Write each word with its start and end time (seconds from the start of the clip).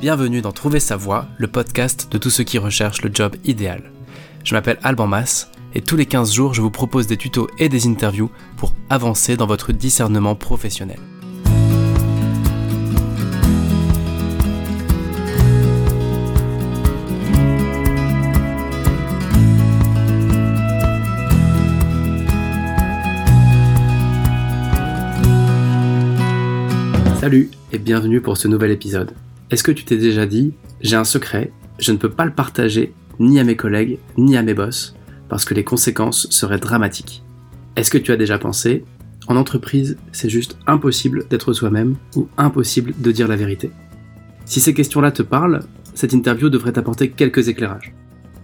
Bienvenue 0.00 0.40
dans 0.40 0.52
Trouver 0.52 0.80
sa 0.80 0.96
voie, 0.96 1.26
le 1.36 1.48
podcast 1.48 2.10
de 2.10 2.18
tous 2.18 2.30
ceux 2.30 2.44
qui 2.44 2.58
recherchent 2.58 3.02
le 3.02 3.10
job 3.12 3.36
idéal. 3.44 3.90
Je 4.44 4.54
m'appelle 4.54 4.78
Alban 4.82 5.06
Mas 5.06 5.50
et 5.74 5.82
tous 5.82 5.96
les 5.96 6.06
15 6.06 6.32
jours, 6.32 6.54
je 6.54 6.62
vous 6.62 6.70
propose 6.70 7.06
des 7.06 7.16
tutos 7.16 7.48
et 7.58 7.68
des 7.68 7.86
interviews 7.86 8.30
pour 8.56 8.74
avancer 8.88 9.36
dans 9.36 9.46
votre 9.46 9.72
discernement 9.72 10.34
professionnel. 10.34 10.98
Salut 27.20 27.50
et 27.72 27.78
bienvenue 27.78 28.20
pour 28.20 28.36
ce 28.36 28.46
nouvel 28.46 28.70
épisode. 28.70 29.10
Est-ce 29.50 29.64
que 29.64 29.72
tu 29.72 29.84
t'es 29.84 29.96
déjà 29.96 30.24
dit, 30.24 30.54
j'ai 30.80 30.94
un 30.94 31.02
secret, 31.02 31.50
je 31.80 31.90
ne 31.90 31.96
peux 31.96 32.12
pas 32.12 32.24
le 32.24 32.32
partager 32.32 32.94
ni 33.18 33.40
à 33.40 33.44
mes 33.44 33.56
collègues, 33.56 33.98
ni 34.16 34.36
à 34.36 34.42
mes 34.44 34.54
boss, 34.54 34.94
parce 35.28 35.44
que 35.44 35.52
les 35.52 35.64
conséquences 35.64 36.30
seraient 36.30 36.60
dramatiques 36.60 37.24
Est-ce 37.74 37.90
que 37.90 37.98
tu 37.98 38.12
as 38.12 38.16
déjà 38.16 38.38
pensé, 38.38 38.84
en 39.26 39.34
entreprise, 39.34 39.98
c'est 40.12 40.28
juste 40.28 40.58
impossible 40.68 41.26
d'être 41.28 41.52
soi-même 41.52 41.96
ou 42.14 42.28
impossible 42.38 42.94
de 42.96 43.10
dire 43.10 43.26
la 43.26 43.34
vérité? 43.34 43.72
Si 44.44 44.60
ces 44.60 44.72
questions-là 44.72 45.10
te 45.10 45.22
parlent, 45.22 45.64
cette 45.94 46.12
interview 46.12 46.50
devrait 46.50 46.72
t'apporter 46.72 47.10
quelques 47.10 47.48
éclairages. 47.48 47.94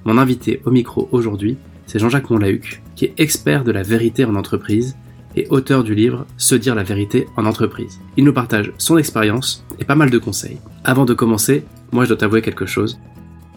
Mon 0.05 0.19
invité 0.19 0.63
au 0.65 0.73
micro 0.73 1.09
aujourd'hui, 1.13 1.59
c'est 1.87 2.01
Jean-Jacques 2.01 2.29
Monlahuc, 2.29 2.83
qui 2.97 3.05
est 3.05 3.15
expert 3.19 3.63
de 3.63 3.71
la 3.71 3.85
vérité 3.85 4.25
en 4.25 4.35
entreprise 4.35 4.97
et 5.37 5.47
auteur 5.49 5.85
du 5.85 5.95
livre 5.95 6.27
Se 6.37 6.55
dire 6.55 6.75
la 6.75 6.83
vérité 6.83 7.27
en 7.37 7.47
entreprise. 7.47 8.01
Il 8.17 8.25
nous 8.25 8.33
partage 8.33 8.73
son 8.79 8.99
expérience 8.99 9.65
et 9.79 9.85
pas 9.85 9.95
mal 9.95 10.11
de 10.11 10.19
conseils. 10.19 10.59
Avant 10.85 11.05
de 11.05 11.15
commencer, 11.15 11.65
moi 11.93 12.05
je 12.05 12.09
dois 12.09 12.19
t'avouer 12.19 12.43
quelque 12.43 12.67
chose. 12.67 12.99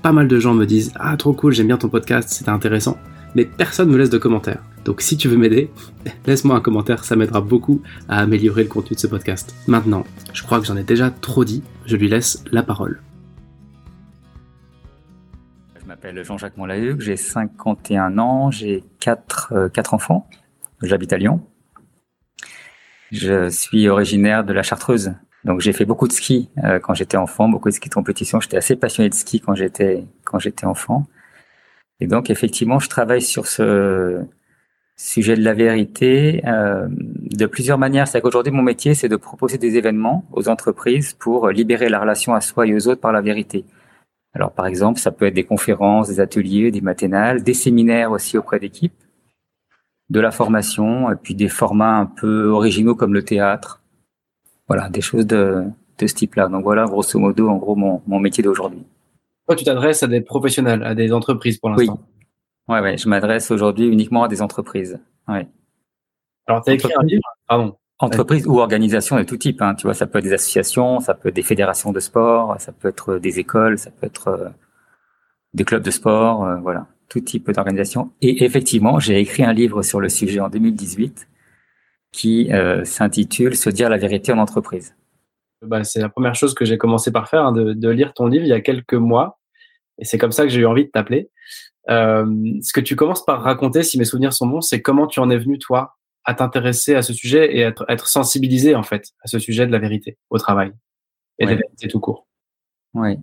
Pas 0.01 0.11
mal 0.11 0.27
de 0.27 0.39
gens 0.39 0.53
me 0.53 0.65
disent 0.65 0.93
Ah 0.95 1.17
trop 1.17 1.33
cool, 1.33 1.53
j'aime 1.53 1.67
bien 1.67 1.77
ton 1.77 1.89
podcast, 1.89 2.29
c'était 2.29 2.49
intéressant, 2.49 2.97
mais 3.35 3.45
personne 3.45 3.89
me 3.89 3.97
laisse 3.97 4.09
de 4.09 4.17
commentaires. 4.17 4.63
Donc 4.85 5.01
si 5.01 5.17
tu 5.17 5.27
veux 5.27 5.37
m'aider, 5.37 5.69
laisse-moi 6.27 6.55
un 6.55 6.61
commentaire, 6.61 7.03
ça 7.03 7.15
m'aidera 7.15 7.41
beaucoup 7.41 7.81
à 8.07 8.19
améliorer 8.19 8.63
le 8.63 8.69
contenu 8.69 8.95
de 8.95 8.99
ce 8.99 9.07
podcast. 9.07 9.55
Maintenant, 9.67 10.05
je 10.33 10.43
crois 10.43 10.59
que 10.59 10.65
j'en 10.65 10.77
ai 10.77 10.83
déjà 10.83 11.09
trop 11.09 11.43
dit, 11.43 11.63
je 11.85 11.95
lui 11.97 12.07
laisse 12.07 12.43
la 12.51 12.63
parole. 12.63 13.01
Je 15.81 15.85
m'appelle 15.85 16.23
Jean-Jacques 16.23 16.57
Monlahuc, 16.57 17.01
j'ai 17.01 17.15
51 17.15 18.17
ans, 18.17 18.51
j'ai 18.51 18.83
4, 18.99 19.69
4 19.73 19.93
euh, 19.93 19.95
enfants, 19.95 20.29
j'habite 20.81 21.13
à 21.13 21.17
Lyon. 21.17 21.41
Je 23.11 23.49
suis 23.49 23.87
originaire 23.87 24.43
de 24.43 24.53
la 24.53 24.63
Chartreuse. 24.63 25.13
Donc 25.45 25.61
j'ai 25.61 25.71
fait 25.71 25.85
beaucoup 25.85 26.07
de 26.07 26.13
ski 26.13 26.49
euh, 26.63 26.79
quand 26.79 26.93
j'étais 26.93 27.17
enfant, 27.17 27.47
beaucoup 27.47 27.69
de 27.69 27.73
ski 27.73 27.89
de 27.89 27.93
compétition. 27.93 28.39
J'étais 28.41 28.57
assez 28.57 28.75
passionné 28.75 29.09
de 29.09 29.13
ski 29.13 29.39
quand 29.39 29.55
j'étais 29.55 30.05
quand 30.25 30.39
j'étais 30.39 30.65
enfant. 30.65 31.05
Et 31.99 32.07
donc 32.07 32.29
effectivement, 32.29 32.79
je 32.79 32.89
travaille 32.89 33.21
sur 33.21 33.47
ce 33.47 34.21
sujet 34.97 35.37
de 35.37 35.43
la 35.43 35.53
vérité 35.53 36.41
euh, 36.45 36.87
de 36.89 37.45
plusieurs 37.45 37.77
manières. 37.77 38.07
C'est 38.07 38.19
qu'aujourd'hui 38.19 38.51
mon 38.51 38.63
métier, 38.63 38.93
c'est 38.93 39.09
de 39.09 39.15
proposer 39.15 39.57
des 39.57 39.77
événements 39.77 40.25
aux 40.33 40.49
entreprises 40.49 41.13
pour 41.13 41.49
libérer 41.49 41.87
la 41.87 41.99
relation 41.99 42.33
à 42.33 42.41
soi 42.41 42.67
et 42.67 42.75
aux 42.75 42.87
autres 42.87 43.01
par 43.01 43.13
la 43.13 43.21
vérité. 43.21 43.63
Alors 44.33 44.51
par 44.51 44.67
exemple, 44.67 44.99
ça 44.99 45.11
peut 45.11 45.25
être 45.25 45.33
des 45.33 45.45
conférences, 45.45 46.09
des 46.09 46.19
ateliers, 46.19 46.71
des 46.71 46.81
matinales, 46.81 47.43
des 47.43 47.53
séminaires 47.53 48.11
aussi 48.11 48.37
auprès 48.37 48.59
d'équipes 48.59 48.93
de 50.09 50.19
la 50.19 50.31
formation, 50.31 51.11
et 51.11 51.15
puis 51.15 51.35
des 51.35 51.49
formats 51.49 51.97
un 51.97 52.05
peu 52.05 52.47
originaux 52.47 52.95
comme 52.95 53.13
le 53.13 53.23
théâtre. 53.23 53.81
Voilà, 54.67 54.89
des 54.89 55.01
choses 55.01 55.25
de, 55.25 55.65
de 55.97 56.07
ce 56.07 56.13
type-là. 56.13 56.47
Donc 56.47 56.63
voilà, 56.63 56.85
grosso 56.85 57.19
modo, 57.19 57.49
en 57.49 57.57
gros, 57.57 57.75
mon, 57.75 58.01
mon 58.07 58.19
métier 58.19 58.43
d'aujourd'hui. 58.43 58.85
Toi, 59.47 59.55
tu 59.55 59.63
t'adresses 59.63 60.03
à 60.03 60.07
des 60.07 60.21
professionnels, 60.21 60.83
à 60.83 60.95
des 60.95 61.13
entreprises 61.13 61.57
pour 61.57 61.69
l'instant. 61.69 61.99
Oui. 62.01 62.75
Ouais, 62.75 62.81
ouais, 62.81 62.97
je 62.97 63.07
m'adresse 63.07 63.49
aujourd'hui 63.51 63.87
uniquement 63.87 64.23
à 64.23 64.27
des 64.27 64.41
entreprises. 64.41 64.99
Ouais. 65.27 65.47
Alors, 66.47 66.63
tu 66.63 66.71
as 66.71 66.73
écrit 66.73 66.91
un 66.97 67.03
livre 67.03 67.23
Pardon. 67.47 67.77
Entreprises 67.99 68.45
ou 68.45 68.59
organisations 68.59 69.17
de 69.17 69.23
tout 69.23 69.37
type. 69.37 69.61
Hein. 69.61 69.73
Tu 69.75 69.87
vois, 69.87 69.93
ça 69.93 70.05
peut 70.05 70.19
être 70.19 70.25
des 70.25 70.33
associations, 70.33 70.99
ça 70.99 71.13
peut 71.15 71.29
être 71.29 71.35
des 71.35 71.43
fédérations 71.43 71.91
de 71.91 71.99
sport, 71.99 72.59
ça 72.59 72.71
peut 72.71 72.89
être 72.89 73.17
des 73.17 73.39
écoles, 73.39 73.77
ça 73.79 73.89
peut 73.89 74.05
être 74.05 74.27
euh, 74.27 74.49
des 75.53 75.63
clubs 75.63 75.81
de 75.81 75.91
sport, 75.91 76.45
euh, 76.45 76.57
voilà 76.57 76.87
tout 77.09 77.21
type 77.21 77.51
d'organisation. 77.51 78.11
Et 78.21 78.43
effectivement, 78.43 78.99
j'ai 78.99 79.19
écrit 79.19 79.43
un 79.43 79.53
livre 79.53 79.81
sur 79.81 79.99
le 79.99 80.09
sujet 80.09 80.39
en 80.39 80.49
2018 80.49 81.27
qui 82.11 82.51
euh, 82.51 82.83
s'intitule 82.83 83.55
Se 83.55 83.69
dire 83.69 83.89
la 83.89 83.97
vérité 83.97 84.31
en 84.31 84.39
entreprise. 84.39 84.95
Bah, 85.61 85.83
c'est 85.83 85.99
la 85.99 86.09
première 86.09 86.35
chose 86.35 86.53
que 86.53 86.65
j'ai 86.65 86.77
commencé 86.77 87.11
par 87.11 87.29
faire, 87.29 87.45
hein, 87.45 87.51
de, 87.51 87.73
de, 87.73 87.89
lire 87.89 88.13
ton 88.13 88.27
livre 88.27 88.45
il 88.45 88.49
y 88.49 88.53
a 88.53 88.61
quelques 88.61 88.93
mois. 88.93 89.39
Et 89.99 90.05
c'est 90.05 90.17
comme 90.17 90.31
ça 90.31 90.43
que 90.43 90.49
j'ai 90.49 90.61
eu 90.61 90.65
envie 90.65 90.85
de 90.85 90.89
t'appeler. 90.89 91.29
Euh, 91.89 92.25
ce 92.61 92.73
que 92.73 92.81
tu 92.81 92.95
commences 92.95 93.25
par 93.25 93.41
raconter, 93.41 93.83
si 93.83 93.97
mes 93.97 94.05
souvenirs 94.05 94.33
sont 94.33 94.47
bons, 94.47 94.61
c'est 94.61 94.81
comment 94.81 95.07
tu 95.07 95.19
en 95.19 95.29
es 95.29 95.37
venu, 95.37 95.57
toi, 95.57 95.95
à 96.25 96.33
t'intéresser 96.33 96.95
à 96.95 97.01
ce 97.01 97.13
sujet 97.13 97.55
et 97.55 97.61
être, 97.61 97.85
être 97.87 98.07
sensibilisé, 98.07 98.75
en 98.75 98.83
fait, 98.83 99.05
à 99.23 99.27
ce 99.27 99.39
sujet 99.39 99.65
de 99.65 99.71
la 99.71 99.79
vérité 99.79 100.17
au 100.29 100.37
travail 100.37 100.71
et 101.39 101.45
de 101.45 101.51
la 101.51 101.55
vérité 101.55 101.87
tout 101.87 101.99
court. 101.99 102.27
Oui. 102.93 103.17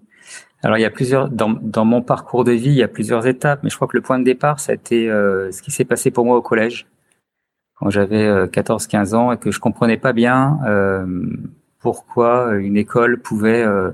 Alors 0.65 0.79
il 0.79 0.81
y 0.81 0.87
a 0.87 0.91
plusieurs 0.91 1.29
dans, 1.29 1.51
dans, 1.51 1.85
mon 1.85 2.01
parcours 2.01 2.43
de 2.43 2.53
vie, 2.53 2.71
il 2.71 2.77
y 2.77 2.83
a 2.83 2.89
plusieurs 2.89 3.27
étapes, 3.27 3.61
mais 3.63 3.71
je 3.71 3.77
crois 3.77 3.87
que 3.87 3.97
le 3.97 4.03
point 4.03 4.19
de 4.19 4.25
départ, 4.25 4.61
ça 4.61 4.73
a 4.73 4.75
été 4.75 5.11
euh, 5.11 5.53
ce 5.53 5.61
qui 5.63 5.71
s'est 5.71 5.85
passé 5.85 6.11
pour 6.11 6.25
moi 6.25 6.37
au 6.37 6.43
collège 6.43 6.87
quand 7.75 7.91
j'avais 7.91 8.27
14-15 8.47 9.15
euh, 9.15 9.17
ans 9.17 9.33
et 9.33 9.37
que 9.37 9.51
je 9.51 9.61
comprenais 9.61 9.97
pas 9.97 10.13
bien 10.13 10.59
euh, 10.67 11.07
pourquoi 11.81 12.55
une 12.55 12.77
école 12.77 13.21
pouvait 13.21 13.63
euh, 13.63 13.91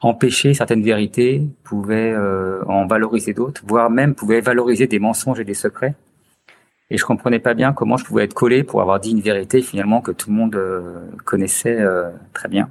empêcher 0.00 0.54
certaines 0.54 0.84
vérités, 0.84 1.42
pouvait 1.64 2.14
en 2.16 2.86
valoriser 2.86 3.34
d'autres, 3.34 3.62
voire 3.66 3.90
même 3.90 4.14
pouvait 4.14 4.40
valoriser 4.40 4.86
des 4.86 5.00
mensonges 5.00 5.40
et 5.40 5.44
des 5.44 5.54
secrets. 5.54 5.96
Et 6.90 6.96
je 6.96 7.04
comprenais 7.04 7.40
pas 7.40 7.54
bien 7.54 7.72
comment 7.72 7.96
je 7.96 8.04
pouvais 8.04 8.22
être 8.22 8.34
collé 8.34 8.62
pour 8.62 8.80
avoir 8.80 9.00
dit 9.00 9.10
une 9.10 9.20
vérité 9.20 9.60
finalement 9.60 10.00
que 10.00 10.12
tout 10.12 10.30
le 10.30 10.36
monde 10.36 10.62
connaissait 11.24 11.84
très 12.32 12.48
bien. 12.48 12.70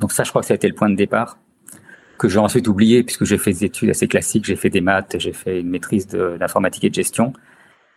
Donc 0.00 0.12
ça, 0.12 0.22
je 0.22 0.30
crois 0.30 0.42
que 0.42 0.46
ça 0.46 0.54
a 0.54 0.54
été 0.54 0.68
le 0.68 0.74
point 0.74 0.88
de 0.88 0.94
départ 0.94 1.38
que 2.18 2.28
j'ai 2.28 2.38
ensuite 2.38 2.68
oublié 2.68 3.02
puisque 3.02 3.24
j'ai 3.24 3.38
fait 3.38 3.52
des 3.52 3.64
études 3.64 3.90
assez 3.90 4.08
classiques, 4.08 4.44
j'ai 4.44 4.56
fait 4.56 4.70
des 4.70 4.80
maths, 4.80 5.16
j'ai 5.18 5.32
fait 5.32 5.60
une 5.60 5.70
maîtrise 5.70 6.06
de 6.06 6.36
l'informatique 6.38 6.84
et 6.84 6.90
de 6.90 6.94
gestion. 6.94 7.32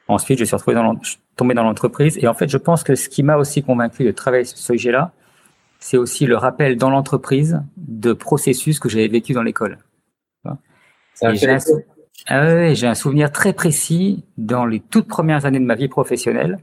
Ensuite, 0.08 0.40
je 0.40 0.46
suis 0.46 0.56
retrouvé 0.56 0.76
dans 0.76 1.00
tombé 1.36 1.54
dans 1.54 1.64
l'entreprise. 1.64 2.18
Et 2.22 2.28
en 2.28 2.34
fait, 2.34 2.50
je 2.50 2.58
pense 2.58 2.84
que 2.84 2.96
ce 2.96 3.10
qui 3.10 3.24
m'a 3.24 3.38
aussi 3.38 3.64
convaincu 3.64 4.04
de 4.04 4.12
travailler 4.12 4.44
sur 4.44 4.58
ce 4.58 4.74
sujet-là, 4.74 5.12
c'est 5.80 5.98
aussi 5.98 6.26
le 6.26 6.38
rappel 6.38 6.78
dans 6.78 6.90
l'entreprise 6.90 7.62
de 7.78 8.14
processus 8.14 8.80
que 8.80 8.90
j'avais 8.90 9.08
vécu 9.08 9.34
dans 9.34 9.44
l'école. 9.44 9.80
J'ai 11.34 11.50
un, 11.50 11.58
ah 12.28 12.46
un, 12.46 12.96
souvenir 12.96 13.32
très 13.32 13.54
précis 13.54 14.24
dans 14.38 14.66
les 14.66 14.80
toutes 14.80 15.08
premières 15.08 15.46
années 15.46 15.60
de 15.60 15.66
ma 15.66 15.76
vie 15.76 15.88
professionnelle, 15.88 16.60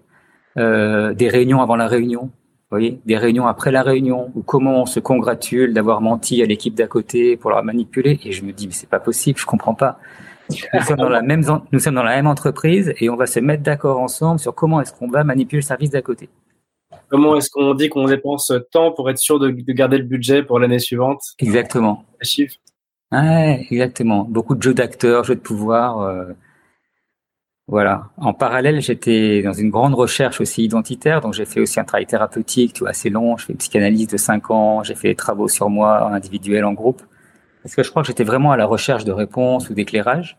euh, 0.56 1.14
des 1.14 1.28
réunions 1.28 1.60
avant 1.60 1.76
la 1.76 1.86
réunion, 1.86 2.30
voyez, 2.70 3.00
des 3.06 3.16
réunions 3.16 3.46
après 3.46 3.70
la 3.70 3.82
réunion, 3.82 4.30
ou 4.34 4.42
comment 4.42 4.82
on 4.82 4.86
se 4.86 5.00
congratule 5.00 5.72
d'avoir 5.72 6.00
menti 6.00 6.42
à 6.42 6.46
l'équipe 6.46 6.74
d'à 6.74 6.86
côté 6.86 7.36
pour 7.36 7.50
leur 7.50 7.64
manipuler. 7.64 8.20
Et 8.24 8.32
je 8.32 8.44
me 8.44 8.52
dis, 8.52 8.66
mais 8.66 8.74
c'est 8.74 8.88
pas 8.88 9.00
possible, 9.00 9.38
je 9.38 9.46
comprends 9.46 9.74
pas. 9.74 9.98
Nous 10.50 10.80
sommes 10.80 10.96
dans 10.96 11.08
la 11.08 11.22
même, 11.22 11.44
nous 11.72 11.78
sommes 11.78 11.94
dans 11.94 12.02
la 12.02 12.16
même 12.16 12.26
entreprise 12.26 12.94
et 13.00 13.10
on 13.10 13.16
va 13.16 13.26
se 13.26 13.40
mettre 13.40 13.62
d'accord 13.62 14.00
ensemble 14.00 14.40
sur 14.40 14.54
comment 14.54 14.80
est-ce 14.80 14.92
qu'on 14.92 15.08
va 15.08 15.24
manipuler 15.24 15.58
le 15.58 15.66
service 15.66 15.90
d'à 15.90 16.02
côté. 16.02 16.28
Comment 17.08 17.36
est-ce 17.36 17.50
qu'on 17.50 17.74
dit 17.74 17.88
qu'on 17.88 18.06
dépense 18.06 18.52
tant 18.70 18.92
pour 18.92 19.10
être 19.10 19.18
sûr 19.18 19.38
de, 19.38 19.50
garder 19.50 19.98
le 19.98 20.04
budget 20.04 20.42
pour 20.42 20.58
l'année 20.58 20.78
suivante? 20.78 21.20
Exactement. 21.38 22.04
Les 22.20 22.26
chiffres? 22.26 22.56
Ouais, 23.12 23.66
exactement. 23.70 24.24
Beaucoup 24.24 24.54
de 24.54 24.62
jeux 24.62 24.74
d'acteurs, 24.74 25.24
jeux 25.24 25.34
de 25.34 25.40
pouvoir. 25.40 26.00
Euh, 26.00 26.24
voilà. 27.68 28.08
En 28.16 28.32
parallèle, 28.32 28.80
j'étais 28.80 29.42
dans 29.42 29.52
une 29.52 29.68
grande 29.68 29.94
recherche 29.94 30.40
aussi 30.40 30.64
identitaire, 30.64 31.20
donc 31.20 31.34
j'ai 31.34 31.44
fait 31.44 31.60
aussi 31.60 31.78
un 31.78 31.84
travail 31.84 32.06
thérapeutique, 32.06 32.72
tu 32.72 32.80
vois, 32.80 32.90
assez 32.90 33.10
long. 33.10 33.36
Je 33.36 33.44
fais 33.44 33.52
une 33.52 33.58
psychanalyse 33.58 34.08
de 34.08 34.16
cinq 34.16 34.50
ans, 34.50 34.82
j'ai 34.82 34.94
fait 34.94 35.08
des 35.08 35.14
travaux 35.14 35.48
sur 35.48 35.68
moi, 35.68 36.02
en 36.06 36.14
individuel, 36.14 36.64
en 36.64 36.72
groupe. 36.72 37.02
Parce 37.62 37.74
que 37.74 37.82
je 37.82 37.90
crois 37.90 38.02
que 38.02 38.08
j'étais 38.08 38.24
vraiment 38.24 38.52
à 38.52 38.56
la 38.56 38.64
recherche 38.64 39.04
de 39.04 39.12
réponses 39.12 39.68
ou 39.68 39.74
d'éclairage. 39.74 40.38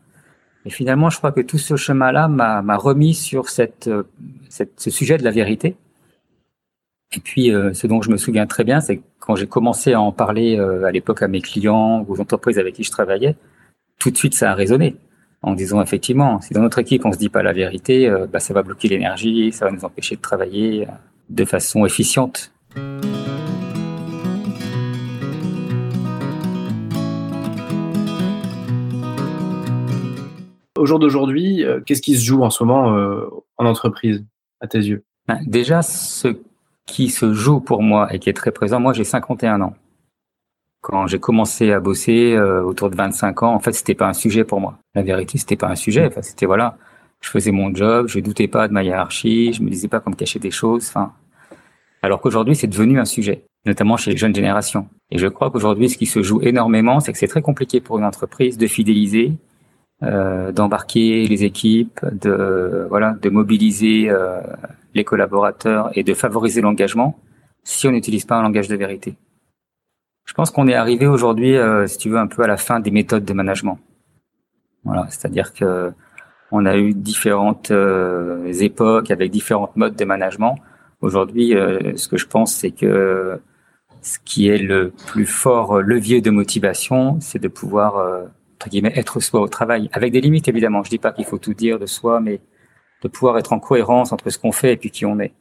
Et 0.66 0.72
finalement, 0.72 1.12
je 1.12 1.20
crois 1.20 1.32
que 1.32 1.42
tout 1.42 1.60
ce 1.60 1.76
chemin-là 1.76 2.28
m'a 2.28 2.78
remis 2.78 3.14
sur 3.14 3.50
cette, 3.50 3.90
cette, 4.50 4.80
ce 4.80 4.90
sujet 4.90 5.18
de 5.18 5.24
la 5.24 5.32
vérité. 5.32 5.76
Et 7.16 7.20
puis, 7.20 7.52
euh, 7.54 7.74
ce 7.74 7.86
dont 7.86 8.02
je 8.02 8.10
me 8.10 8.18
souviens 8.18 8.48
très 8.48 8.64
bien, 8.64 8.82
c'est 8.82 9.02
quand 9.20 9.36
j'ai 9.36 9.48
commencé 9.48 9.94
à 9.94 10.02
en 10.02 10.12
parler 10.12 10.58
euh, 10.58 10.84
à 10.84 10.92
l'époque 10.92 11.22
à 11.22 11.28
mes 11.28 11.42
clients 11.42 12.06
aux 12.08 12.20
entreprises 12.20 12.58
avec 12.58 12.74
qui 12.76 12.84
je 12.84 12.92
travaillais, 12.92 13.36
tout 14.00 14.10
de 14.10 14.18
suite, 14.18 14.34
ça 14.34 14.52
a 14.52 14.56
résonné 14.56 14.96
en 15.42 15.54
disant 15.54 15.82
effectivement, 15.82 16.42
si 16.42 16.54
dans 16.54 16.62
notre 16.62 16.80
équipe 16.80 17.06
on 17.06 17.12
se 17.12 17.18
dit 17.18 17.30
pas 17.30 17.44
la 17.44 17.54
vérité, 17.54 18.08
euh, 18.10 18.28
bah, 18.28 18.40
ça 18.40 18.54
va 18.54 18.64
bloquer 18.64 18.88
l'énergie, 18.90 19.52
ça 19.52 19.66
va 19.66 19.72
nous 19.72 19.86
empêcher 19.86 20.16
de 20.16 20.22
travailler 20.22 20.88
euh, 20.88 20.92
de 21.30 21.46
façon 21.46 21.86
efficiente. 21.86 22.52
Au 30.78 30.86
jour 30.86 31.00
d'aujourd'hui, 31.00 31.64
euh, 31.64 31.82
qu'est-ce 31.86 32.02
qui 32.02 32.16
se 32.16 32.26
joue 32.26 32.42
en 32.44 32.50
ce 32.50 32.64
moment 32.64 32.96
en 33.58 33.66
entreprise, 33.66 34.24
à 34.62 34.68
tes 34.68 34.80
yeux? 34.80 35.04
Ben, 35.28 35.40
Déjà, 35.46 35.82
ce 35.82 36.40
qui 36.86 37.10
se 37.10 37.34
joue 37.34 37.60
pour 37.60 37.84
moi 37.84 38.14
et 38.14 38.20
qui 38.20 38.30
est 38.30 38.34
très 38.34 38.52
présent, 38.52 38.80
moi 38.80 38.94
j'ai 38.94 39.04
51 39.04 39.62
ans. 39.62 39.74
Quand 40.82 41.08
j'ai 41.08 41.20
commencé 41.20 41.72
à 41.72 41.80
bosser 41.80 42.34
euh, 42.34 42.64
autour 42.64 42.90
de 42.90 42.96
25 42.96 43.44
ans, 43.44 43.54
en 43.54 43.60
fait, 43.60 43.74
c'était 43.74 43.96
pas 43.96 44.08
un 44.08 44.14
sujet 44.14 44.46
pour 44.46 44.62
moi. 44.62 44.80
La 44.96 45.02
vérité, 45.02 45.38
c'était 45.38 45.58
pas 45.58 45.68
un 45.68 45.76
sujet. 45.76 46.06
Enfin, 46.06 46.22
c'était 46.22 46.46
voilà, 46.46 46.78
je 47.22 47.30
faisais 47.30 47.52
mon 47.52 47.74
job, 47.74 48.08
je 48.08 48.20
doutais 48.20 48.48
pas 48.48 48.68
de 48.68 48.74
ma 48.74 48.84
hiérarchie, 48.84 49.52
je 49.54 49.62
me 49.62 49.70
disais 49.70 49.88
pas 49.90 50.00
comme 50.00 50.16
cacher 50.16 50.40
des 50.40 50.52
choses. 50.52 50.88
Enfin, 50.88 51.14
alors 52.02 52.22
qu'aujourd'hui, 52.22 52.56
c'est 52.56 52.68
devenu 52.68 53.00
un 53.00 53.06
sujet, 53.06 53.46
notamment 53.66 53.98
chez 53.98 54.12
les 54.12 54.18
jeunes 54.18 54.34
générations. 54.34 54.88
Et 55.12 55.18
je 55.18 55.28
crois 55.28 55.52
qu'aujourd'hui, 55.52 55.90
ce 55.90 55.98
qui 55.98 56.06
se 56.06 56.24
joue 56.24 56.42
énormément, 56.42 57.00
c'est 57.00 57.12
que 57.12 57.18
c'est 57.18 57.28
très 57.28 57.42
compliqué 57.42 57.82
pour 57.82 57.98
une 57.98 58.06
entreprise 58.06 58.58
de 58.58 58.68
fidéliser, 58.68 59.34
euh, 60.04 60.54
d'embarquer 60.54 61.28
les 61.28 61.44
équipes, 61.44 62.00
de 62.14 62.86
voilà, 62.90 63.16
de 63.22 63.30
mobiliser 63.30 64.10
euh, 64.10 64.40
les 64.94 65.04
collaborateurs 65.04 65.92
et 65.94 66.04
de 66.04 66.14
favoriser 66.14 66.62
l'engagement 66.62 67.20
si 67.64 67.86
on 67.88 67.92
n'utilise 67.92 68.24
pas 68.24 68.38
un 68.38 68.44
langage 68.44 68.70
de 68.70 68.78
vérité. 68.78 69.18
Je 70.26 70.34
pense 70.34 70.52
qu'on 70.52 70.68
est 70.68 70.76
arrivé 70.76 71.08
aujourd'hui, 71.08 71.56
euh, 71.56 71.88
si 71.88 71.98
tu 71.98 72.10
veux, 72.10 72.18
un 72.18 72.28
peu 72.28 72.44
à 72.44 72.48
la 72.48 72.58
fin 72.58 72.80
des 72.80 72.92
méthodes 72.92 73.26
de 73.26 73.34
management. 73.34 73.80
Voilà, 74.84 75.08
c'est-à-dire 75.10 75.54
que 75.54 75.92
on 76.52 76.66
a 76.66 76.78
eu 76.78 76.94
différentes 76.94 77.72
euh, 77.72 78.52
époques 78.54 79.12
avec 79.12 79.32
différentes 79.32 79.76
modes 79.76 79.96
de 79.96 80.06
management. 80.06 80.56
Aujourd'hui, 81.02 81.56
euh, 81.56 81.96
ce 81.96 82.08
que 82.08 82.18
je 82.18 82.26
pense, 82.28 82.54
c'est 82.54 82.72
que 82.72 83.40
ce 84.02 84.18
qui 84.24 84.48
est 84.48 84.58
le 84.58 84.92
plus 85.08 85.26
fort 85.26 85.82
levier 85.82 86.22
de 86.22 86.30
motivation, 86.30 87.20
c'est 87.20 87.40
de 87.40 87.48
pouvoir 87.48 87.98
entre 88.56 88.70
guillemets 88.70 88.94
être 88.96 89.20
soi 89.20 89.42
au 89.42 89.48
travail, 89.48 89.90
avec 89.94 90.12
des 90.12 90.22
limites 90.22 90.48
évidemment. 90.48 90.84
Je 90.84 90.90
dis 90.90 90.98
pas 90.98 91.12
qu'il 91.12 91.26
faut 91.26 91.38
tout 91.38 91.54
dire 91.54 91.80
de 91.80 91.86
soi, 91.86 92.20
mais 92.20 92.40
de 93.02 93.08
pouvoir 93.08 93.38
être 93.38 93.54
en 93.54 93.60
cohérence 93.60 94.12
entre 94.12 94.30
ce 94.30 94.38
qu'on 94.38 94.52
fait 94.52 94.74
et 94.74 94.78
puis 94.78 94.92
qui 94.92 95.06
on 95.06 95.20
est. 95.20 95.34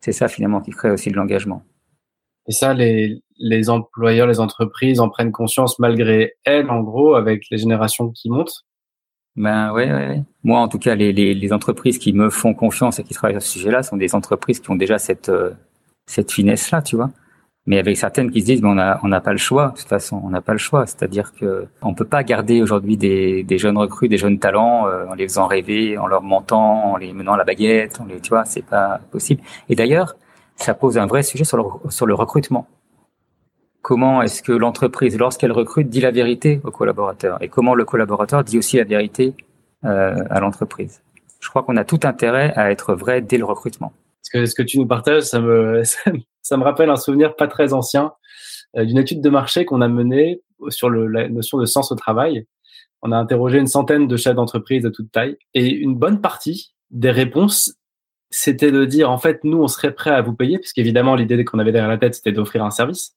C'est 0.00 0.12
ça 0.12 0.28
finalement 0.28 0.60
qui 0.60 0.70
crée 0.70 0.90
aussi 0.90 1.10
de 1.10 1.16
l'engagement. 1.16 1.62
Et 2.48 2.52
ça, 2.52 2.74
les, 2.74 3.22
les 3.38 3.70
employeurs, 3.70 4.26
les 4.26 4.40
entreprises 4.40 5.00
en 5.00 5.08
prennent 5.08 5.32
conscience 5.32 5.78
malgré 5.78 6.34
elles, 6.44 6.70
en 6.70 6.80
gros, 6.80 7.14
avec 7.14 7.44
les 7.50 7.58
générations 7.58 8.10
qui 8.10 8.30
montent 8.30 8.64
Ben 9.36 9.72
ouais, 9.72 9.92
ouais, 9.92 10.22
Moi, 10.42 10.60
en 10.60 10.68
tout 10.68 10.78
cas, 10.78 10.94
les, 10.94 11.12
les, 11.12 11.34
les, 11.34 11.52
entreprises 11.52 11.98
qui 11.98 12.12
me 12.12 12.30
font 12.30 12.54
confiance 12.54 12.98
et 12.98 13.04
qui 13.04 13.14
travaillent 13.14 13.40
sur 13.40 13.42
ce 13.42 13.58
sujet-là 13.58 13.82
sont 13.82 13.96
des 13.96 14.14
entreprises 14.14 14.60
qui 14.60 14.70
ont 14.70 14.76
déjà 14.76 14.98
cette, 14.98 15.30
euh, 15.30 15.50
cette 16.06 16.30
finesse-là, 16.32 16.82
tu 16.82 16.96
vois. 16.96 17.10
Mais 17.66 17.78
avec 17.78 17.96
certaines 17.96 18.30
qui 18.30 18.42
se 18.42 18.44
disent, 18.44 18.60
mais 18.60 18.68
on 18.68 18.74
n'a 18.74 19.00
on 19.02 19.20
pas 19.20 19.32
le 19.32 19.38
choix, 19.38 19.68
de 19.68 19.78
toute 19.78 19.88
façon, 19.88 20.20
on 20.22 20.28
n'a 20.28 20.42
pas 20.42 20.52
le 20.52 20.58
choix. 20.58 20.84
C'est-à-dire 20.84 21.32
que 21.32 21.66
on 21.80 21.94
peut 21.94 22.04
pas 22.04 22.22
garder 22.22 22.60
aujourd'hui 22.60 22.98
des, 22.98 23.42
des 23.42 23.56
jeunes 23.56 23.78
recrues, 23.78 24.08
des 24.08 24.18
jeunes 24.18 24.38
talents, 24.38 24.86
euh, 24.86 25.06
en 25.06 25.14
les 25.14 25.26
faisant 25.26 25.46
rêver, 25.46 25.96
en 25.96 26.06
leur 26.06 26.22
mentant, 26.22 26.92
en 26.92 26.96
les 26.98 27.14
menant 27.14 27.32
à 27.32 27.38
la 27.38 27.44
baguette, 27.44 27.98
on 28.02 28.04
les, 28.04 28.20
tu 28.20 28.28
vois, 28.28 28.44
c'est 28.44 28.66
pas 28.66 29.00
possible. 29.10 29.40
Et 29.70 29.74
d'ailleurs, 29.76 30.14
ça 30.56 30.74
pose 30.74 30.98
un 30.98 31.06
vrai 31.06 31.22
sujet 31.22 31.44
sur 31.44 31.56
le, 31.56 31.64
sur 31.90 32.06
le 32.06 32.14
recrutement. 32.14 32.66
Comment 33.82 34.22
est-ce 34.22 34.42
que 34.42 34.52
l'entreprise, 34.52 35.18
lorsqu'elle 35.18 35.52
recrute, 35.52 35.88
dit 35.88 36.00
la 36.00 36.10
vérité 36.10 36.60
au 36.64 36.70
collaborateur 36.70 37.42
et 37.42 37.48
comment 37.48 37.74
le 37.74 37.84
collaborateur 37.84 38.42
dit 38.42 38.56
aussi 38.56 38.78
la 38.78 38.84
vérité 38.84 39.34
euh, 39.84 40.24
à 40.30 40.40
l'entreprise? 40.40 41.02
Je 41.40 41.50
crois 41.50 41.62
qu'on 41.62 41.76
a 41.76 41.84
tout 41.84 42.00
intérêt 42.04 42.52
à 42.56 42.70
être 42.70 42.94
vrai 42.94 43.20
dès 43.20 43.36
le 43.36 43.44
recrutement. 43.44 43.92
Ce 44.22 44.30
que, 44.30 44.46
ce 44.46 44.54
que 44.54 44.62
tu 44.62 44.78
nous 44.78 44.86
partages, 44.86 45.22
ça 45.24 45.40
me, 45.40 45.82
ça, 46.40 46.56
me 46.56 46.64
rappelle 46.64 46.88
un 46.88 46.96
souvenir 46.96 47.36
pas 47.36 47.46
très 47.46 47.74
ancien 47.74 48.12
euh, 48.76 48.86
d'une 48.86 48.98
étude 48.98 49.20
de 49.20 49.28
marché 49.28 49.66
qu'on 49.66 49.82
a 49.82 49.88
menée 49.88 50.40
sur 50.70 50.88
le, 50.88 51.06
la 51.06 51.28
notion 51.28 51.58
de 51.58 51.66
sens 51.66 51.92
au 51.92 51.94
travail. 51.94 52.46
On 53.02 53.12
a 53.12 53.18
interrogé 53.18 53.58
une 53.58 53.66
centaine 53.66 54.08
de 54.08 54.16
chefs 54.16 54.34
d'entreprise 54.34 54.82
de 54.82 54.88
toute 54.88 55.12
taille 55.12 55.36
et 55.52 55.68
une 55.70 55.94
bonne 55.94 56.22
partie 56.22 56.74
des 56.90 57.10
réponses 57.10 57.74
c'était 58.34 58.72
de 58.72 58.84
dire 58.84 59.12
en 59.12 59.18
fait 59.18 59.44
nous 59.44 59.62
on 59.62 59.68
serait 59.68 59.94
prêt 59.94 60.10
à 60.10 60.20
vous 60.20 60.34
payer 60.34 60.58
parce 60.58 60.72
qu'évidemment 60.72 61.14
l'idée 61.14 61.44
qu'on 61.44 61.60
avait 61.60 61.70
derrière 61.70 61.88
la 61.88 61.98
tête 61.98 62.16
c'était 62.16 62.32
d'offrir 62.32 62.64
un 62.64 62.72
service. 62.72 63.14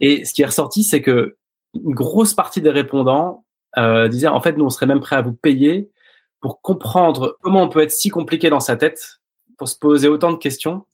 Et 0.00 0.24
ce 0.24 0.32
qui 0.32 0.40
est 0.40 0.46
ressorti 0.46 0.84
c'est 0.84 1.02
que 1.02 1.36
une 1.74 1.94
grosse 1.94 2.32
partie 2.32 2.62
des 2.62 2.70
répondants 2.70 3.44
euh, 3.76 4.08
disaient 4.08 4.28
en 4.28 4.40
fait 4.40 4.56
nous 4.56 4.64
on 4.64 4.70
serait 4.70 4.86
même 4.86 5.00
prêt 5.00 5.16
à 5.16 5.22
vous 5.22 5.34
payer 5.34 5.90
pour 6.40 6.62
comprendre 6.62 7.36
comment 7.42 7.62
on 7.62 7.68
peut 7.68 7.82
être 7.82 7.90
si 7.90 8.08
compliqué 8.08 8.48
dans 8.48 8.60
sa 8.60 8.76
tête 8.76 9.20
pour 9.58 9.68
se 9.68 9.78
poser 9.78 10.08
autant 10.08 10.32
de 10.32 10.38
questions 10.38 10.86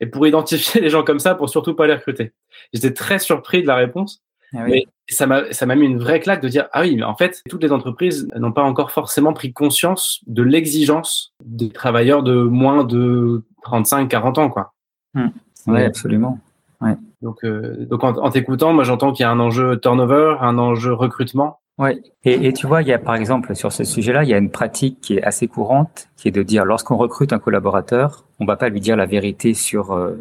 et 0.00 0.06
pour 0.06 0.26
identifier 0.26 0.80
les 0.80 0.90
gens 0.90 1.04
comme 1.04 1.20
ça 1.20 1.36
pour 1.36 1.48
surtout 1.48 1.74
pas 1.74 1.86
les 1.86 1.94
recruter. 1.94 2.32
J'étais 2.72 2.92
très 2.92 3.20
surpris 3.20 3.62
de 3.62 3.68
la 3.68 3.76
réponse 3.76 4.24
ah 4.54 4.64
mais 4.66 4.86
ça 5.08 5.26
m'a 5.26 5.52
ça 5.52 5.66
m'a 5.66 5.74
mis 5.74 5.86
une 5.86 5.98
vraie 5.98 6.20
claque 6.20 6.42
de 6.42 6.48
dire 6.48 6.68
ah 6.72 6.82
oui 6.82 6.96
mais 6.96 7.02
en 7.02 7.16
fait 7.16 7.42
toutes 7.48 7.62
les 7.62 7.72
entreprises 7.72 8.28
n'ont 8.36 8.52
pas 8.52 8.62
encore 8.62 8.90
forcément 8.90 9.32
pris 9.32 9.52
conscience 9.52 10.20
de 10.26 10.42
l'exigence 10.42 11.34
des 11.44 11.70
travailleurs 11.70 12.22
de 12.22 12.42
moins 12.42 12.84
de 12.84 13.42
35 13.62 14.08
40 14.08 14.38
ans 14.38 14.50
quoi. 14.50 14.72
Mmh. 15.14 15.28
Oui, 15.66 15.82
absolument. 15.82 16.38
Ouais. 16.80 16.96
Donc 17.22 17.44
euh, 17.44 17.86
donc 17.86 18.04
en, 18.04 18.16
en 18.16 18.30
t'écoutant 18.30 18.72
moi 18.72 18.84
j'entends 18.84 19.12
qu'il 19.12 19.24
y 19.24 19.26
a 19.26 19.30
un 19.30 19.40
enjeu 19.40 19.78
turnover, 19.78 20.36
un 20.40 20.58
enjeu 20.58 20.92
recrutement. 20.92 21.60
Ouais. 21.78 22.02
Et, 22.24 22.48
et 22.48 22.52
tu 22.52 22.66
vois, 22.66 22.82
il 22.82 22.88
y 22.88 22.92
a 22.92 22.98
par 22.98 23.14
exemple 23.14 23.54
sur 23.54 23.72
ce 23.72 23.84
sujet-là, 23.84 24.24
il 24.24 24.28
y 24.28 24.34
a 24.34 24.38
une 24.38 24.50
pratique 24.50 25.00
qui 25.00 25.16
est 25.16 25.22
assez 25.22 25.46
courante, 25.46 26.08
qui 26.16 26.26
est 26.26 26.32
de 26.32 26.42
dire 26.42 26.64
lorsqu'on 26.64 26.96
recrute 26.96 27.32
un 27.32 27.38
collaborateur, 27.38 28.24
on 28.40 28.46
va 28.46 28.56
pas 28.56 28.68
lui 28.68 28.80
dire 28.80 28.96
la 28.96 29.06
vérité 29.06 29.54
sur 29.54 29.92
euh, 29.92 30.20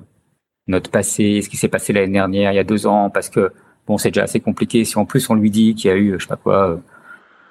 notre 0.67 0.91
passé, 0.91 1.41
ce 1.41 1.49
qui 1.49 1.57
s'est 1.57 1.67
passé 1.67 1.93
l'année 1.93 2.13
dernière, 2.13 2.51
il 2.51 2.55
y 2.55 2.59
a 2.59 2.63
deux 2.63 2.85
ans, 2.85 3.09
parce 3.09 3.29
que 3.29 3.51
bon, 3.87 3.97
c'est 3.97 4.09
déjà 4.09 4.23
assez 4.23 4.39
compliqué. 4.39 4.83
Si 4.85 4.97
en 4.97 5.05
plus 5.05 5.29
on 5.29 5.35
lui 5.35 5.49
dit 5.49 5.73
qu'il 5.75 5.89
y 5.89 5.93
a 5.93 5.97
eu, 5.97 6.15
je 6.17 6.23
sais 6.23 6.27
pas 6.27 6.35
quoi, 6.35 6.69
euh, 6.69 6.77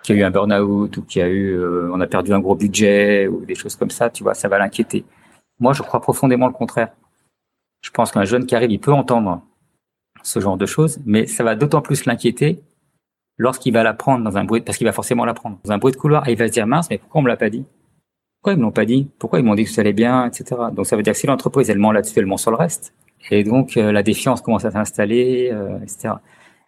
qu'il 0.02 0.16
y 0.16 0.18
a 0.18 0.22
eu 0.22 0.24
un 0.24 0.30
burn-out 0.30 0.96
ou 0.96 1.02
qu'il 1.02 1.20
y 1.20 1.24
a 1.24 1.28
eu, 1.28 1.52
euh, 1.52 1.90
on 1.92 2.00
a 2.00 2.06
perdu 2.06 2.32
un 2.32 2.40
gros 2.40 2.54
budget 2.54 3.26
ou 3.26 3.44
des 3.44 3.54
choses 3.54 3.76
comme 3.76 3.90
ça, 3.90 4.10
tu 4.10 4.22
vois, 4.22 4.34
ça 4.34 4.48
va 4.48 4.58
l'inquiéter. 4.58 5.04
Moi, 5.58 5.72
je 5.72 5.82
crois 5.82 6.00
profondément 6.00 6.46
le 6.46 6.52
contraire. 6.52 6.90
Je 7.80 7.90
pense 7.90 8.12
qu'un 8.12 8.24
jeune 8.24 8.46
qui 8.46 8.54
arrive, 8.54 8.70
il 8.70 8.80
peut 8.80 8.92
entendre 8.92 9.42
ce 10.22 10.40
genre 10.40 10.56
de 10.56 10.66
choses, 10.66 10.98
mais 11.06 11.26
ça 11.26 11.44
va 11.44 11.54
d'autant 11.54 11.80
plus 11.80 12.04
l'inquiéter 12.04 12.60
lorsqu'il 13.38 13.72
va 13.72 13.82
l'apprendre 13.82 14.24
dans 14.24 14.36
un 14.36 14.44
bruit, 14.44 14.60
parce 14.60 14.78
qu'il 14.78 14.86
va 14.86 14.92
forcément 14.92 15.24
l'apprendre 15.24 15.58
dans 15.64 15.72
un 15.72 15.78
bruit 15.78 15.92
de 15.92 15.96
couloir 15.96 16.28
et 16.28 16.32
il 16.32 16.38
va 16.38 16.48
se 16.48 16.52
dire 16.52 16.66
mince, 16.66 16.88
mais 16.90 16.98
pourquoi 16.98 17.20
on 17.20 17.24
me 17.24 17.28
l'a 17.28 17.36
pas 17.36 17.50
dit? 17.50 17.64
Pourquoi 18.40 18.54
ils 18.54 18.58
me 18.58 18.62
l'ont 18.62 18.72
pas 18.72 18.84
dit? 18.84 19.08
Pourquoi 19.18 19.40
ils 19.40 19.44
m'ont 19.44 19.54
dit 19.54 19.64
que 19.64 19.70
ça 19.70 19.80
allait 19.80 19.92
bien, 19.92 20.26
etc. 20.26 20.56
Donc 20.72 20.86
ça 20.86 20.96
veut 20.96 21.02
dire 21.02 21.12
que 21.12 21.18
si 21.18 21.26
l'entreprise 21.26 21.68
elle 21.68 21.78
ment 21.78 21.92
là-dessus, 21.92 22.18
elle 22.18 22.26
ment 22.26 22.36
sur 22.36 22.50
le 22.50 22.56
reste. 22.56 22.94
Et 23.31 23.44
donc 23.44 23.76
euh, 23.76 23.93
la 23.93 24.02
défiance 24.02 24.40
commence 24.40 24.64
à 24.64 24.70
s'installer, 24.70 25.50
euh, 25.52 25.78
etc. 25.82 26.14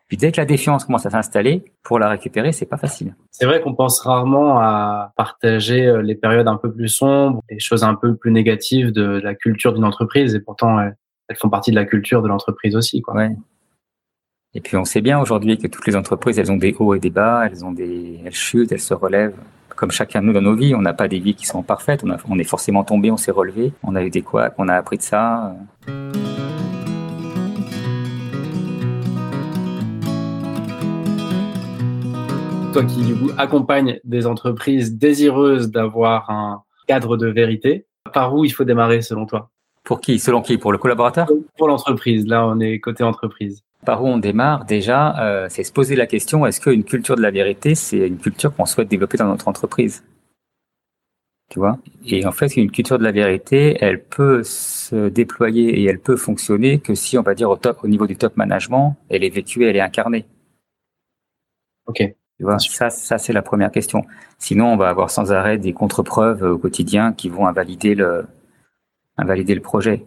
Puis 0.09 0.17
dès 0.17 0.33
que 0.33 0.41
la 0.41 0.47
défiance 0.47 0.85
commence 0.85 1.05
à 1.07 1.11
s'installer, 1.11 1.65
pour 1.83 1.99
la 1.99 2.09
récupérer, 2.09 2.53
c'est 2.53 2.67
pas 2.67 2.79
facile. 2.79 3.15
C'est 3.31 3.45
vrai 3.45 3.61
qu'on 3.61 3.75
pense 3.75 4.01
rarement 4.01 4.59
à 4.59 5.13
partager 5.17 5.87
euh, 5.87 6.03
les 6.03 6.15
périodes 6.15 6.49
un 6.49 6.57
peu 6.57 6.73
plus 6.73 6.89
sombres, 6.89 7.43
les 7.51 7.61
choses 7.61 7.85
un 7.85 7.95
peu 7.95 8.17
plus 8.17 8.33
négatives 8.33 8.93
de 8.93 9.21
la 9.23 9.35
culture 9.35 9.75
d'une 9.75 9.85
entreprise, 9.85 10.35
et 10.35 10.41
pourtant 10.41 10.79
elles 10.81 11.37
font 11.37 11.51
partie 11.51 11.71
de 11.71 11.77
la 11.77 11.85
culture 11.85 12.23
de 12.23 12.29
l'entreprise 12.29 12.75
aussi. 12.75 13.03
Quoi. 13.03 13.15
Ouais. 13.15 13.37
Et 14.55 14.61
puis 14.61 14.77
on 14.77 14.85
sait 14.85 15.03
bien 15.03 15.21
aujourd'hui 15.21 15.59
que 15.59 15.67
toutes 15.67 15.87
les 15.87 15.95
entreprises, 15.95 16.39
elles 16.39 16.51
ont 16.51 16.57
des 16.57 16.75
hauts 16.79 16.95
et 16.95 17.01
des 17.01 17.11
bas, 17.11 17.47
elles 17.47 17.65
ont 17.65 17.73
des, 17.73 18.21
elles 18.25 18.35
chutent, 18.35 18.73
elles 18.73 18.81
se 18.81 18.95
relèvent. 18.95 19.37
Comme 19.77 19.91
chacun 19.91 20.23
de 20.23 20.27
nous 20.27 20.33
dans 20.33 20.41
nos 20.41 20.57
vies, 20.57 20.75
on 20.75 20.83
n'a 20.83 20.95
pas 20.95 21.07
des 21.07 21.21
vies 21.21 21.35
qui 21.35 21.47
sont 21.47 21.63
parfaites. 21.63 22.03
On, 22.03 22.11
a, 22.11 22.17
on 22.29 22.39
est 22.39 22.45
forcément 22.45 22.83
tombé, 22.83 23.11
on 23.11 23.17
s'est 23.17 23.31
relevé, 23.31 23.73
on 23.85 23.95
a 23.95 24.03
eu 24.03 24.11
des 24.11 24.23
couacs, 24.23 24.55
on 24.59 24.69
a 24.69 24.75
appris 24.75 24.97
de 24.97 25.03
ça. 25.03 25.55
Toi 32.73 32.85
qui 32.85 33.03
du 33.03 33.15
coup 33.15 33.31
accompagne 33.39 33.99
des 34.05 34.27
entreprises 34.27 34.99
désireuses 34.99 35.71
d'avoir 35.71 36.29
un 36.31 36.63
cadre 36.87 37.17
de 37.17 37.27
vérité, 37.27 37.87
par 38.13 38.35
où 38.35 38.45
il 38.45 38.53
faut 38.53 38.65
démarrer 38.65 39.01
selon 39.01 39.27
toi? 39.27 39.51
Pour 39.85 40.01
qui? 40.01 40.19
Selon 40.19 40.43
qui? 40.43 40.59
Pour 40.59 40.73
le 40.73 40.79
collaborateur? 40.79 41.29
Pour 41.57 41.69
l'entreprise. 41.69 42.27
Là, 42.27 42.47
on 42.47 42.61
est 42.61 42.79
côté 42.79 43.05
entreprise. 43.05 43.63
Par 43.87 44.03
où 44.03 44.07
on 44.07 44.19
démarre? 44.19 44.65
Déjà, 44.67 45.19
euh, 45.21 45.47
c'est 45.49 45.63
se 45.63 45.73
poser 45.73 45.97
la 45.97 46.07
question 46.07 46.45
est-ce 46.45 46.61
qu'une 46.61 46.85
culture 46.85 47.17
de 47.17 47.23
la 47.23 47.31
vérité, 47.31 47.75
c'est 47.75 48.07
une 48.07 48.19
culture 48.19 48.55
qu'on 48.55 48.67
souhaite 48.67 48.89
développer 48.89 49.17
dans 49.17 49.29
notre 49.29 49.49
entreprise? 49.49 50.05
Tu 51.49 51.59
vois? 51.59 51.79
Et 52.05 52.27
en 52.27 52.33
fait, 52.33 52.55
une 52.59 52.71
culture 52.71 52.99
de 52.99 53.05
la 53.05 53.13
vérité, 53.13 53.79
elle 53.81 54.05
peut 54.05 54.43
se 54.43 55.09
déployer 55.09 55.81
et 55.81 55.85
elle 55.85 56.01
peut 56.01 56.17
fonctionner 56.17 56.81
que 56.81 56.95
si 56.95 57.17
on 57.17 57.23
va 57.23 57.35
dire 57.35 57.49
au 57.49 57.57
top, 57.57 57.79
au 57.83 57.89
niveau 57.89 58.07
du 58.07 58.17
top 58.17 58.37
management, 58.37 58.97
elle 59.09 59.25
est 59.25 59.31
vécue, 59.31 59.65
elle 59.65 59.77
est 59.77 59.81
incarnée. 59.81 60.27
Ok. 61.87 62.03
Tu 62.39 62.45
vois, 62.45 62.59
ça, 62.59 62.89
ça 62.89 63.19
c'est 63.19 63.33
la 63.33 63.43
première 63.43 63.73
question. 63.73 64.05
Sinon, 64.39 64.73
on 64.73 64.77
va 64.77 64.89
avoir 64.89 65.11
sans 65.11 65.33
arrêt 65.33 65.59
des 65.59 65.73
contre-preuves 65.73 66.43
au 66.43 66.57
quotidien 66.59 67.13
qui 67.13 67.29
vont 67.29 67.47
invalider 67.47 67.97
le, 67.97 68.27
invalider 69.17 69.55
le 69.55 69.61
projet. 69.61 70.07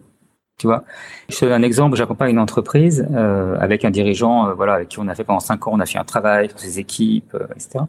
Tu 0.58 0.66
vois, 0.66 0.84
je 1.28 1.38
te 1.38 1.44
donne 1.44 1.54
un 1.54 1.62
exemple. 1.62 1.96
J'accompagne 1.96 2.30
une 2.30 2.38
entreprise 2.38 3.06
euh, 3.12 3.56
avec 3.58 3.84
un 3.84 3.90
dirigeant, 3.90 4.48
euh, 4.48 4.54
voilà, 4.54 4.74
avec 4.74 4.88
qui 4.88 4.98
on 4.98 5.08
a 5.08 5.14
fait 5.14 5.24
pendant 5.24 5.40
cinq 5.40 5.66
ans, 5.66 5.72
on 5.74 5.80
a 5.80 5.86
fait 5.86 5.98
un 5.98 6.04
travail 6.04 6.48
sur 6.48 6.58
ses 6.58 6.78
équipes, 6.78 7.34
euh, 7.34 7.46
etc. 7.54 7.84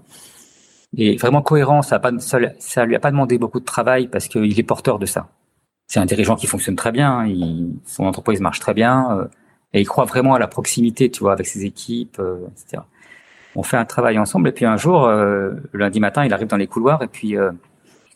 Et 0.97 1.15
vraiment 1.17 1.41
cohérent, 1.41 1.81
ça, 1.81 1.95
a 1.95 1.99
pas, 1.99 2.11
ça, 2.19 2.39
ça, 2.59 2.85
lui 2.85 2.95
a 2.95 2.99
pas 2.99 3.11
demandé 3.11 3.37
beaucoup 3.37 3.59
de 3.59 3.65
travail 3.65 4.07
parce 4.07 4.27
qu'il 4.27 4.59
est 4.59 4.63
porteur 4.63 4.99
de 4.99 5.05
ça. 5.05 5.29
C'est 5.87 5.99
un 5.99 6.05
dirigeant 6.05 6.35
qui 6.35 6.47
fonctionne 6.47 6.75
très 6.75 6.91
bien, 6.91 7.25
il, 7.25 7.75
son 7.85 8.05
entreprise 8.05 8.41
marche 8.41 8.59
très 8.59 8.73
bien 8.73 9.11
euh, 9.11 9.27
et 9.73 9.81
il 9.81 9.87
croit 9.87 10.05
vraiment 10.05 10.33
à 10.35 10.39
la 10.39 10.47
proximité, 10.47 11.09
tu 11.09 11.21
vois, 11.21 11.33
avec 11.33 11.47
ses 11.47 11.65
équipes, 11.65 12.17
euh, 12.19 12.47
etc 12.51 12.83
on 13.55 13.63
fait 13.63 13.77
un 13.77 13.85
travail 13.85 14.17
ensemble. 14.17 14.49
Et 14.49 14.51
puis 14.51 14.65
un 14.65 14.77
jour, 14.77 15.05
euh, 15.05 15.51
lundi 15.73 15.99
matin, 15.99 16.25
il 16.25 16.33
arrive 16.33 16.47
dans 16.47 16.57
les 16.57 16.67
couloirs 16.67 17.03
et 17.03 17.07
puis 17.07 17.37
euh, 17.37 17.51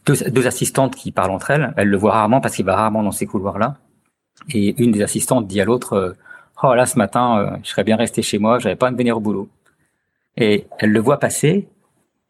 deux, 0.06 0.16
deux, 0.30 0.48
assistantes 0.48 0.96
qui 0.96 1.12
parlent 1.12 1.32
entre 1.32 1.52
elles. 1.52 1.74
Elle 1.78 1.90
le 1.90 1.98
voit 1.98 2.14
rarement 2.14 2.42
parce 2.42 2.56
qu'il 2.56 2.66
va 2.66 2.76
rarement 2.76 3.04
dans 3.04 3.12
ces 3.12 3.26
couloirs-là. 3.26 3.78
Et 4.54 4.82
une 4.82 4.92
des 4.92 5.02
assistantes 5.02 5.48
dit 5.48 5.62
à 5.62 5.66
l'autre, 5.66 6.16
oh 6.64 6.74
là 6.74 6.86
ce 6.86 6.98
matin, 6.98 7.60
je 7.64 7.70
serais 7.70 7.84
bien 7.84 7.96
resté 7.96 8.22
chez 8.22 8.38
moi, 8.38 8.60
j'avais 8.60 8.76
pas 8.76 8.88
à 8.88 8.92
venir 8.92 9.18
au 9.18 9.20
boulot. 9.20 9.50
Et 10.38 10.68
elle 10.78 10.92
le 10.92 11.00
voit 11.00 11.18
passer, 11.18 11.68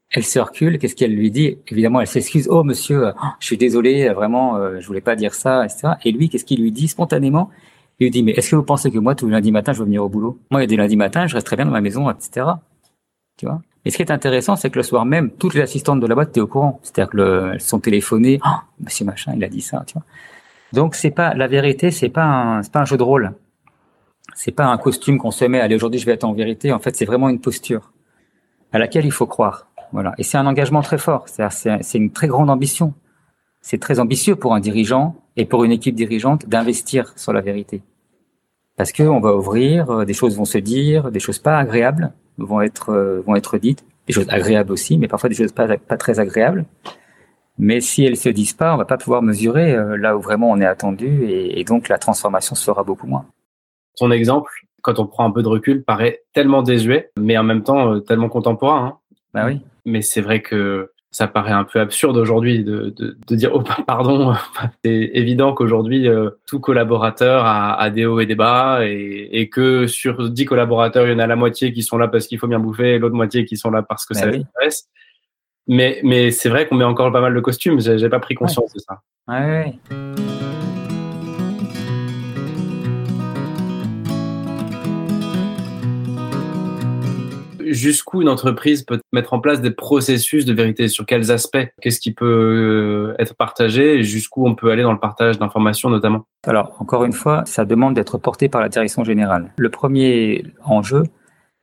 elle 0.10 0.24
se 0.24 0.40
recule, 0.40 0.80
qu'est-ce 0.80 0.96
qu'elle 0.96 1.14
lui 1.14 1.30
dit? 1.32 1.58
Évidemment, 1.68 2.00
elle 2.00 2.08
s'excuse. 2.08 2.48
Oh 2.50 2.64
monsieur, 2.64 3.12
je 3.40 3.46
suis 3.46 3.58
désolé, 3.58 4.08
vraiment, 4.10 4.80
je 4.80 4.88
voulais 4.88 5.02
pas 5.02 5.18
dire 5.18 5.34
ça, 5.34 5.66
etc. 5.66 5.96
Et 6.06 6.14
lui, 6.14 6.30
qu'est-ce 6.30 6.46
qu'il 6.46 6.62
lui 6.62 6.72
dit 6.72 6.88
spontanément? 6.88 7.52
Il 8.00 8.06
lui 8.06 8.12
dit 8.12 8.24
mais 8.24 8.32
est-ce 8.34 8.52
que 8.52 8.56
vous 8.56 8.64
pensez 8.64 8.92
que 8.92 9.00
moi 9.00 9.16
tous 9.16 9.26
les 9.26 9.32
lundis 9.32 9.52
matin 9.52 9.74
je 9.74 9.80
vais 9.80 9.86
venir 9.86 10.04
au 10.04 10.10
boulot? 10.10 10.40
Moi, 10.52 10.62
il 10.62 10.64
y 10.64 10.66
a 10.66 10.68
des 10.68 10.78
lundis 10.78 10.96
matin, 10.96 11.26
je 11.26 11.34
reste 11.34 11.48
très 11.48 11.56
bien 11.56 11.66
dans 11.66 11.72
ma 11.72 11.82
maison, 11.82 12.10
etc. 12.10 12.46
Tu 13.38 13.46
vois 13.46 13.62
et 13.88 13.90
ce 13.90 13.96
qui 13.96 14.04
est 14.04 14.12
intéressant, 14.12 14.58
c'est 14.58 14.70
que 14.70 14.78
le 14.78 14.84
soir 14.84 15.06
même, 15.06 15.32
toutes 15.32 15.54
les 15.54 15.62
assistantes 15.62 16.02
de 16.02 16.08
la 16.08 16.14
boîte 16.14 16.32
étaient 16.32 16.42
au 16.42 16.48
courant. 16.48 16.82
C'est-à-dire 16.84 17.10
qu'elles 17.10 17.62
sont 17.62 17.80
téléphonées. 17.80 18.42
Oh, 18.46 18.50
monsieur 18.82 19.06
machin, 19.06 19.32
il 19.34 19.42
a 19.46 19.48
dit 19.48 19.62
ça, 19.62 19.86
tu 19.88 19.94
vois. 19.94 20.04
Donc 20.74 20.94
c'est 20.94 21.12
pas 21.12 21.34
la 21.34 21.48
vérité, 21.48 21.90
c'est 21.92 22.10
pas 22.10 22.26
un, 22.26 22.64
c'est 22.64 22.72
pas 22.74 22.82
un 22.82 22.86
jeu 22.86 22.98
de 22.98 23.04
rôle. 23.04 23.34
C'est 24.36 24.52
pas 24.52 24.66
un 24.66 24.78
costume 24.78 25.18
qu'on 25.18 25.32
se 25.32 25.46
met. 25.46 25.62
Allez, 25.62 25.76
aujourd'hui, 25.76 26.02
je 26.02 26.06
vais 26.06 26.12
être 26.12 26.26
en 26.26 26.34
vérité. 26.34 26.74
En 26.74 26.80
fait, 26.80 26.98
c'est 26.98 27.06
vraiment 27.06 27.30
une 27.30 27.40
posture 27.40 27.94
à 28.74 28.78
laquelle 28.78 29.06
il 29.06 29.12
faut 29.14 29.26
croire. 29.26 29.68
Voilà. 29.94 30.14
Et 30.18 30.24
c'est 30.24 30.38
un 30.38 30.48
engagement 30.48 30.82
très 30.82 30.98
fort. 30.98 31.24
C'est, 31.30 31.48
c'est 31.50 31.98
une 31.98 32.12
très 32.12 32.28
grande 32.28 32.50
ambition. 32.50 32.94
C'est 33.62 33.80
très 33.80 34.02
ambitieux 34.02 34.36
pour 34.36 34.54
un 34.54 34.60
dirigeant 34.60 35.16
et 35.38 35.46
pour 35.46 35.64
une 35.64 35.72
équipe 35.72 35.96
dirigeante 35.96 36.46
d'investir 36.46 37.14
sur 37.16 37.32
la 37.32 37.40
vérité. 37.40 37.82
Parce 38.76 38.92
que 38.92 39.04
on 39.04 39.22
va 39.22 39.34
ouvrir, 39.34 39.90
euh, 39.90 40.04
des 40.04 40.14
choses 40.14 40.36
vont 40.36 40.44
se 40.44 40.58
dire, 40.58 41.10
des 41.10 41.22
choses 41.22 41.40
pas 41.40 41.58
agréables 41.58 42.12
vont 42.38 42.62
être 42.62 42.90
euh, 42.92 43.22
vont 43.26 43.36
être 43.36 43.58
dites, 43.58 43.86
des 44.08 44.14
choses 44.14 44.28
agréables 44.30 44.72
aussi, 44.72 44.98
mais 44.98 45.08
parfois 45.08 45.30
des 45.30 45.36
choses 45.36 45.52
pas 45.52 45.78
pas 45.78 45.98
très 45.98 46.20
agréables. 46.20 46.66
Mais 47.60 47.82
si 47.82 48.04
elles 48.06 48.18
se 48.18 48.30
disent 48.30 48.54
pas, 48.54 48.74
on 48.74 48.78
va 48.78 48.86
pas 48.86 48.98
pouvoir 48.98 49.22
mesurer 49.24 49.74
euh, 49.74 49.98
là 49.98 50.16
où 50.16 50.22
vraiment 50.22 50.52
on 50.52 50.60
est 50.60 50.66
attendu, 50.66 51.26
et, 51.28 51.64
donc 51.64 51.90
la 51.90 51.98
transformation 51.98 52.56
sera 52.56 52.84
beaucoup 52.84 53.08
moins. 53.08 53.26
Ton 53.98 54.12
exemple, 54.12 54.52
quand 54.84 55.00
on 55.00 55.08
prend 55.08 55.26
un 55.26 55.32
peu 55.32 55.42
de 55.42 55.48
recul, 55.48 55.84
paraît 55.84 56.22
tellement 56.34 56.62
désuet, 56.62 57.10
mais 57.20 57.38
en 57.38 57.44
même 57.44 57.64
temps 57.64 57.94
euh, 57.94 58.00
tellement 58.00 58.30
contemporain. 58.30 58.86
Hein. 58.86 58.98
Bah 59.34 59.46
oui. 59.48 59.62
Mais 59.86 60.02
c'est 60.02 60.22
vrai 60.22 60.42
que 60.42 60.92
ça 61.12 61.28
paraît 61.28 61.52
un 61.52 61.64
peu 61.64 61.80
absurde 61.80 62.18
aujourd'hui 62.18 62.64
de, 62.64 62.94
de, 62.96 63.18
de, 63.28 63.36
dire 63.36 63.52
oh 63.54 63.64
pardon 63.88 64.34
c'est 64.84 65.12
évident 65.14 65.54
qu'aujourd'hui 65.54 66.08
euh, 66.08 66.32
tout 66.46 66.60
collaborateur 66.60 67.46
a, 67.46 67.74
a, 67.80 67.90
des 67.90 68.06
hauts 68.06 68.20
et 68.20 68.26
des 68.26 68.36
bas 68.36 68.86
et, 68.86 69.30
et, 69.32 69.50
que 69.50 69.88
sur 69.88 70.30
10 70.30 70.46
collaborateurs 70.46 71.08
il 71.08 71.14
y 71.14 71.16
en 71.16 71.20
a 71.20 71.28
la 71.28 71.36
moitié 71.36 71.74
qui 71.74 71.82
sont 71.82 71.98
là 71.98 72.08
parce 72.08 72.28
qu'il 72.28 72.38
faut 72.40 72.48
bien 72.48 72.60
bouffer 72.60 72.96
et 72.96 73.00
l'autre 73.00 73.16
moitié 73.16 73.46
qui 73.46 73.58
sont 73.58 73.72
là 73.72 73.82
parce 73.82 74.06
que 74.06 74.14
bah 74.14 74.20
ça 74.20 74.26
les 74.28 74.40
intéresse. 74.40 74.90
Mais 75.68 76.00
mais 76.04 76.32
c'est 76.32 76.50
vrai 76.50 76.68
qu'on 76.68 76.76
met 76.76 76.86
encore 76.86 77.12
pas 77.12 77.22
mal 77.22 77.34
de 77.34 77.40
costumes. 77.42 77.80
J'ai 77.80 78.10
pas 78.10 78.20
pris 78.20 78.36
conscience 78.36 78.74
de 78.74 78.80
ça. 78.80 79.02
Ouais. 79.28 79.78
Jusqu'où 87.74 88.22
une 88.22 88.30
entreprise 88.30 88.84
peut 88.84 89.00
mettre 89.12 89.34
en 89.34 89.40
place 89.40 89.62
des 89.62 89.72
processus 89.72 90.46
de 90.46 90.54
vérité 90.54 90.88
Sur 90.88 91.06
quels 91.06 91.32
aspects 91.32 91.68
Qu'est-ce 91.82 92.00
qui 92.00 92.14
peut 92.14 93.16
euh, 93.16 93.22
être 93.22 93.36
partagé 93.36 94.00
et 94.00 94.04
jusqu'où 94.04 94.48
on 94.48 94.56
peut 94.56 94.72
aller 94.72 94.84
dans 94.84 94.94
le 94.94 95.00
partage 95.00 95.40
d'informations 95.40 95.90
notamment? 95.90 96.26
Alors, 96.46 96.76
encore 96.80 97.04
une 97.04 97.14
fois, 97.14 97.44
ça 97.46 97.66
demande 97.66 97.94
d'être 97.94 98.18
porté 98.18 98.50
par 98.50 98.62
la 98.62 98.70
direction 98.70 99.04
générale. 99.04 99.54
Le 99.58 99.70
premier 99.70 100.46
enjeu, 100.64 101.04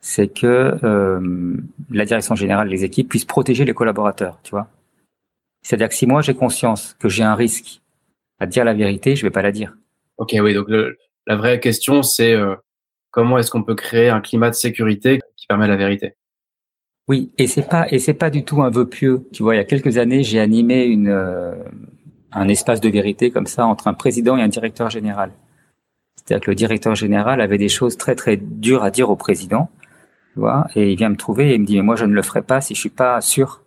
c'est 0.01 0.29
que 0.29 0.77
euh, 0.85 1.57
la 1.91 2.05
direction 2.05 2.35
générale, 2.35 2.69
les 2.69 2.85
équipes 2.85 3.09
puissent 3.09 3.25
protéger 3.25 3.65
les 3.65 3.75
collaborateurs, 3.75 4.39
tu 4.43 4.51
vois. 4.51 4.69
C'est-à-dire 5.63 5.89
que 5.89 5.95
si 5.95 6.07
moi 6.07 6.21
j'ai 6.21 6.35
conscience 6.35 6.95
que 6.99 7.09
j'ai 7.09 7.23
un 7.23 7.35
risque 7.35 7.81
à 8.39 8.47
dire 8.47 8.65
la 8.65 8.75
vérité, 8.75 9.17
je 9.17 9.23
vais 9.23 9.31
pas 9.31 9.43
la 9.43 9.53
dire. 9.53 9.75
Ok, 10.19 10.35
oui. 10.39 10.55
Donc 10.55 10.69
la 11.27 11.37
vraie 11.37 11.59
question, 11.59 12.03
c'est 12.03 12.35
euh, 12.35 12.55
comment 13.15 13.39
est-ce 13.39 13.51
qu'on 13.51 13.63
peut 13.63 13.77
créer 13.77 14.09
un 14.09 14.21
climat 14.21 14.51
de 14.51 14.57
sécurité 14.57 15.21
qui 15.37 15.47
permet 15.47 15.69
la 15.69 15.77
vérité? 15.77 16.17
Oui, 17.07 17.31
et 17.39 17.47
c'est 17.47 17.69
pas 17.69 17.87
et 17.93 17.99
c'est 17.99 18.15
pas 18.15 18.31
du 18.31 18.45
tout 18.45 18.63
un 18.63 18.71
vœu 18.71 18.89
pieux. 18.89 19.29
Tu 19.33 19.43
vois, 19.43 19.55
il 19.55 19.59
y 19.59 19.61
a 19.61 19.65
quelques 19.65 19.99
années, 19.99 20.25
j'ai 20.25 20.41
animé 20.41 20.85
une 20.85 21.09
euh, 21.09 21.55
un 22.33 22.49
espace 22.49 22.81
de 22.81 22.89
vérité 22.89 23.31
comme 23.31 23.47
ça 23.47 23.67
entre 23.67 23.87
un 23.87 23.95
président 23.95 24.37
et 24.37 24.43
un 24.43 24.49
directeur 24.49 24.91
général. 24.91 25.31
C'est-à-dire 26.17 26.45
que 26.45 26.51
le 26.51 26.57
directeur 26.57 26.95
général 26.95 27.41
avait 27.41 27.59
des 27.59 27.69
choses 27.69 27.97
très 27.97 28.17
très 28.17 28.37
dures 28.37 28.83
à 28.83 28.91
dire 28.91 29.11
au 29.11 29.17
président, 29.17 29.71
tu 30.33 30.41
vois, 30.41 30.67
et 30.75 30.91
il 30.91 30.97
vient 30.97 31.11
me 31.11 31.17
trouver 31.17 31.51
et 31.51 31.55
il 31.55 31.61
me 31.61 31.67
dit 31.67 31.77
mais 31.77 31.83
moi 31.83 31.97
je 31.97 32.07
ne 32.07 32.15
le 32.15 32.23
ferai 32.23 32.43
pas 32.43 32.61
si 32.61 32.75
je 32.75 32.81
suis 32.81 32.89
pas 32.89 33.21
sûr 33.21 33.63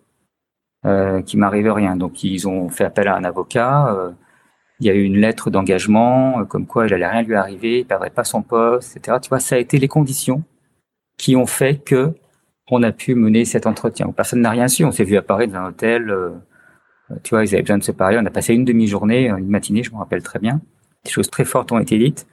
euh, 0.86 1.22
qu'il 1.22 1.39
m'arrive 1.39 1.72
rien. 1.72 1.96
Donc 1.96 2.24
ils 2.24 2.48
ont 2.50 2.68
fait 2.70 2.84
appel 2.84 3.08
à 3.08 3.16
un 3.16 3.24
avocat. 3.24 3.96
Euh, 3.96 4.12
il 4.79 4.88
y 4.88 4.89
a 4.89 4.93
eu 4.93 5.03
une 5.03 5.17
lettre 5.17 5.50
d'engagement, 5.50 6.39
euh, 6.39 6.43
comme 6.46 6.65
quoi 6.65 6.88
il 6.88 6.93
allait 6.93 7.07
rien 7.07 7.24
lui 7.24 7.36
arriver, 7.36 7.79
il 7.79 7.86
perdrait 7.86 8.10
pas 8.10 8.24
son 8.24 8.41
poste, 8.41 8.98
etc. 8.98 9.17
Tu 9.22 9.29
vois, 9.29 9.39
ça 9.39 9.55
a 9.55 9.57
été 9.60 9.77
les 9.77 9.88
conditions 9.88 10.43
qui 11.17 11.36
ont 11.36 11.48
fait 11.48 11.84
que 11.84 12.13
on 12.69 12.84
a 12.84 12.91
pu 12.91 13.15
mener 13.15 13.46
cet 13.46 13.65
entretien. 13.65 14.12
Personne 14.12 14.41
n'a 14.41 14.50
rien 14.50 14.67
su. 14.67 14.84
On 14.84 14.91
s'est 14.91 15.05
vu 15.05 15.15
apparaître 15.17 15.53
dans 15.53 15.60
un 15.60 15.69
hôtel. 15.69 16.10
Euh, 16.10 16.31
tu 17.24 17.29
vois, 17.29 17.46
ils 17.46 17.53
avaient 17.53 17.62
besoin 17.62 17.77
de 17.77 17.84
se 17.84 17.93
parler. 17.93 18.17
On 18.22 18.25
a 18.25 18.29
passé 18.29 18.53
une 18.53 18.65
demi-journée, 18.65 19.29
une 19.29 19.48
matinée, 19.48 19.84
je 19.84 19.91
me 19.91 19.98
rappelle 19.98 20.22
très 20.22 20.39
bien. 20.39 20.60
Des 21.05 21.12
choses 21.12 21.29
très 21.29 21.46
fortes 21.46 21.72
ont 21.72 21.79
été 21.79 21.98
dites. 21.98 22.27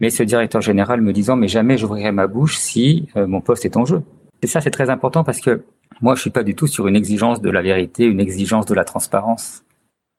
Mais 0.00 0.10
ce 0.10 0.22
directeur 0.22 0.60
général 0.60 1.00
me 1.00 1.12
disant, 1.12 1.36
mais 1.36 1.48
jamais 1.48 1.76
j'ouvrirai 1.78 2.12
ma 2.12 2.26
bouche 2.26 2.56
si 2.56 3.08
euh, 3.16 3.26
mon 3.26 3.40
poste 3.40 3.64
est 3.64 3.76
en 3.76 3.84
jeu. 3.84 4.02
Et 4.42 4.46
ça, 4.46 4.60
c'est 4.60 4.70
très 4.70 4.90
important 4.90 5.24
parce 5.24 5.40
que 5.40 5.64
moi, 6.00 6.14
je 6.14 6.20
suis 6.20 6.30
pas 6.30 6.42
du 6.42 6.54
tout 6.54 6.66
sur 6.66 6.88
une 6.88 6.96
exigence 6.96 7.40
de 7.40 7.50
la 7.50 7.62
vérité, 7.62 8.04
une 8.04 8.20
exigence 8.20 8.66
de 8.66 8.74
la 8.74 8.84
transparence. 8.84 9.64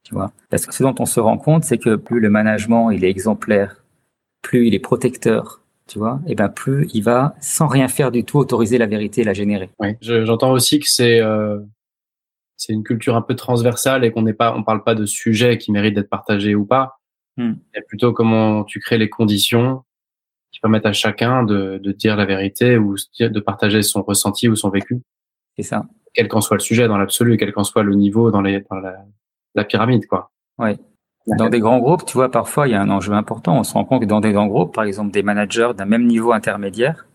Tu 0.03 0.13
vois, 0.13 0.31
parce 0.49 0.65
que 0.65 0.73
ce 0.73 0.83
dont 0.83 0.95
on 0.99 1.05
se 1.05 1.19
rend 1.19 1.37
compte, 1.37 1.63
c'est 1.63 1.77
que 1.77 1.95
plus 1.95 2.19
le 2.19 2.29
management 2.29 2.91
il 2.91 3.05
est 3.05 3.09
exemplaire, 3.09 3.83
plus 4.41 4.67
il 4.67 4.73
est 4.73 4.79
protecteur, 4.79 5.61
tu 5.87 5.97
vois, 5.97 6.19
et 6.27 6.35
ben 6.35 6.49
plus 6.49 6.89
il 6.93 7.03
va 7.03 7.35
sans 7.39 7.67
rien 7.67 7.87
faire 7.87 8.11
du 8.11 8.25
tout 8.25 8.37
autoriser 8.37 8.77
la 8.77 8.85
vérité 8.85 9.21
et 9.21 9.23
la 9.23 9.33
générer. 9.33 9.69
Oui, 9.79 9.95
j'entends 10.01 10.51
aussi 10.51 10.79
que 10.79 10.87
c'est 10.89 11.21
euh, 11.21 11.59
c'est 12.57 12.73
une 12.73 12.83
culture 12.83 13.15
un 13.15 13.21
peu 13.21 13.35
transversale 13.35 14.05
et 14.05 14.11
qu'on 14.11 14.21
n'est 14.21 14.33
pas, 14.33 14.55
on 14.55 14.63
parle 14.63 14.83
pas 14.83 14.95
de 14.95 15.05
sujets 15.05 15.57
qui 15.57 15.71
méritent 15.71 15.95
d'être 15.95 16.09
partagés 16.09 16.55
ou 16.55 16.65
pas, 16.65 16.99
hmm. 17.37 17.53
mais 17.73 17.81
plutôt 17.87 18.13
comment 18.13 18.63
tu 18.63 18.79
crées 18.79 18.97
les 18.97 19.09
conditions 19.09 19.83
qui 20.51 20.59
permettent 20.59 20.85
à 20.85 20.93
chacun 20.93 21.43
de, 21.43 21.79
de 21.81 21.91
dire 21.91 22.15
la 22.15 22.25
vérité 22.25 22.77
ou 22.77 22.95
de 23.19 23.39
partager 23.39 23.81
son 23.81 24.03
ressenti 24.03 24.47
ou 24.47 24.55
son 24.55 24.69
vécu. 24.69 25.01
C'est 25.57 25.63
ça. 25.63 25.85
Quel 26.13 26.27
qu'en 26.27 26.41
soit 26.41 26.57
le 26.57 26.61
sujet 26.61 26.87
dans 26.87 26.97
l'absolu, 26.97 27.37
quel 27.37 27.51
qu'en 27.51 27.63
soit 27.63 27.83
le 27.83 27.95
niveau 27.95 28.31
dans, 28.31 28.41
les, 28.41 28.61
dans 28.69 28.77
la, 28.77 29.03
la 29.55 29.63
pyramide, 29.63 30.07
quoi. 30.07 30.31
Ouais. 30.57 30.77
Dans 31.27 31.49
des 31.49 31.59
grands 31.59 31.79
groupes, 31.79 32.05
tu 32.05 32.13
vois, 32.13 32.29
parfois, 32.29 32.67
il 32.67 32.71
y 32.71 32.75
a 32.75 32.81
un 32.81 32.89
enjeu 32.89 33.13
important. 33.13 33.57
On 33.57 33.63
se 33.63 33.73
rend 33.73 33.85
compte 33.85 34.01
que 34.01 34.05
dans 34.05 34.19
des 34.19 34.33
grands 34.33 34.47
groupes, 34.47 34.73
par 34.73 34.83
exemple, 34.83 35.11
des 35.11 35.23
managers 35.23 35.71
d'un 35.75 35.85
même 35.85 36.05
niveau 36.05 36.33
intermédiaire 36.33 37.05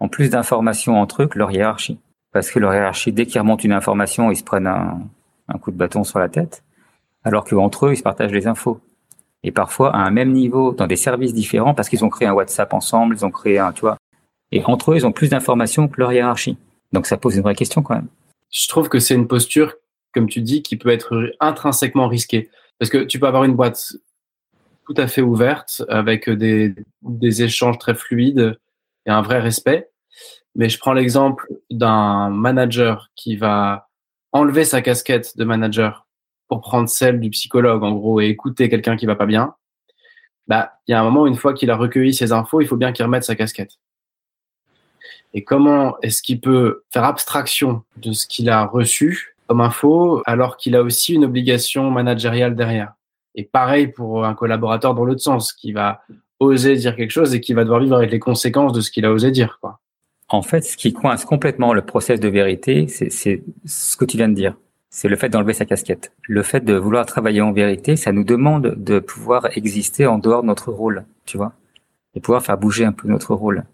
ont 0.00 0.08
plus 0.08 0.28
d'informations 0.28 1.00
entre 1.00 1.22
eux 1.22 1.26
que 1.26 1.38
leur 1.38 1.50
hiérarchie. 1.50 1.98
Parce 2.32 2.50
que 2.50 2.58
leur 2.58 2.74
hiérarchie, 2.74 3.12
dès 3.12 3.24
qu'ils 3.24 3.40
remontent 3.40 3.64
une 3.64 3.72
information, 3.72 4.30
ils 4.30 4.36
se 4.36 4.44
prennent 4.44 4.66
un, 4.66 5.00
un 5.48 5.58
coup 5.58 5.70
de 5.70 5.76
bâton 5.76 6.04
sur 6.04 6.18
la 6.18 6.28
tête. 6.28 6.62
Alors 7.24 7.44
qu'entre 7.44 7.86
eux, 7.86 7.92
ils 7.94 7.96
se 7.96 8.02
partagent 8.02 8.32
les 8.32 8.46
infos. 8.46 8.80
Et 9.42 9.50
parfois, 9.50 9.94
à 9.94 9.98
un 9.98 10.10
même 10.10 10.32
niveau, 10.32 10.72
dans 10.72 10.86
des 10.86 10.96
services 10.96 11.32
différents, 11.32 11.74
parce 11.74 11.88
qu'ils 11.88 12.04
ont 12.04 12.10
créé 12.10 12.28
un 12.28 12.32
WhatsApp 12.32 12.72
ensemble, 12.74 13.16
ils 13.16 13.24
ont 13.24 13.30
créé 13.30 13.58
un, 13.58 13.72
tu 13.72 13.82
vois. 13.82 13.96
Et 14.52 14.64
entre 14.64 14.92
eux, 14.92 14.96
ils 14.96 15.06
ont 15.06 15.12
plus 15.12 15.30
d'informations 15.30 15.88
que 15.88 16.00
leur 16.00 16.12
hiérarchie. 16.12 16.58
Donc 16.92 17.06
ça 17.06 17.16
pose 17.16 17.36
une 17.36 17.42
vraie 17.42 17.54
question 17.54 17.82
quand 17.82 17.94
même. 17.94 18.08
Je 18.50 18.68
trouve 18.68 18.88
que 18.88 18.98
c'est 18.98 19.14
une 19.14 19.28
posture, 19.28 19.74
comme 20.12 20.28
tu 20.28 20.40
dis, 20.40 20.62
qui 20.62 20.76
peut 20.76 20.90
être 20.90 21.32
intrinsèquement 21.40 22.08
risquée. 22.08 22.50
Parce 22.78 22.90
que 22.90 22.98
tu 22.98 23.18
peux 23.18 23.26
avoir 23.26 23.44
une 23.44 23.54
boîte 23.54 23.92
tout 24.86 24.94
à 24.96 25.06
fait 25.06 25.20
ouverte, 25.20 25.82
avec 25.88 26.30
des, 26.30 26.74
des 27.02 27.42
échanges 27.42 27.78
très 27.78 27.94
fluides 27.94 28.58
et 29.06 29.10
un 29.10 29.20
vrai 29.20 29.38
respect. 29.40 29.90
Mais 30.54 30.68
je 30.68 30.78
prends 30.78 30.94
l'exemple 30.94 31.46
d'un 31.70 32.30
manager 32.30 33.10
qui 33.14 33.36
va 33.36 33.88
enlever 34.32 34.64
sa 34.64 34.82
casquette 34.82 35.36
de 35.36 35.44
manager 35.44 36.06
pour 36.48 36.60
prendre 36.60 36.88
celle 36.88 37.20
du 37.20 37.30
psychologue, 37.30 37.84
en 37.84 37.92
gros, 37.92 38.20
et 38.20 38.26
écouter 38.26 38.68
quelqu'un 38.68 38.96
qui 38.96 39.06
va 39.06 39.14
pas 39.14 39.26
bien. 39.26 39.54
Bah, 40.46 40.72
il 40.86 40.92
y 40.92 40.94
a 40.94 41.00
un 41.00 41.04
moment, 41.04 41.26
une 41.26 41.36
fois 41.36 41.52
qu'il 41.52 41.70
a 41.70 41.76
recueilli 41.76 42.14
ses 42.14 42.32
infos, 42.32 42.60
il 42.60 42.66
faut 42.66 42.76
bien 42.76 42.92
qu'il 42.92 43.04
remette 43.04 43.24
sa 43.24 43.36
casquette. 43.36 43.78
Et 45.34 45.44
comment 45.44 45.98
est-ce 46.00 46.22
qu'il 46.22 46.40
peut 46.40 46.84
faire 46.90 47.04
abstraction 47.04 47.82
de 47.96 48.12
ce 48.12 48.26
qu'il 48.26 48.48
a 48.48 48.64
reçu 48.64 49.36
comme 49.48 49.60
info, 49.60 50.22
alors 50.26 50.56
qu'il 50.56 50.76
a 50.76 50.82
aussi 50.82 51.14
une 51.14 51.24
obligation 51.24 51.90
managériale 51.90 52.54
derrière. 52.54 52.92
Et 53.34 53.44
pareil 53.44 53.88
pour 53.88 54.24
un 54.24 54.34
collaborateur 54.34 54.94
dans 54.94 55.04
l'autre 55.04 55.22
sens, 55.22 55.52
qui 55.52 55.72
va 55.72 56.02
oser 56.38 56.76
dire 56.76 56.94
quelque 56.94 57.10
chose 57.10 57.34
et 57.34 57.40
qui 57.40 57.54
va 57.54 57.64
devoir 57.64 57.80
vivre 57.80 57.96
avec 57.96 58.10
les 58.10 58.18
conséquences 58.18 58.72
de 58.72 58.80
ce 58.80 58.90
qu'il 58.90 59.04
a 59.04 59.12
osé 59.12 59.30
dire. 59.30 59.58
En 60.28 60.42
fait, 60.42 60.60
ce 60.60 60.76
qui 60.76 60.92
coince 60.92 61.24
complètement 61.24 61.72
le 61.72 61.82
process 61.82 62.20
de 62.20 62.28
vérité, 62.28 62.86
c'est 62.88 63.42
ce 63.64 63.96
que 63.96 64.04
tu 64.04 64.16
viens 64.16 64.28
de 64.28 64.34
dire. 64.34 64.54
C'est 64.90 65.08
le 65.08 65.16
fait 65.16 65.28
d'enlever 65.28 65.54
sa 65.54 65.64
casquette. 65.64 66.12
Le 66.22 66.42
fait 66.42 66.64
de 66.64 66.74
vouloir 66.74 67.06
travailler 67.06 67.40
en 67.40 67.52
vérité, 67.52 67.96
ça 67.96 68.12
nous 68.12 68.24
demande 68.24 68.74
de 68.76 68.98
pouvoir 68.98 69.48
exister 69.56 70.06
en 70.06 70.18
dehors 70.18 70.42
de 70.42 70.46
notre 70.46 70.70
rôle, 70.70 71.04
tu 71.24 71.36
vois, 71.36 71.52
et 72.14 72.20
pouvoir 72.20 72.42
faire 72.42 72.58
bouger 72.58 72.84
un 72.84 72.92
peu 72.92 73.08
notre 73.08 73.34
rôle. 73.34 73.64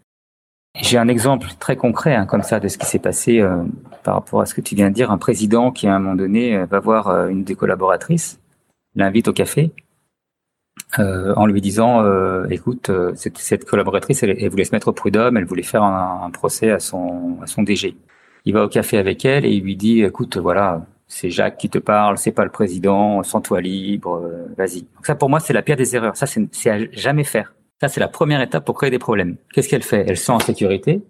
J'ai 0.81 0.97
un 0.97 1.07
exemple 1.07 1.47
très 1.59 1.77
concret 1.77 2.15
hein, 2.15 2.25
comme 2.25 2.43
ça 2.43 2.59
de 2.59 2.67
ce 2.67 2.77
qui 2.77 2.85
s'est 2.85 2.99
passé 2.99 3.39
euh, 3.39 3.63
par 4.03 4.15
rapport 4.15 4.41
à 4.41 4.45
ce 4.45 4.53
que 4.53 4.61
tu 4.61 4.75
viens 4.75 4.89
de 4.89 4.95
dire. 4.95 5.09
Un 5.09 5.17
président 5.17 5.71
qui 5.71 5.87
à 5.87 5.95
un 5.95 5.99
moment 5.99 6.15
donné 6.15 6.55
euh, 6.55 6.65
va 6.65 6.79
voir 6.79 7.07
euh, 7.07 7.27
une 7.29 7.43
des 7.43 7.55
collaboratrices, 7.55 8.39
l'invite 8.95 9.27
au 9.29 9.33
café 9.33 9.71
euh, 10.99 11.33
en 11.35 11.45
lui 11.45 11.61
disant, 11.61 12.03
euh, 12.03 12.45
écoute, 12.49 12.91
cette, 13.15 13.37
cette, 13.37 13.65
collaboratrice, 13.65 14.23
elle, 14.23 14.49
voulait 14.49 14.65
se 14.65 14.73
mettre 14.73 14.89
au 14.89 14.93
prud'homme, 14.93 15.37
elle 15.37 15.45
voulait 15.45 15.63
faire 15.63 15.83
un, 15.83 16.29
procès 16.31 16.71
à 16.71 16.79
son, 16.79 17.37
à 17.41 17.47
son 17.47 17.63
DG. 17.63 17.95
Il 18.43 18.53
va 18.53 18.63
au 18.63 18.67
café 18.67 18.97
avec 18.97 19.23
elle 19.25 19.45
et 19.45 19.51
il 19.51 19.63
lui 19.63 19.75
dit, 19.77 20.03
écoute, 20.03 20.37
voilà, 20.37 20.85
c'est 21.07 21.29
Jacques 21.29 21.57
qui 21.57 21.69
te 21.69 21.79
parle, 21.79 22.17
c'est 22.17 22.31
pas 22.31 22.43
le 22.43 22.51
président, 22.51 23.23
sens-toi 23.23 23.61
libre, 23.61 24.29
vas-y. 24.57 24.81
Donc 24.81 25.05
ça, 25.05 25.15
pour 25.15 25.29
moi, 25.29 25.39
c'est 25.39 25.53
la 25.53 25.61
pire 25.61 25.77
des 25.77 25.95
erreurs. 25.95 26.17
Ça, 26.17 26.25
c'est 26.27 26.69
à 26.69 26.77
jamais 26.91 27.23
faire. 27.23 27.54
Ça, 27.81 27.89
c'est 27.89 27.99
la 27.99 28.07
première 28.07 28.41
étape 28.41 28.65
pour 28.65 28.75
créer 28.75 28.89
des 28.89 28.99
problèmes. 28.99 29.37
Qu'est-ce 29.53 29.69
qu'elle 29.69 29.83
fait? 29.83 30.05
Elle 30.07 30.17
sent 30.17 30.31
en 30.31 30.39
sécurité. 30.39 31.01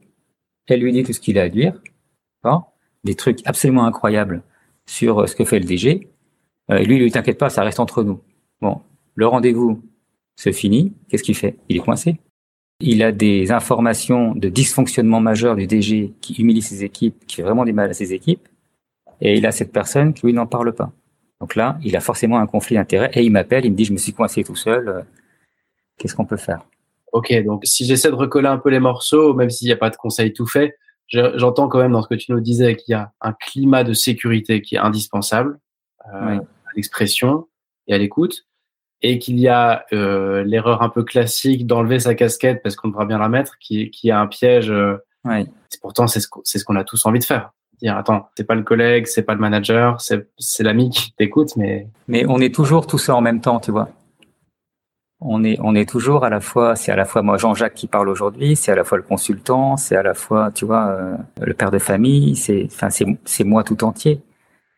Elle 0.67 0.79
lui 0.79 0.91
dit 0.91 1.03
tout 1.03 1.13
ce 1.13 1.19
qu'il 1.19 1.37
a 1.37 1.43
à 1.43 1.49
dire. 1.49 1.73
Des 3.03 3.15
trucs 3.15 3.45
absolument 3.45 3.85
incroyables 3.85 4.41
sur 4.87 5.27
ce 5.29 5.35
que 5.35 5.45
fait 5.45 5.59
le 5.59 5.65
DG. 5.65 6.09
Euh, 6.71 6.79
lui, 6.79 6.97
lui, 6.97 7.11
t'inquiète 7.11 7.37
pas, 7.37 7.49
ça 7.49 7.63
reste 7.63 7.79
entre 7.79 8.03
nous. 8.03 8.19
Bon, 8.61 8.81
le 9.13 9.27
rendez-vous 9.27 9.81
se 10.35 10.51
finit. 10.51 10.93
Qu'est-ce 11.07 11.23
qu'il 11.23 11.35
fait? 11.35 11.57
Il 11.69 11.77
est 11.77 11.81
coincé. 11.81 12.17
Il 12.79 13.03
a 13.03 13.11
des 13.11 13.51
informations 13.51 14.33
de 14.35 14.49
dysfonctionnement 14.49 15.21
majeur 15.21 15.55
du 15.55 15.67
DG 15.67 16.13
qui 16.19 16.33
humilie 16.41 16.61
ses 16.61 16.83
équipes, 16.83 17.25
qui 17.25 17.37
fait 17.37 17.41
vraiment 17.43 17.63
du 17.63 17.73
mal 17.73 17.89
à 17.89 17.93
ses 17.93 18.13
équipes. 18.13 18.47
Et 19.21 19.37
il 19.37 19.45
a 19.45 19.51
cette 19.51 19.71
personne 19.71 20.13
qui, 20.13 20.25
lui, 20.25 20.33
n'en 20.33 20.47
parle 20.47 20.73
pas. 20.73 20.91
Donc 21.39 21.55
là, 21.55 21.77
il 21.83 21.95
a 21.95 22.01
forcément 22.01 22.37
un 22.39 22.47
conflit 22.47 22.75
d'intérêt 22.75 23.11
et 23.13 23.23
il 23.23 23.31
m'appelle, 23.31 23.65
il 23.65 23.71
me 23.71 23.77
dit, 23.77 23.85
je 23.85 23.93
me 23.93 23.97
suis 23.97 24.13
coincé 24.13 24.43
tout 24.43 24.55
seul. 24.55 25.05
Qu'est-ce 25.97 26.15
qu'on 26.15 26.25
peut 26.25 26.37
faire? 26.37 26.65
Ok, 27.11 27.33
donc 27.45 27.61
si 27.65 27.85
j'essaie 27.85 28.09
de 28.09 28.15
recoller 28.15 28.47
un 28.47 28.57
peu 28.57 28.69
les 28.69 28.79
morceaux, 28.79 29.33
même 29.33 29.49
s'il 29.49 29.67
n'y 29.67 29.73
a 29.73 29.77
pas 29.77 29.89
de 29.89 29.95
conseil 29.95 30.33
tout 30.33 30.47
fait, 30.47 30.75
j'entends 31.07 31.67
quand 31.67 31.79
même 31.79 31.91
dans 31.91 32.01
ce 32.01 32.07
que 32.07 32.15
tu 32.15 32.31
nous 32.31 32.41
disais 32.41 32.75
qu'il 32.75 32.91
y 32.91 32.95
a 32.95 33.13
un 33.21 33.33
climat 33.33 33.83
de 33.83 33.93
sécurité 33.93 34.61
qui 34.61 34.75
est 34.75 34.79
indispensable 34.79 35.59
euh, 36.13 36.37
à 36.39 36.71
l'expression 36.75 37.47
et 37.87 37.93
à 37.93 37.97
l'écoute, 37.97 38.45
et 39.01 39.19
qu'il 39.19 39.39
y 39.39 39.47
a 39.47 39.85
euh, 39.93 40.43
l'erreur 40.43 40.81
un 40.81 40.89
peu 40.89 41.03
classique 41.03 41.67
d'enlever 41.67 41.99
sa 41.99 42.15
casquette 42.15 42.61
parce 42.63 42.75
qu'on 42.75 42.89
devra 42.89 43.05
bien 43.05 43.19
la 43.19 43.29
mettre, 43.29 43.57
qui, 43.59 43.91
qui 43.91 44.09
est 44.09 44.13
un 44.13 44.27
piège. 44.27 44.71
Euh, 44.71 44.97
ouais. 45.23 45.45
Pourtant, 45.81 46.07
c'est 46.07 46.19
ce 46.19 46.63
qu'on 46.65 46.75
a 46.75 46.83
tous 46.83 47.05
envie 47.05 47.19
de 47.19 47.23
faire. 47.23 47.51
Dire 47.81 47.97
attends, 47.97 48.29
c'est 48.35 48.45
pas 48.45 48.55
le 48.55 48.63
collègue, 48.63 49.05
c'est 49.05 49.23
pas 49.23 49.33
le 49.33 49.39
manager, 49.39 49.99
c'est 50.01 50.63
l'ami 50.63 50.89
qui 50.89 51.13
t'écoute, 51.13 51.55
mais. 51.57 51.87
Mais 52.07 52.25
on 52.27 52.39
est 52.39 52.53
toujours 52.53 52.87
tout 52.87 52.97
ça 52.97 53.15
en 53.15 53.21
même 53.21 53.41
temps, 53.41 53.59
tu 53.59 53.71
vois 53.71 53.89
on 55.21 55.43
est, 55.43 55.57
on 55.61 55.75
est 55.75 55.87
toujours 55.87 56.25
à 56.25 56.29
la 56.29 56.39
fois, 56.39 56.75
c'est 56.75 56.91
à 56.91 56.95
la 56.95 57.05
fois 57.05 57.21
moi 57.21 57.37
Jean-Jacques 57.37 57.73
qui 57.73 57.87
parle 57.87 58.09
aujourd'hui, 58.09 58.55
c'est 58.55 58.71
à 58.71 58.75
la 58.75 58.83
fois 58.83 58.97
le 58.97 59.03
consultant, 59.03 59.77
c'est 59.77 59.95
à 59.95 60.03
la 60.03 60.13
fois, 60.13 60.51
tu 60.53 60.65
vois, 60.65 60.87
euh, 60.87 61.17
le 61.41 61.53
père 61.53 61.71
de 61.71 61.79
famille, 61.79 62.35
c'est, 62.35 62.65
enfin, 62.65 62.89
c'est, 62.89 63.05
c'est 63.25 63.43
moi 63.43 63.63
tout 63.63 63.83
entier. 63.83 64.21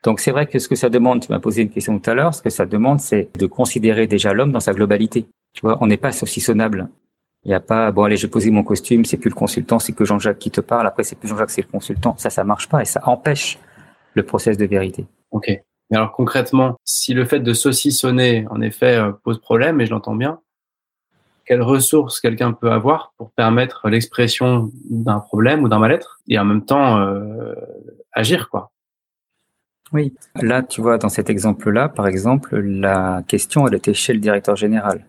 Donc 0.03 0.19
c'est 0.19 0.31
vrai 0.31 0.45
que 0.47 0.59
ce 0.59 0.67
que 0.67 0.75
ça 0.75 0.89
demande, 0.89 1.21
tu 1.21 1.31
m'as 1.31 1.39
posé 1.39 1.63
une 1.63 1.69
question 1.69 1.97
tout 1.99 2.09
à 2.09 2.13
l'heure, 2.13 2.33
ce 2.33 2.41
que 2.41 2.49
ça 2.49 2.65
demande, 2.65 2.99
c'est 2.99 3.29
de 3.37 3.45
considérer 3.47 4.07
déjà 4.07 4.33
l'homme 4.33 4.51
dans 4.51 4.59
sa 4.59 4.73
globalité. 4.73 5.25
Tu 5.53 5.61
vois, 5.61 5.77
on 5.81 5.87
n'est 5.87 5.97
pas 5.97 6.11
saucissonnable. 6.11 6.87
Il 7.43 7.49
n'y 7.49 7.55
a 7.55 7.59
pas, 7.59 7.91
bon 7.91 8.03
allez, 8.03 8.17
j'ai 8.17 8.27
posé 8.27 8.51
mon 8.51 8.63
costume, 8.63 9.05
c'est 9.05 9.17
plus 9.17 9.29
le 9.29 9.35
consultant, 9.35 9.79
c'est 9.79 9.93
que 9.93 10.05
Jean-Jacques 10.05 10.39
qui 10.39 10.51
te 10.51 10.61
parle, 10.61 10.85
après 10.85 11.03
c'est 11.03 11.15
plus 11.15 11.27
Jean-Jacques, 11.29 11.49
c'est 11.49 11.61
le 11.63 11.71
consultant. 11.71 12.15
Ça, 12.17 12.29
ça 12.29 12.43
marche 12.43 12.69
pas 12.69 12.81
et 12.81 12.85
ça 12.85 13.01
empêche 13.05 13.57
le 14.13 14.23
process 14.23 14.57
de 14.57 14.65
vérité. 14.65 15.05
Ok. 15.31 15.49
Mais 15.89 15.97
alors 15.97 16.11
concrètement, 16.11 16.75
si 16.83 17.13
le 17.13 17.25
fait 17.25 17.39
de 17.39 17.53
saucissonner, 17.53 18.45
en 18.49 18.61
effet, 18.61 18.97
euh, 18.97 19.11
pose 19.11 19.39
problème, 19.39 19.79
et 19.81 19.85
je 19.85 19.91
l'entends 19.91 20.15
bien, 20.15 20.39
quelles 21.45 21.61
ressources 21.61 22.19
quelqu'un 22.19 22.51
peut 22.51 22.71
avoir 22.71 23.13
pour 23.17 23.31
permettre 23.31 23.87
l'expression 23.87 24.69
d'un 24.89 25.19
problème 25.19 25.63
ou 25.63 25.69
d'un 25.69 25.79
mal-être 25.79 26.19
et 26.27 26.37
en 26.37 26.45
même 26.45 26.65
temps 26.65 26.99
euh, 26.99 27.55
agir, 28.11 28.49
quoi? 28.49 28.71
Oui, 29.93 30.13
là, 30.35 30.63
tu 30.63 30.81
vois, 30.81 30.97
dans 30.97 31.07
cet 31.07 31.29
exemple-là, 31.29 31.87
par 31.87 32.07
exemple, 32.07 32.57
la 32.57 33.23
question, 33.25 33.65
elle 33.67 33.75
était 33.75 33.93
chez 33.93 34.11
le 34.11 34.19
directeur 34.19 34.57
général, 34.57 35.05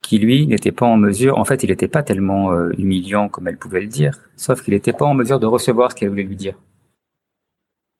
qui 0.00 0.18
lui 0.18 0.46
n'était 0.46 0.72
pas 0.72 0.86
en 0.86 0.96
mesure, 0.96 1.36
en 1.38 1.44
fait, 1.44 1.62
il 1.62 1.68
n'était 1.68 1.88
pas 1.88 2.02
tellement 2.02 2.52
euh, 2.52 2.70
humiliant 2.78 3.28
comme 3.28 3.48
elle 3.48 3.58
pouvait 3.58 3.82
le 3.82 3.88
dire, 3.88 4.18
sauf 4.36 4.62
qu'il 4.62 4.72
n'était 4.72 4.94
pas 4.94 5.04
en 5.04 5.12
mesure 5.12 5.38
de 5.38 5.46
recevoir 5.46 5.90
ce 5.90 5.96
qu'elle 5.96 6.08
voulait 6.08 6.22
lui 6.22 6.36
dire. 6.36 6.54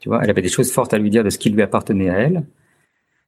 Tu 0.03 0.09
vois, 0.09 0.21
elle 0.21 0.31
avait 0.31 0.43
des 0.43 0.49
choses 0.49 0.73
fortes 0.73 0.93
à 0.93 0.99
lui 0.99 1.11
dire 1.11 1.23
de 1.23 1.31
ce 1.31 1.38
qui 1.38 1.49
lui 1.49 1.62
appartenait 1.62 2.11
à 2.11 2.19
elle. 2.19 2.43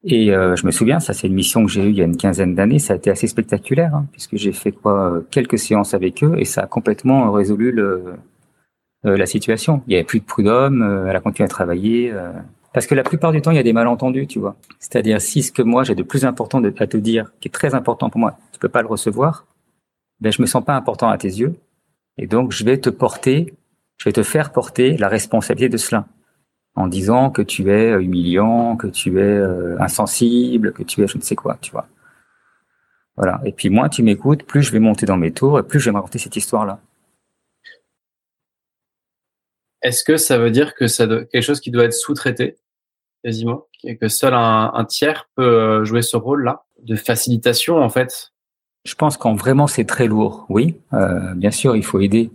Et 0.02 0.34
euh, 0.34 0.56
je 0.56 0.66
me 0.66 0.72
souviens, 0.72 0.98
ça 0.98 1.12
c'est 1.12 1.28
une 1.28 1.34
mission 1.34 1.64
que 1.64 1.70
j'ai 1.70 1.84
eue 1.84 1.90
il 1.90 1.96
y 1.96 2.02
a 2.02 2.04
une 2.04 2.16
quinzaine 2.16 2.56
d'années, 2.56 2.80
ça 2.80 2.94
a 2.94 2.96
été 2.96 3.10
assez 3.10 3.28
spectaculaire, 3.28 3.94
hein, 3.94 4.06
puisque 4.10 4.37
j'ai 4.37 4.52
fait 4.52 4.72
quoi 4.72 5.22
quelques 5.30 5.58
séances 5.58 5.94
avec 5.94 6.24
eux 6.24 6.34
et 6.37 6.44
ça 6.44 6.62
a 6.62 6.66
complètement 6.66 7.30
résolu 7.30 7.70
le, 7.70 8.16
euh, 9.06 9.16
la 9.16 9.24
situation. 9.24 9.82
Il 9.87 9.92
y 9.92 9.94
avait 9.94 10.04
plus 10.04 10.18
de 10.18 10.24
prud'homme, 10.24 10.82
euh, 10.82 11.06
elle 11.08 11.14
a 11.14 11.20
continué 11.20 11.44
à 11.44 11.48
travailler. 11.48 12.12
parce 12.72 12.88
que 12.88 12.96
la 12.96 13.04
plupart 13.04 13.30
du 13.30 13.40
temps, 13.40 13.52
il 13.52 13.56
y 13.56 13.60
a 13.60 13.62
des 13.62 13.72
malentendus, 13.72 14.26
tu 14.26 14.40
vois. 14.40 14.56
C'est-à-dire, 14.80 15.20
si 15.20 15.44
ce 15.44 15.52
que 15.52 15.62
moi 15.62 15.84
j'ai 15.84 15.94
de 15.94 16.02
plus 16.02 16.24
important 16.24 16.60
à 16.60 16.87
te 16.88 16.96
dire, 16.96 17.32
qui 17.40 17.46
est 17.46 17.52
très 17.52 17.76
important 17.76 18.10
pour 18.10 18.18
moi, 18.18 18.37
tu 18.52 18.58
peux 18.58 18.68
pas 18.68 18.82
le 18.82 18.88
recevoir, 18.88 19.46
ben 20.20 20.32
je 20.32 20.42
me 20.42 20.46
sens 20.46 20.64
pas 20.64 20.74
important 20.74 21.08
à 21.08 21.18
tes 21.18 21.28
yeux, 21.28 21.54
et 22.18 22.26
donc 22.26 22.50
je 22.50 22.64
vais 22.64 22.78
te 22.78 22.90
porter, 22.90 23.54
je 23.98 24.06
vais 24.06 24.12
te 24.12 24.24
faire 24.24 24.50
porter 24.50 24.96
la 24.96 25.08
responsabilité 25.08 25.68
de 25.68 25.76
cela 25.76 26.08
en 26.76 26.88
disant 26.88 27.30
que 27.30 27.42
tu 27.42 27.70
es 27.70 27.92
euh, 27.92 28.02
humiliant, 28.02 28.76
que 28.76 28.87
tu 28.87 29.20
es 29.20 29.22
euh, 29.22 29.80
insensible, 29.80 30.72
que 30.72 30.82
tu 30.82 31.02
es 31.02 31.06
je 31.06 31.16
ne 31.16 31.22
sais 31.22 31.37
quoi, 31.37 31.56
tu 31.60 31.70
vois. 31.70 31.87
Voilà. 33.16 33.40
Et 33.44 33.52
puis 33.52 33.70
moins 33.70 33.88
tu 33.88 34.02
m'écoutes, 34.02 34.44
plus 34.44 34.62
je 34.62 34.72
vais 34.72 34.80
monter 34.80 35.06
dans 35.06 35.16
mes 35.16 35.32
tours 35.32 35.58
et 35.58 35.62
plus 35.62 35.78
je 35.78 35.87
vais 35.87 35.92
me 35.92 35.96
raconter 35.96 36.18
cette 36.18 36.37
histoire-là. 36.37 36.80
Est-ce 39.82 40.02
que 40.02 40.16
ça 40.16 40.38
veut 40.38 40.50
dire 40.50 40.74
que 40.74 40.87
c'est 40.87 41.06
quelque 41.30 41.42
chose 41.42 41.60
qui 41.60 41.70
doit 41.70 41.84
être 41.84 41.92
sous-traité 41.92 42.56
quasiment, 43.22 43.66
et 43.84 43.96
que 43.96 44.08
seul 44.08 44.34
un, 44.34 44.84
tiers 44.88 45.28
peut 45.34 45.42
euh, 45.42 45.84
jouer 45.84 46.02
ce 46.02 46.16
rôle-là 46.16 46.64
de 46.82 46.96
facilitation 46.96 47.78
en 47.78 47.88
fait? 47.88 48.32
Je 48.84 48.94
pense 48.94 49.16
qu'en 49.16 49.34
vraiment 49.34 49.66
c'est 49.66 49.84
très 49.84 50.06
lourd. 50.06 50.44
Oui, 50.48 50.78
bien 51.37 51.50
sûr, 51.50 51.76
il 51.76 51.84
faut 51.84 52.00
aider 52.00 52.30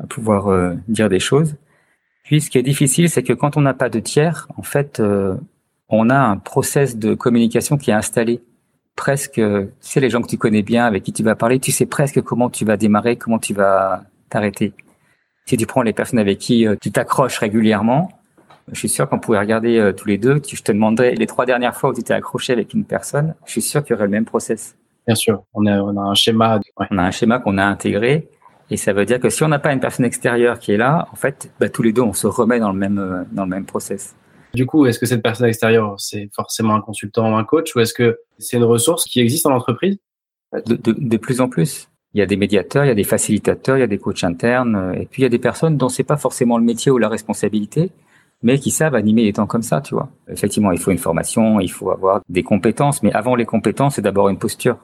à 0.00 0.06
pouvoir 0.06 0.74
dire 0.88 1.08
des 1.08 1.20
choses. 1.20 1.54
Puis 2.24 2.40
ce 2.40 2.50
qui 2.50 2.58
est 2.58 2.62
difficile, 2.62 3.08
c'est 3.08 3.22
que 3.22 3.34
quand 3.34 3.56
on 3.56 3.60
n'a 3.60 3.74
pas 3.74 3.90
de 3.90 4.00
tiers, 4.00 4.48
en 4.56 4.62
fait, 4.62 4.98
euh, 4.98 5.36
on 5.88 6.10
a 6.10 6.18
un 6.18 6.38
process 6.38 6.96
de 6.96 7.14
communication 7.14 7.76
qui 7.76 7.90
est 7.90 7.94
installé. 7.94 8.42
Presque, 8.96 9.34
tu 9.34 9.68
sais, 9.80 10.00
les 10.00 10.08
gens 10.08 10.22
que 10.22 10.28
tu 10.28 10.38
connais 10.38 10.62
bien, 10.62 10.86
avec 10.86 11.02
qui 11.02 11.12
tu 11.12 11.22
vas 11.22 11.36
parler, 11.36 11.58
tu 11.58 11.70
sais 11.70 11.86
presque 11.86 12.22
comment 12.22 12.48
tu 12.48 12.64
vas 12.64 12.76
démarrer, 12.76 13.16
comment 13.16 13.38
tu 13.38 13.52
vas 13.52 14.04
t'arrêter. 14.30 14.72
Si 15.46 15.56
tu 15.58 15.66
prends 15.66 15.82
les 15.82 15.92
personnes 15.92 16.18
avec 16.18 16.38
qui 16.38 16.66
euh, 16.66 16.76
tu 16.80 16.90
t'accroches 16.90 17.38
régulièrement, 17.38 18.10
je 18.72 18.78
suis 18.78 18.88
sûr 18.88 19.06
qu'on 19.08 19.18
pourrait 19.18 19.40
regarder 19.40 19.78
euh, 19.78 19.92
tous 19.92 20.08
les 20.08 20.16
deux. 20.16 20.40
Je 20.48 20.62
te 20.62 20.72
demanderais 20.72 21.14
les 21.14 21.26
trois 21.26 21.44
dernières 21.44 21.76
fois 21.76 21.90
où 21.90 21.94
tu 21.94 22.02
t'es 22.02 22.14
accroché 22.14 22.54
avec 22.54 22.72
une 22.72 22.86
personne, 22.86 23.34
je 23.44 23.52
suis 23.52 23.62
sûr 23.62 23.82
qu'il 23.84 23.92
y 23.92 23.94
aurait 23.94 24.06
le 24.06 24.10
même 24.10 24.24
process. 24.24 24.76
Bien 25.06 25.16
sûr, 25.16 25.42
on 25.52 25.66
a, 25.66 25.78
on 25.82 25.94
a 25.98 26.00
un 26.00 26.14
schéma. 26.14 26.60
On 26.90 26.96
a 26.96 27.02
un 27.02 27.10
schéma 27.10 27.38
qu'on 27.38 27.58
a 27.58 27.64
intégré 27.64 28.30
et 28.74 28.76
ça 28.76 28.92
veut 28.92 29.04
dire 29.04 29.20
que 29.20 29.30
si 29.30 29.44
on 29.44 29.48
n'a 29.48 29.60
pas 29.60 29.72
une 29.72 29.78
personne 29.78 30.04
extérieure 30.04 30.58
qui 30.58 30.72
est 30.72 30.76
là, 30.76 31.06
en 31.12 31.14
fait, 31.14 31.52
bah, 31.60 31.68
tous 31.68 31.82
les 31.82 31.92
deux, 31.92 32.02
on 32.02 32.12
se 32.12 32.26
remet 32.26 32.58
dans 32.58 32.72
le 32.72 32.78
même, 32.78 32.98
euh, 32.98 33.22
dans 33.30 33.44
le 33.44 33.48
même 33.48 33.66
process. 33.66 34.16
Du 34.52 34.66
coup, 34.66 34.84
est-ce 34.86 34.98
que 34.98 35.06
cette 35.06 35.22
personne 35.22 35.46
extérieure, 35.46 35.94
c'est 35.98 36.28
forcément 36.34 36.74
un 36.74 36.80
consultant 36.80 37.32
ou 37.32 37.36
un 37.36 37.44
coach, 37.44 37.76
ou 37.76 37.80
est-ce 37.80 37.94
que 37.94 38.18
c'est 38.38 38.56
une 38.56 38.64
ressource 38.64 39.04
qui 39.04 39.20
existe 39.20 39.46
en 39.46 39.52
entreprise? 39.52 39.98
De, 40.66 40.74
de, 40.74 40.92
de, 40.92 41.16
plus 41.16 41.40
en 41.40 41.48
plus. 41.48 41.88
Il 42.14 42.18
y 42.18 42.22
a 42.22 42.26
des 42.26 42.36
médiateurs, 42.36 42.84
il 42.84 42.88
y 42.88 42.90
a 42.90 42.96
des 42.96 43.04
facilitateurs, 43.04 43.76
il 43.76 43.80
y 43.80 43.84
a 43.84 43.88
des 43.88 43.98
coachs 43.98 44.24
internes, 44.24 44.74
euh, 44.74 44.92
et 44.94 45.06
puis 45.06 45.22
il 45.22 45.24
y 45.24 45.26
a 45.26 45.28
des 45.28 45.38
personnes 45.38 45.76
dont 45.76 45.88
c'est 45.88 46.02
pas 46.02 46.16
forcément 46.16 46.58
le 46.58 46.64
métier 46.64 46.90
ou 46.90 46.98
la 46.98 47.08
responsabilité, 47.08 47.92
mais 48.42 48.58
qui 48.58 48.72
savent 48.72 48.96
animer 48.96 49.22
les 49.22 49.34
temps 49.34 49.46
comme 49.46 49.62
ça, 49.62 49.80
tu 49.80 49.94
vois. 49.94 50.08
Effectivement, 50.28 50.72
il 50.72 50.80
faut 50.80 50.90
une 50.90 50.98
formation, 50.98 51.60
il 51.60 51.70
faut 51.70 51.92
avoir 51.92 52.22
des 52.28 52.42
compétences, 52.42 53.04
mais 53.04 53.12
avant 53.12 53.36
les 53.36 53.44
compétences, 53.44 53.94
c'est 53.94 54.02
d'abord 54.02 54.28
une 54.28 54.38
posture. 54.38 54.78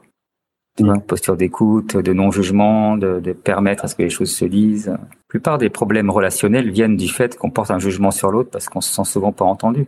Posture 1.06 1.37
d'écoute, 1.37 1.96
de 1.96 2.12
non-jugement, 2.12 2.96
de, 2.96 3.20
de, 3.20 3.33
permettre 3.33 3.85
à 3.85 3.88
ce 3.88 3.94
que 3.94 4.02
les 4.02 4.09
choses 4.09 4.30
se 4.30 4.46
disent. 4.46 4.87
La 4.87 4.98
plupart 5.28 5.59
des 5.59 5.68
problèmes 5.68 6.09
relationnels 6.09 6.70
viennent 6.70 6.96
du 6.96 7.09
fait 7.09 7.37
qu'on 7.37 7.50
porte 7.50 7.70
un 7.70 7.78
jugement 7.78 8.11
sur 8.11 8.30
l'autre 8.30 8.50
parce 8.50 8.68
qu'on 8.68 8.80
se 8.80 8.92
sent 8.94 9.04
souvent 9.04 9.33
pas 9.33 9.44
entendu. 9.44 9.87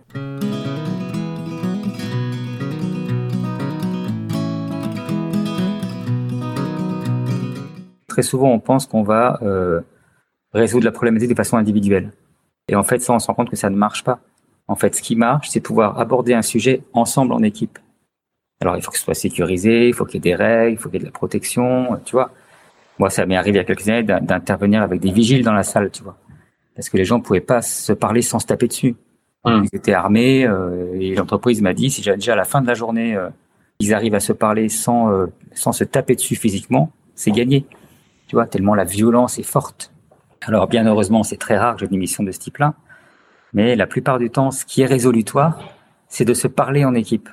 Très 8.13 8.23
souvent, 8.23 8.51
on 8.51 8.61
pense 8.61 8.87
qu'on 8.87 9.03
va 9.03 9.39
euh, 9.43 9.81
résoudre 10.53 10.85
la 10.85 10.93
problématique 10.93 11.31
de 11.31 11.35
façon 11.35 11.57
individuelle. 11.57 12.13
Et 12.69 12.77
en 12.77 12.83
fait, 12.83 12.99
ça, 13.01 13.15
on 13.15 13.19
se 13.19 13.27
rend 13.27 13.35
compte 13.35 13.49
que 13.49 13.57
ça 13.57 13.71
ne 13.71 13.77
marche 13.77 14.05
pas. 14.05 14.21
En 14.69 14.77
fait, 14.77 14.95
ce 14.95 15.01
qui 15.01 15.17
marche, 15.17 15.49
c'est 15.49 15.61
pouvoir 15.61 15.99
aborder 15.99 16.35
un 16.35 16.43
sujet 16.43 16.83
ensemble 16.93 17.33
en 17.33 17.43
équipe. 17.43 17.79
Alors, 18.63 18.77
il 18.77 18.83
faut 18.83 18.93
que 18.93 18.97
ce 18.97 19.03
soit 19.03 19.15
sécurisé, 19.15 19.89
il 19.89 19.93
faut 19.93 20.05
qu'il 20.05 20.15
y 20.15 20.19
ait 20.19 20.31
des 20.31 20.37
règles, 20.37 20.75
il 20.75 20.79
faut 20.79 20.89
qu'il 20.89 21.01
y 21.01 21.03
ait 21.03 21.07
de 21.07 21.07
la 21.07 21.11
protection, 21.11 21.99
tu 22.05 22.13
vois. 22.13 22.31
Moi, 23.01 23.11
ça 23.11 23.27
m'est 23.27 23.35
arrivé 23.35 23.57
il 23.57 23.61
y 23.61 23.65
a 23.65 23.65
quelques 23.65 23.89
années 23.89 24.05
d'intervenir 24.05 24.83
avec 24.83 25.01
des 25.01 25.11
vigiles 25.11 25.43
dans 25.43 25.53
la 25.53 25.65
salle, 25.65 25.91
tu 25.91 26.05
vois. 26.05 26.17
Parce 26.77 26.89
que 26.89 26.97
les 26.97 27.05
gens 27.05 27.19
ne 27.19 27.25
pouvaient 27.25 27.41
pas 27.41 27.61
se 27.61 27.93
parler 27.93 28.23
sans 28.23 28.39
se 28.39 28.47
taper 28.47 28.69
dessus. 28.69 28.95
Hum. 29.43 29.65
Ils 29.65 29.77
étaient 29.77 29.95
armés 29.95 30.47
euh, 30.47 30.95
et 30.95 31.17
l'entreprise 31.17 31.61
m'a 31.61 31.75
dit, 31.75 31.91
si 31.91 32.03
déjà 32.03 32.35
à 32.35 32.37
la 32.37 32.45
fin 32.45 32.63
de 32.63 32.69
la 32.69 32.75
journée, 32.75 33.17
euh, 33.17 33.31
ils 33.81 33.95
arrivent 33.95 34.15
à 34.15 34.21
se 34.21 34.33
parler 34.33 34.69
sans, 34.69 35.11
euh, 35.11 35.27
sans 35.55 35.73
se 35.73 35.83
taper 35.83 36.15
dessus 36.15 36.37
physiquement, 36.37 36.93
c'est 37.17 37.33
gagné. 37.33 37.67
Tu 38.29 38.37
vois, 38.37 38.47
tellement 38.47 38.77
la 38.77 38.85
violence 38.85 39.41
est 39.41 39.43
forte. 39.43 39.91
Alors, 40.43 40.69
bien 40.69 40.87
heureusement, 40.87 41.25
c'est 41.25 41.37
très 41.37 41.59
rare 41.59 41.75
que 41.75 41.81
j'ai 41.81 41.87
une 41.87 41.95
émission 41.95 42.23
de 42.23 42.31
ce 42.31 42.39
type-là. 42.39 42.75
Mais 43.55 43.75
la 43.75 43.89
plupart 43.89 44.21
du 44.21 44.31
temps, 44.31 44.53
ce 44.53 44.65
qui 44.65 44.83
est 44.83 44.87
résolutoire, 44.87 45.59
c'est 46.07 46.25
de 46.25 46.35
se 46.35 46.47
parler 46.47 46.85
en 46.85 46.95
équipe 46.95 47.29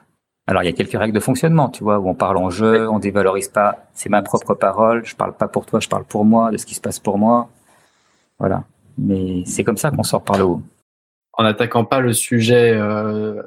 Alors 0.50 0.64
il 0.64 0.66
y 0.66 0.70
a 0.70 0.74
quelques 0.74 0.98
règles 0.98 1.14
de 1.14 1.20
fonctionnement, 1.20 1.70
tu 1.70 1.84
vois, 1.84 2.00
où 2.00 2.10
on 2.10 2.16
parle 2.16 2.38
en 2.38 2.50
jeu, 2.50 2.90
on 2.90 2.98
dévalorise 2.98 3.50
pas, 3.50 3.86
c'est 3.94 4.10
ma 4.10 4.24
propre 4.24 4.56
parole, 4.56 5.06
je 5.06 5.16
parle 5.16 5.34
pas 5.34 5.48
pour 5.48 5.68
toi, 5.68 5.80
je 5.80 5.88
parle 5.88 6.06
pour 6.06 6.26
moi, 6.26 6.50
de 6.50 6.58
ce 6.58 6.66
qui 6.66 6.74
se 6.74 6.82
passe 6.82 6.98
pour 6.98 7.20
moi. 7.20 7.50
Voilà. 8.40 8.64
Mais 8.98 9.44
c'est 9.46 9.64
comme 9.64 9.78
ça 9.78 9.92
qu'on 9.92 10.02
sort 10.02 10.24
par 10.24 10.40
le 10.40 10.46
haut. 10.46 10.64
En 11.34 11.44
n'attaquant 11.44 11.86
pas 11.86 12.00
le 12.00 12.14
sujet 12.14 12.72
euh, 12.74 13.44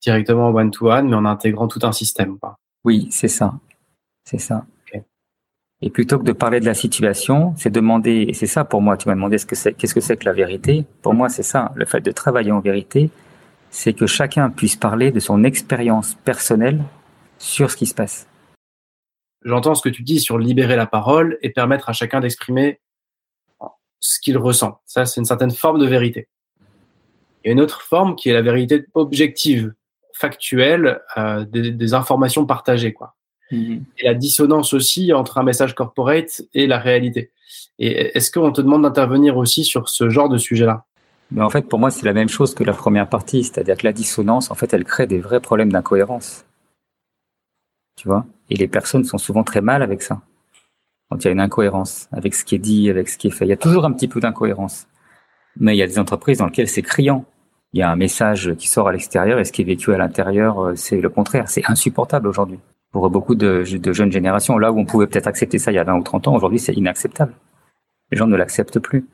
directement 0.00 0.50
one-to-one, 0.50 1.08
mais 1.08 1.16
en 1.16 1.24
intégrant 1.24 1.66
tout 1.66 1.80
un 1.82 1.90
système. 1.90 2.38
Quoi. 2.38 2.56
Oui, 2.84 3.08
c'est 3.10 3.26
ça. 3.26 3.54
C'est 4.22 4.38
ça. 4.38 4.64
Et 5.82 5.90
plutôt 5.90 6.20
que 6.20 6.24
de 6.24 6.32
parler 6.32 6.60
de 6.60 6.66
la 6.66 6.74
situation, 6.74 7.52
c'est 7.56 7.70
demander, 7.70 8.26
et 8.28 8.32
c'est 8.32 8.46
ça 8.46 8.64
pour 8.64 8.80
moi, 8.80 8.96
tu 8.96 9.08
m'as 9.08 9.14
demandé 9.16 9.38
ce 9.38 9.44
que 9.44 9.56
c'est, 9.56 9.74
qu'est-ce 9.74 9.94
que 9.94 10.00
c'est 10.00 10.16
que 10.16 10.24
la 10.24 10.32
vérité. 10.32 10.86
Pour 11.02 11.14
moi, 11.14 11.28
c'est 11.28 11.42
ça. 11.42 11.72
Le 11.74 11.84
fait 11.84 12.00
de 12.00 12.12
travailler 12.12 12.52
en 12.52 12.60
vérité, 12.60 13.10
c'est 13.70 13.92
que 13.92 14.06
chacun 14.06 14.50
puisse 14.50 14.76
parler 14.76 15.10
de 15.10 15.20
son 15.20 15.44
expérience 15.44 16.16
personnelle 16.24 16.82
sur 17.38 17.70
ce 17.70 17.76
qui 17.76 17.86
se 17.86 17.94
passe. 17.94 18.26
J'entends 19.44 19.74
ce 19.74 19.82
que 19.82 19.88
tu 19.88 20.02
dis 20.02 20.18
sur 20.18 20.38
libérer 20.38 20.76
la 20.76 20.86
parole 20.86 21.38
et 21.42 21.50
permettre 21.50 21.88
à 21.88 21.92
chacun 21.92 22.20
d'exprimer 22.20 22.80
ce 24.00 24.20
qu'il 24.20 24.38
ressent. 24.38 24.80
Ça, 24.86 25.04
c'est 25.04 25.20
une 25.20 25.26
certaine 25.26 25.50
forme 25.50 25.78
de 25.78 25.86
vérité. 25.86 26.28
Il 27.44 27.48
y 27.48 27.50
a 27.50 27.52
une 27.52 27.60
autre 27.60 27.82
forme 27.82 28.16
qui 28.16 28.28
est 28.28 28.32
la 28.32 28.42
vérité 28.42 28.86
objective, 28.94 29.72
factuelle, 30.12 31.00
euh, 31.16 31.44
des, 31.44 31.70
des, 31.70 31.94
informations 31.94 32.46
partagées, 32.46 32.92
quoi. 32.92 33.14
Mm-hmm. 33.52 33.82
Et 33.98 34.04
la 34.04 34.14
dissonance 34.14 34.72
aussi 34.72 35.12
entre 35.12 35.38
un 35.38 35.42
message 35.42 35.74
corporate 35.74 36.42
et 36.54 36.66
la 36.66 36.78
réalité. 36.78 37.30
Et 37.78 38.16
est-ce 38.16 38.30
qu'on 38.30 38.50
te 38.52 38.60
demande 38.60 38.82
d'intervenir 38.82 39.36
aussi 39.36 39.64
sur 39.64 39.88
ce 39.88 40.08
genre 40.08 40.28
de 40.28 40.38
sujet-là? 40.38 40.86
Mais 41.30 41.42
en 41.42 41.50
fait, 41.50 41.68
pour 41.68 41.78
moi, 41.78 41.90
c'est 41.90 42.06
la 42.06 42.12
même 42.12 42.28
chose 42.28 42.54
que 42.54 42.64
la 42.64 42.72
première 42.72 43.08
partie, 43.08 43.44
c'est-à-dire 43.44 43.76
que 43.76 43.86
la 43.86 43.92
dissonance, 43.92 44.50
en 44.50 44.54
fait, 44.54 44.72
elle 44.72 44.84
crée 44.84 45.06
des 45.06 45.18
vrais 45.18 45.40
problèmes 45.40 45.72
d'incohérence. 45.72 46.44
Tu 47.96 48.08
vois? 48.08 48.26
Et 48.50 48.56
les 48.56 48.68
personnes 48.68 49.04
sont 49.04 49.18
souvent 49.18 49.42
très 49.42 49.60
mal 49.60 49.82
avec 49.82 50.02
ça. 50.02 50.20
Quand 51.10 51.22
il 51.22 51.26
y 51.26 51.28
a 51.28 51.32
une 51.32 51.40
incohérence 51.40 52.08
avec 52.12 52.34
ce 52.34 52.44
qui 52.44 52.54
est 52.54 52.58
dit, 52.58 52.90
avec 52.90 53.08
ce 53.08 53.18
qui 53.18 53.28
est 53.28 53.30
fait, 53.30 53.44
il 53.44 53.48
y 53.48 53.52
a 53.52 53.56
toujours 53.56 53.84
un 53.84 53.92
petit 53.92 54.08
peu 54.08 54.20
d'incohérence. 54.20 54.86
Mais 55.58 55.74
il 55.74 55.78
y 55.78 55.82
a 55.82 55.86
des 55.86 55.98
entreprises 55.98 56.38
dans 56.38 56.46
lesquelles 56.46 56.68
c'est 56.68 56.82
criant. 56.82 57.24
Il 57.72 57.80
y 57.80 57.82
a 57.82 57.90
un 57.90 57.96
message 57.96 58.54
qui 58.56 58.68
sort 58.68 58.88
à 58.88 58.92
l'extérieur 58.92 59.38
et 59.38 59.44
ce 59.44 59.52
qui 59.52 59.62
est 59.62 59.64
vécu 59.64 59.92
à 59.92 59.98
l'intérieur, 59.98 60.60
euh, 60.60 60.74
c'est 60.76 61.00
le 61.00 61.08
contraire. 61.08 61.48
C'est 61.48 61.68
insupportable 61.68 62.28
aujourd'hui 62.28 62.58
pour 62.92 63.10
beaucoup 63.10 63.34
de, 63.34 63.62
jeunes 63.64 64.12
générations. 64.12 64.58
Là 64.58 64.72
où 64.72 64.78
on 64.78 64.86
pouvait 64.86 65.06
peut-être 65.06 65.26
accepter 65.26 65.58
ça 65.58 65.70
il 65.72 65.74
y 65.74 65.78
a 65.78 65.84
20 65.84 65.98
ou 65.98 66.02
30 66.02 66.28
ans, 66.28 66.34
aujourd'hui 66.34 66.58
c'est 66.58 66.72
inacceptable. 66.72 67.34
Les 68.10 68.16
gens 68.16 68.26
ne 68.26 68.36
l'acceptent 68.36 68.78
plus. 68.78 69.06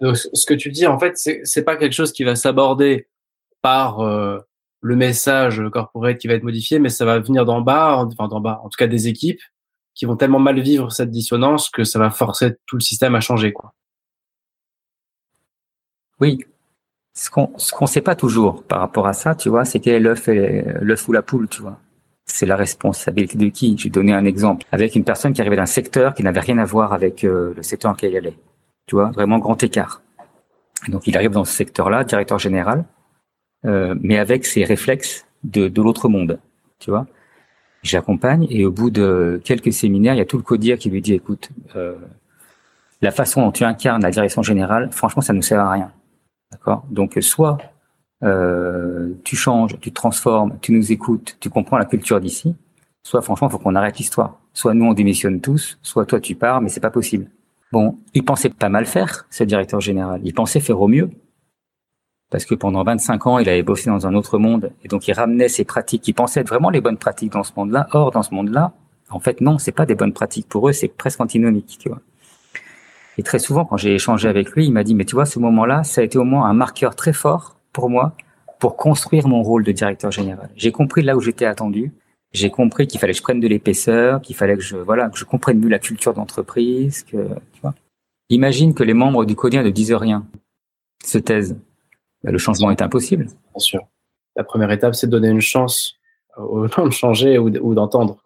Donc, 0.00 0.16
ce 0.16 0.46
que 0.46 0.54
tu 0.54 0.70
dis, 0.70 0.86
en 0.86 0.98
fait, 0.98 1.16
c'est 1.16 1.64
pas 1.64 1.76
quelque 1.76 1.92
chose 1.92 2.12
qui 2.12 2.24
va 2.24 2.34
s'aborder 2.34 3.08
par 3.62 4.00
euh, 4.00 4.38
le 4.80 4.96
message 4.96 5.62
corporate 5.72 6.18
qui 6.18 6.28
va 6.28 6.34
être 6.34 6.42
modifié, 6.42 6.78
mais 6.78 6.88
ça 6.88 7.04
va 7.04 7.18
venir 7.18 7.44
d'en 7.44 7.60
bas, 7.60 7.96
enfin 7.96 8.28
d'en 8.28 8.40
bas, 8.40 8.60
en 8.64 8.68
tout 8.68 8.76
cas 8.78 8.86
des 8.86 9.08
équipes 9.08 9.42
qui 9.94 10.06
vont 10.06 10.16
tellement 10.16 10.38
mal 10.38 10.58
vivre 10.60 10.90
cette 10.90 11.10
dissonance 11.10 11.68
que 11.68 11.84
ça 11.84 11.98
va 11.98 12.10
forcer 12.10 12.56
tout 12.66 12.76
le 12.76 12.80
système 12.80 13.14
à 13.14 13.20
changer, 13.20 13.52
quoi. 13.52 13.74
Oui. 16.20 16.44
Ce 17.12 17.28
qu'on 17.28 17.50
ce 17.58 17.72
qu'on 17.72 17.86
sait 17.86 18.00
pas 18.00 18.14
toujours 18.14 18.62
par 18.62 18.80
rapport 18.80 19.06
à 19.06 19.12
ça, 19.12 19.34
tu 19.34 19.48
vois, 19.48 19.64
c'est 19.64 19.80
quel 19.80 19.94
est 19.94 20.00
l'œuf 20.00 20.28
l'œuf 20.28 21.08
ou 21.08 21.12
la 21.12 21.22
poule, 21.22 21.48
tu 21.48 21.60
vois 21.60 21.78
c'est 22.32 22.46
la 22.46 22.56
responsabilité 22.56 23.36
de 23.36 23.48
qui? 23.48 23.76
J'ai 23.76 23.90
donné 23.90 24.12
un 24.12 24.24
exemple 24.24 24.66
avec 24.72 24.94
une 24.94 25.04
personne 25.04 25.32
qui 25.32 25.40
arrivait 25.40 25.56
d'un 25.56 25.66
secteur 25.66 26.14
qui 26.14 26.22
n'avait 26.22 26.40
rien 26.40 26.58
à 26.58 26.64
voir 26.64 26.92
avec 26.92 27.24
euh, 27.24 27.52
le 27.56 27.62
secteur 27.62 27.90
en 27.90 27.94
lequel 27.94 28.12
il 28.12 28.16
allait. 28.16 28.36
Tu 28.90 28.96
vois, 28.96 29.12
vraiment 29.12 29.38
grand 29.38 29.62
écart. 29.62 30.02
donc 30.88 31.06
il 31.06 31.16
arrive 31.16 31.30
dans 31.30 31.44
ce 31.44 31.52
secteur-là, 31.52 32.02
directeur 32.02 32.40
général, 32.40 32.86
euh, 33.64 33.94
mais 34.00 34.18
avec 34.18 34.44
ses 34.44 34.64
réflexes 34.64 35.26
de, 35.44 35.68
de 35.68 35.80
l'autre 35.80 36.08
monde. 36.08 36.40
Tu 36.80 36.90
vois, 36.90 37.06
j'accompagne 37.84 38.48
et 38.50 38.64
au 38.64 38.72
bout 38.72 38.90
de 38.90 39.40
quelques 39.44 39.72
séminaires, 39.72 40.14
il 40.14 40.16
y 40.16 40.20
a 40.20 40.24
tout 40.24 40.38
le 40.38 40.42
codir 40.42 40.76
qui 40.76 40.90
lui 40.90 41.00
dit 41.00 41.14
écoute, 41.14 41.50
euh, 41.76 41.94
la 43.00 43.12
façon 43.12 43.42
dont 43.42 43.52
tu 43.52 43.62
incarnes 43.62 44.02
la 44.02 44.10
direction 44.10 44.42
générale, 44.42 44.90
franchement, 44.90 45.22
ça 45.22 45.34
ne 45.34 45.40
sert 45.40 45.60
à 45.60 45.70
rien. 45.70 45.92
D'accord? 46.50 46.84
Donc 46.90 47.16
soit 47.20 47.58
euh, 48.24 49.12
tu 49.22 49.36
changes, 49.36 49.78
tu 49.78 49.92
transformes, 49.92 50.58
tu 50.60 50.72
nous 50.72 50.90
écoutes, 50.90 51.36
tu 51.38 51.48
comprends 51.48 51.78
la 51.78 51.84
culture 51.84 52.20
d'ici. 52.20 52.56
Soit 53.04 53.22
franchement, 53.22 53.48
faut 53.48 53.58
qu'on 53.60 53.76
arrête 53.76 53.98
l'histoire. 53.98 54.40
Soit 54.52 54.74
nous 54.74 54.86
on 54.86 54.94
démissionne 54.94 55.40
tous, 55.40 55.78
soit 55.80 56.06
toi 56.06 56.18
tu 56.18 56.34
pars, 56.34 56.60
mais 56.60 56.68
c'est 56.68 56.80
pas 56.80 56.90
possible. 56.90 57.30
Bon, 57.72 57.98
il 58.14 58.24
pensait 58.24 58.48
pas 58.48 58.68
mal 58.68 58.86
faire, 58.86 59.26
ce 59.30 59.44
directeur 59.44 59.80
général. 59.80 60.20
Il 60.24 60.34
pensait 60.34 60.60
faire 60.60 60.80
au 60.80 60.88
mieux. 60.88 61.10
Parce 62.30 62.44
que 62.44 62.54
pendant 62.54 62.82
25 62.84 63.26
ans, 63.26 63.38
il 63.38 63.48
avait 63.48 63.62
bossé 63.62 63.90
dans 63.90 64.06
un 64.06 64.14
autre 64.14 64.38
monde. 64.38 64.72
Et 64.84 64.88
donc, 64.88 65.08
il 65.08 65.12
ramenait 65.12 65.48
ses 65.48 65.64
pratiques. 65.64 66.06
Il 66.06 66.14
pensait 66.14 66.40
être 66.40 66.48
vraiment 66.48 66.70
les 66.70 66.80
bonnes 66.80 66.96
pratiques 66.96 67.32
dans 67.32 67.42
ce 67.42 67.52
monde-là. 67.56 67.88
Or, 67.92 68.10
dans 68.12 68.22
ce 68.22 68.34
monde-là, 68.34 68.72
en 69.10 69.18
fait, 69.18 69.40
non, 69.40 69.58
c'est 69.58 69.72
pas 69.72 69.86
des 69.86 69.94
bonnes 69.96 70.12
pratiques. 70.12 70.48
Pour 70.48 70.68
eux, 70.68 70.72
c'est 70.72 70.88
presque 70.88 71.20
antinomique, 71.20 71.78
tu 71.80 71.88
vois. 71.88 72.00
Et 73.18 73.22
très 73.22 73.40
souvent, 73.40 73.64
quand 73.64 73.76
j'ai 73.76 73.94
échangé 73.94 74.28
avec 74.28 74.50
lui, 74.52 74.66
il 74.66 74.72
m'a 74.72 74.84
dit, 74.84 74.94
mais 74.94 75.04
tu 75.04 75.14
vois, 75.14 75.26
ce 75.26 75.38
moment-là, 75.40 75.82
ça 75.82 76.00
a 76.00 76.04
été 76.04 76.18
au 76.18 76.24
moins 76.24 76.46
un 76.46 76.54
marqueur 76.54 76.94
très 76.94 77.12
fort 77.12 77.56
pour 77.72 77.90
moi 77.90 78.14
pour 78.60 78.76
construire 78.76 79.26
mon 79.26 79.42
rôle 79.42 79.64
de 79.64 79.72
directeur 79.72 80.12
général. 80.12 80.50
J'ai 80.54 80.70
compris 80.70 81.02
là 81.02 81.16
où 81.16 81.20
j'étais 81.20 81.46
attendu. 81.46 81.92
J'ai 82.32 82.50
compris 82.50 82.86
qu'il 82.86 83.00
fallait 83.00 83.12
que 83.12 83.18
je 83.18 83.22
prenne 83.22 83.40
de 83.40 83.48
l'épaisseur, 83.48 84.20
qu'il 84.22 84.36
fallait 84.36 84.56
que 84.56 84.62
je 84.62 84.76
voilà 84.76 85.08
que 85.08 85.18
je 85.18 85.24
comprenne 85.24 85.58
mieux 85.58 85.68
la 85.68 85.80
culture 85.80 86.14
d'entreprise. 86.14 87.02
Que 87.02 87.16
tu 87.52 87.60
vois. 87.60 87.74
Imagine 88.28 88.74
que 88.74 88.84
les 88.84 88.94
membres 88.94 89.24
du 89.24 89.34
Codien 89.34 89.64
ne 89.64 89.70
disent 89.70 89.92
rien, 89.92 90.24
se 91.04 91.18
taisent. 91.18 91.58
Ben, 92.22 92.30
le 92.30 92.38
changement 92.38 92.70
est 92.70 92.82
impossible. 92.82 93.24
Bien 93.24 93.58
sûr. 93.58 93.80
La 94.36 94.44
première 94.44 94.70
étape, 94.70 94.94
c'est 94.94 95.08
de 95.08 95.12
donner 95.12 95.28
une 95.28 95.40
chance 95.40 95.96
aux 96.36 96.68
gens 96.68 96.86
de 96.86 96.92
changer 96.92 97.38
ou 97.38 97.74
d'entendre. 97.74 98.16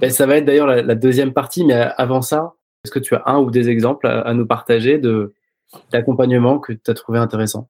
Ben, 0.00 0.10
ça 0.10 0.26
va 0.26 0.36
être 0.36 0.44
d'ailleurs 0.44 0.66
la, 0.66 0.94
deuxième 0.94 1.32
partie, 1.32 1.64
mais 1.64 1.74
avant 1.96 2.22
ça, 2.22 2.54
est-ce 2.84 2.92
que 2.92 2.98
tu 2.98 3.14
as 3.14 3.22
un 3.26 3.38
ou 3.38 3.50
des 3.50 3.68
exemples 3.68 4.06
à, 4.06 4.32
nous 4.34 4.46
partager 4.46 4.98
de 4.98 5.34
d'accompagnement 5.92 6.58
que 6.58 6.72
tu 6.72 6.90
as 6.90 6.94
trouvé 6.94 7.18
intéressant 7.18 7.68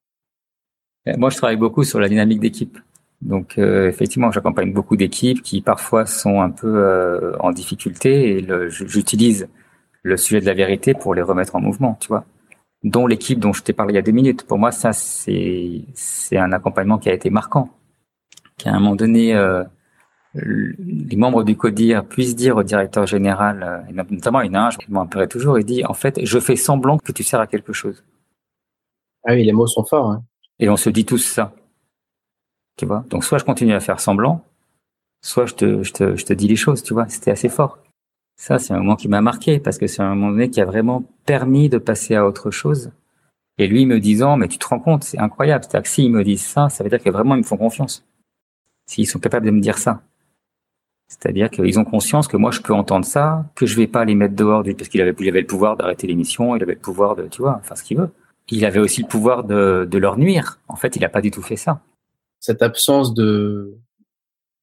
euh, 1.08 1.14
Moi, 1.16 1.30
je 1.30 1.36
travaille 1.36 1.56
beaucoup 1.56 1.84
sur 1.84 2.00
la 2.00 2.08
dynamique 2.08 2.40
d'équipe. 2.40 2.78
Donc, 3.22 3.58
euh, 3.58 3.88
effectivement, 3.88 4.30
j'accompagne 4.30 4.72
beaucoup 4.72 4.96
d'équipes 4.96 5.42
qui 5.42 5.60
parfois 5.60 6.06
sont 6.06 6.40
un 6.40 6.50
peu 6.50 6.78
euh, 6.78 7.36
en 7.40 7.52
difficulté 7.52 8.38
et 8.38 8.46
j'utilise 8.68 9.48
le 10.02 10.16
sujet 10.16 10.40
de 10.40 10.46
la 10.46 10.54
vérité 10.54 10.94
pour 10.94 11.14
les 11.14 11.20
remettre 11.20 11.56
en 11.56 11.60
mouvement, 11.60 11.98
tu 12.00 12.08
vois. 12.08 12.24
Dont 12.82 13.06
l'équipe 13.06 13.38
dont 13.38 13.52
je 13.52 13.62
t'ai 13.62 13.74
parlé 13.74 13.92
il 13.92 13.96
y 13.96 13.98
a 13.98 14.02
deux 14.02 14.12
minutes. 14.12 14.46
Pour 14.46 14.58
moi, 14.58 14.72
ça, 14.72 14.94
c'est 14.94 15.82
c'est 15.92 16.38
un 16.38 16.52
accompagnement 16.52 16.96
qui 16.96 17.10
a 17.10 17.12
été 17.12 17.28
marquant. 17.28 17.68
Qui 18.56 18.70
à 18.70 18.74
un 18.74 18.80
moment 18.80 18.96
donné 18.96 19.34
les 20.34 21.16
membres 21.16 21.42
du 21.42 21.56
CODIR 21.56 22.04
puissent 22.04 22.36
dire 22.36 22.56
au 22.56 22.62
directeur 22.62 23.06
général, 23.06 23.84
euh, 23.90 24.04
notamment 24.10 24.40
une 24.42 24.54
âge, 24.54 24.78
je 24.80 24.92
m'en 24.92 25.06
toujours, 25.06 25.58
il 25.58 25.64
dit, 25.64 25.84
en 25.84 25.94
fait, 25.94 26.24
je 26.24 26.38
fais 26.38 26.56
semblant 26.56 26.98
que 26.98 27.12
tu 27.12 27.24
sers 27.24 27.40
à 27.40 27.46
quelque 27.46 27.72
chose. 27.72 28.04
Ah 29.24 29.32
oui, 29.32 29.44
les 29.44 29.52
mots 29.52 29.66
sont 29.66 29.84
forts. 29.84 30.10
Hein. 30.10 30.24
Et 30.58 30.68
on 30.68 30.76
se 30.76 30.88
dit 30.90 31.04
tous 31.04 31.18
ça. 31.18 31.52
Tu 32.76 32.86
vois? 32.86 33.04
Donc, 33.10 33.24
soit 33.24 33.38
je 33.38 33.44
continue 33.44 33.74
à 33.74 33.80
faire 33.80 34.00
semblant, 34.00 34.44
soit 35.20 35.46
je 35.46 35.54
te, 35.54 35.82
je 35.82 35.92
te, 35.92 36.16
je 36.16 36.24
te 36.24 36.32
dis 36.32 36.48
les 36.48 36.56
choses, 36.56 36.82
tu 36.82 36.94
vois. 36.94 37.08
C'était 37.08 37.30
assez 37.30 37.48
fort. 37.48 37.78
Ça, 38.36 38.58
c'est 38.58 38.72
un 38.72 38.78
moment 38.78 38.96
qui 38.96 39.08
m'a 39.08 39.20
marqué 39.20 39.58
parce 39.58 39.76
que 39.76 39.86
c'est 39.86 40.00
un 40.00 40.14
moment 40.14 40.30
donné 40.30 40.48
qui 40.48 40.60
a 40.60 40.64
vraiment 40.64 41.04
permis 41.26 41.68
de 41.68 41.76
passer 41.78 42.14
à 42.14 42.26
autre 42.26 42.50
chose. 42.50 42.90
Et 43.58 43.66
lui 43.66 43.84
me 43.84 44.00
disant, 44.00 44.38
mais 44.38 44.48
tu 44.48 44.56
te 44.56 44.66
rends 44.66 44.78
compte, 44.78 45.04
c'est 45.04 45.18
incroyable. 45.18 45.64
C'est-à-dire 45.64 45.82
que 45.82 45.88
s'ils 45.88 46.10
me 46.10 46.24
disent 46.24 46.46
ça, 46.46 46.70
ça 46.70 46.82
veut 46.82 46.88
dire 46.88 47.02
que 47.02 47.10
vraiment 47.10 47.34
ils 47.34 47.40
me 47.40 47.42
font 47.42 47.58
confiance. 47.58 48.06
S'ils 48.86 49.06
sont 49.06 49.18
capables 49.18 49.44
de 49.44 49.50
me 49.50 49.60
dire 49.60 49.76
ça. 49.76 50.02
C'est-à-dire 51.10 51.50
qu'ils 51.50 51.76
ont 51.80 51.84
conscience 51.84 52.28
que 52.28 52.36
moi 52.36 52.52
je 52.52 52.60
peux 52.60 52.72
entendre 52.72 53.04
ça, 53.04 53.44
que 53.56 53.66
je 53.66 53.76
vais 53.76 53.88
pas 53.88 54.04
les 54.04 54.14
mettre 54.14 54.36
dehors 54.36 54.62
parce 54.62 54.88
qu'il 54.88 55.00
avait, 55.00 55.12
il 55.18 55.28
avait 55.28 55.40
le 55.40 55.46
pouvoir 55.46 55.76
d'arrêter 55.76 56.06
l'émission, 56.06 56.54
il 56.54 56.62
avait 56.62 56.74
le 56.74 56.78
pouvoir 56.78 57.16
de, 57.16 57.26
tu 57.26 57.42
vois, 57.42 57.60
faire 57.64 57.76
ce 57.76 57.82
qu'il 57.82 57.98
veut. 57.98 58.10
Il 58.48 58.64
avait 58.64 58.78
aussi 58.78 59.02
le 59.02 59.08
pouvoir 59.08 59.42
de, 59.42 59.88
de 59.90 59.98
leur 59.98 60.16
nuire. 60.16 60.60
En 60.68 60.76
fait, 60.76 60.94
il 60.94 61.00
n'a 61.00 61.08
pas 61.08 61.20
du 61.20 61.32
tout 61.32 61.42
fait 61.42 61.56
ça. 61.56 61.80
Cette 62.38 62.62
absence 62.62 63.12
de 63.12 63.74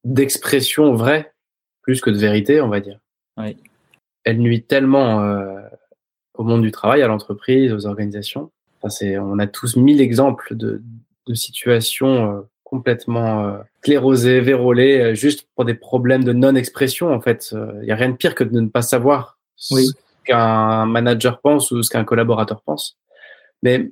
d'expression 0.05 0.93
vraie, 0.93 1.33
plus 1.81 1.99
que 1.99 2.09
de 2.09 2.17
vérité, 2.17 2.61
on 2.61 2.69
va 2.69 2.79
dire. 2.79 2.99
Oui. 3.35 3.57
Elle 4.23 4.39
nuit 4.39 4.63
tellement 4.63 5.21
euh, 5.21 5.59
au 6.33 6.43
monde 6.45 6.61
du 6.61 6.71
travail, 6.71 7.01
à 7.01 7.07
l'entreprise, 7.07 7.73
aux 7.73 7.85
organisations. 7.85 8.51
Enfin, 8.77 8.89
c'est, 8.89 9.17
on 9.17 9.37
a 9.37 9.47
tous 9.47 9.75
mille 9.75 9.99
exemples 9.99 10.55
de, 10.55 10.81
de 11.27 11.33
situations 11.33 12.37
euh, 12.37 12.41
complètement 12.69 13.45
euh, 13.45 13.57
clérosé, 13.81 14.41
vérolé, 14.41 14.99
euh, 14.99 15.15
juste 15.15 15.47
pour 15.55 15.63
des 15.63 15.73
problèmes 15.73 16.25
de 16.25 16.33
non-expression. 16.33 17.13
En 17.13 17.21
fait, 17.21 17.49
il 17.53 17.57
euh, 17.57 17.83
n'y 17.83 17.91
a 17.91 17.95
rien 17.95 18.09
de 18.09 18.15
pire 18.15 18.35
que 18.35 18.43
de 18.43 18.59
ne 18.59 18.67
pas 18.67 18.81
savoir 18.81 19.37
ce 19.55 19.93
qu'un 20.25 20.85
manager 20.85 21.39
pense 21.39 21.71
ou 21.71 21.81
ce 21.81 21.89
qu'un 21.89 22.03
collaborateur 22.03 22.61
pense. 22.61 22.97
Mais 23.63 23.89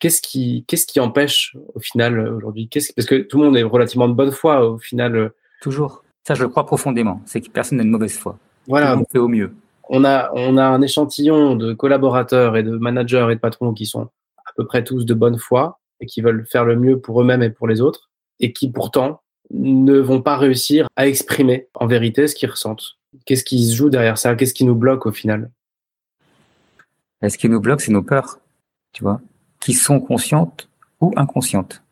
qu'est-ce 0.00 0.20
qui, 0.20 0.64
qu'est-ce 0.66 0.86
qui 0.86 0.98
empêche 0.98 1.56
au 1.74 1.80
final 1.80 2.18
aujourd'hui? 2.34 2.68
Qu'est-ce 2.68 2.92
parce 2.92 3.06
que 3.06 3.16
tout 3.16 3.38
le 3.38 3.44
monde 3.44 3.56
est 3.56 3.62
relativement 3.62 4.08
de 4.08 4.14
bonne 4.14 4.32
foi 4.32 4.68
au 4.68 4.78
final. 4.78 5.32
Toujours. 5.62 6.04
Ça, 6.26 6.34
je 6.34 6.42
le 6.42 6.48
crois 6.48 6.66
profondément. 6.66 7.22
C'est 7.26 7.40
que 7.40 7.48
personne 7.48 7.78
n'a 7.78 7.84
de 7.84 7.88
mauvaise 7.88 8.16
foi. 8.16 8.36
Voilà. 8.66 8.96
On 8.98 9.04
fait 9.04 9.18
au 9.18 9.28
mieux. 9.28 9.52
on 9.88 10.04
a, 10.04 10.30
on 10.34 10.58
a 10.58 10.64
un 10.64 10.82
échantillon 10.82 11.54
de 11.54 11.72
collaborateurs 11.72 12.56
et 12.56 12.62
de 12.62 12.76
managers 12.76 13.28
et 13.30 13.36
de 13.36 13.40
patrons 13.40 13.72
qui 13.72 13.86
sont 13.86 14.08
à 14.46 14.52
peu 14.56 14.66
près 14.66 14.84
tous 14.84 15.06
de 15.06 15.14
bonne 15.14 15.38
foi 15.38 15.78
et 16.00 16.06
qui 16.06 16.20
veulent 16.20 16.46
faire 16.46 16.64
le 16.64 16.76
mieux 16.76 17.00
pour 17.00 17.20
eux-mêmes 17.20 17.42
et 17.42 17.50
pour 17.50 17.68
les 17.68 17.80
autres 17.80 18.10
et 18.40 18.52
qui 18.52 18.70
pourtant 18.70 19.22
ne 19.50 19.98
vont 19.98 20.22
pas 20.22 20.36
réussir 20.36 20.88
à 20.96 21.06
exprimer 21.06 21.68
en 21.74 21.86
vérité 21.86 22.28
ce 22.28 22.34
qu'ils 22.34 22.50
ressentent. 22.50 22.98
Qu'est-ce 23.24 23.44
qui 23.44 23.66
se 23.66 23.74
joue 23.74 23.90
derrière 23.90 24.18
ça? 24.18 24.34
Qu'est-ce 24.34 24.54
qui 24.54 24.64
nous 24.64 24.74
bloque 24.74 25.06
au 25.06 25.12
final? 25.12 25.50
Ce 27.26 27.36
qui 27.36 27.48
nous 27.48 27.60
bloque, 27.60 27.80
c'est 27.80 27.90
nos 27.90 28.02
peurs, 28.02 28.38
tu 28.92 29.02
vois, 29.02 29.20
qui 29.60 29.72
sont 29.72 29.98
conscientes 29.98 30.68
ou 31.00 31.12
inconscientes. 31.16 31.82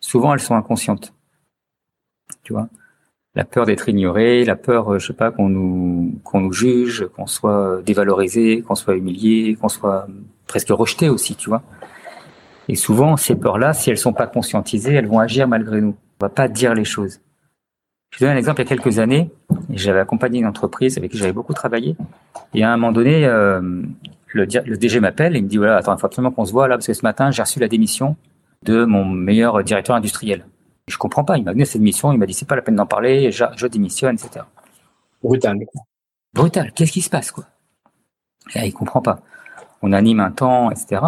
Souvent, 0.00 0.34
elles 0.34 0.40
sont 0.40 0.54
inconscientes, 0.54 1.14
tu 2.42 2.52
vois 2.52 2.68
la 3.36 3.44
peur 3.44 3.66
d'être 3.66 3.88
ignoré, 3.88 4.44
la 4.44 4.56
peur, 4.56 4.94
euh, 4.94 4.98
je 4.98 5.08
sais 5.08 5.12
pas, 5.12 5.30
qu'on 5.30 5.50
nous 5.50 6.18
qu'on 6.24 6.40
nous 6.40 6.52
juge, 6.52 7.06
qu'on 7.14 7.26
soit 7.26 7.82
dévalorisé, 7.84 8.62
qu'on 8.62 8.74
soit 8.74 8.96
humilié, 8.96 9.56
qu'on 9.60 9.68
soit 9.68 10.08
presque 10.46 10.70
rejeté 10.70 11.10
aussi, 11.10 11.36
tu 11.36 11.50
vois. 11.50 11.62
Et 12.68 12.74
souvent, 12.74 13.16
ces 13.16 13.36
peurs-là, 13.36 13.72
si 13.72 13.90
elles 13.90 13.98
sont 13.98 14.12
pas 14.12 14.26
conscientisées, 14.26 14.94
elles 14.94 15.06
vont 15.06 15.18
agir 15.18 15.46
malgré 15.46 15.80
nous. 15.80 15.96
On 16.20 16.24
va 16.24 16.28
pas 16.28 16.48
dire 16.48 16.74
les 16.74 16.84
choses. 16.84 17.20
Je 18.10 18.24
donne 18.24 18.34
un 18.34 18.36
exemple. 18.36 18.60
Il 18.62 18.64
y 18.64 18.66
a 18.66 18.76
quelques 18.76 18.98
années, 18.98 19.30
j'avais 19.70 20.00
accompagné 20.00 20.38
une 20.38 20.46
entreprise 20.46 20.96
avec 20.98 21.10
qui 21.10 21.18
j'avais 21.18 21.32
beaucoup 21.32 21.52
travaillé. 21.52 21.96
Et 22.54 22.64
à 22.64 22.72
un 22.72 22.76
moment 22.76 22.92
donné, 22.92 23.26
euh, 23.26 23.60
le, 24.28 24.44
le, 24.44 24.76
DG 24.76 25.00
m'appelle 25.00 25.36
et 25.36 25.38
il 25.38 25.44
me 25.44 25.48
dit 25.48 25.58
voilà, 25.58 25.76
attends, 25.76 25.94
il 25.94 26.00
faut 26.00 26.06
absolument 26.06 26.32
qu'on 26.32 26.44
se 26.44 26.52
voit 26.52 26.68
là 26.68 26.76
parce 26.76 26.86
que 26.86 26.94
ce 26.94 27.02
matin, 27.02 27.30
j'ai 27.30 27.42
reçu 27.42 27.60
la 27.60 27.68
démission 27.68 28.16
de 28.62 28.84
mon 28.84 29.04
meilleur 29.04 29.62
directeur 29.62 29.94
industriel. 29.94 30.46
Je 30.88 30.96
comprends 30.98 31.24
pas. 31.24 31.36
Il 31.36 31.44
m'a 31.44 31.52
donné 31.52 31.64
cette 31.64 31.82
mission. 31.82 32.12
Il 32.12 32.18
m'a 32.18 32.26
dit 32.26 32.32
c'est 32.34 32.48
pas 32.48 32.56
la 32.56 32.62
peine 32.62 32.76
d'en 32.76 32.86
parler. 32.86 33.30
Je, 33.30 33.44
je, 33.56 33.66
démissionne, 33.66 34.14
etc. 34.14 34.44
Brutal. 35.22 35.58
Brutal. 36.32 36.72
Qu'est-ce 36.72 36.92
qui 36.92 37.02
se 37.02 37.10
passe, 37.10 37.30
quoi? 37.30 37.44
Et 38.54 38.58
là, 38.58 38.66
il 38.66 38.72
comprend 38.72 39.02
pas. 39.02 39.20
On 39.82 39.92
anime 39.92 40.20
un 40.20 40.30
temps, 40.30 40.70
etc. 40.70 41.02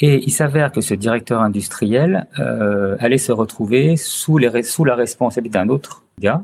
Et 0.00 0.16
il 0.24 0.30
s'avère 0.30 0.72
que 0.72 0.80
ce 0.80 0.94
directeur 0.94 1.42
industriel 1.42 2.26
euh, 2.38 2.96
allait 3.00 3.18
se 3.18 3.32
retrouver 3.32 3.96
sous, 3.96 4.38
les, 4.38 4.62
sous 4.62 4.84
la 4.84 4.94
responsabilité 4.94 5.58
d'un 5.58 5.68
autre 5.68 6.04
gars. 6.18 6.42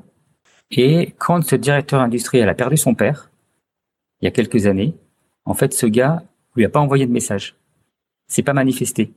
Et 0.70 1.14
quand 1.18 1.42
ce 1.42 1.56
directeur 1.56 2.00
industriel 2.00 2.48
a 2.48 2.54
perdu 2.54 2.76
son 2.76 2.94
père, 2.94 3.30
il 4.20 4.26
y 4.26 4.28
a 4.28 4.30
quelques 4.30 4.66
années, 4.66 4.94
en 5.44 5.54
fait, 5.54 5.72
ce 5.72 5.86
gars 5.86 6.22
lui 6.54 6.64
a 6.64 6.68
pas 6.68 6.80
envoyé 6.80 7.06
de 7.06 7.12
message. 7.12 7.56
C'est 8.28 8.42
pas 8.42 8.52
manifesté 8.52 9.12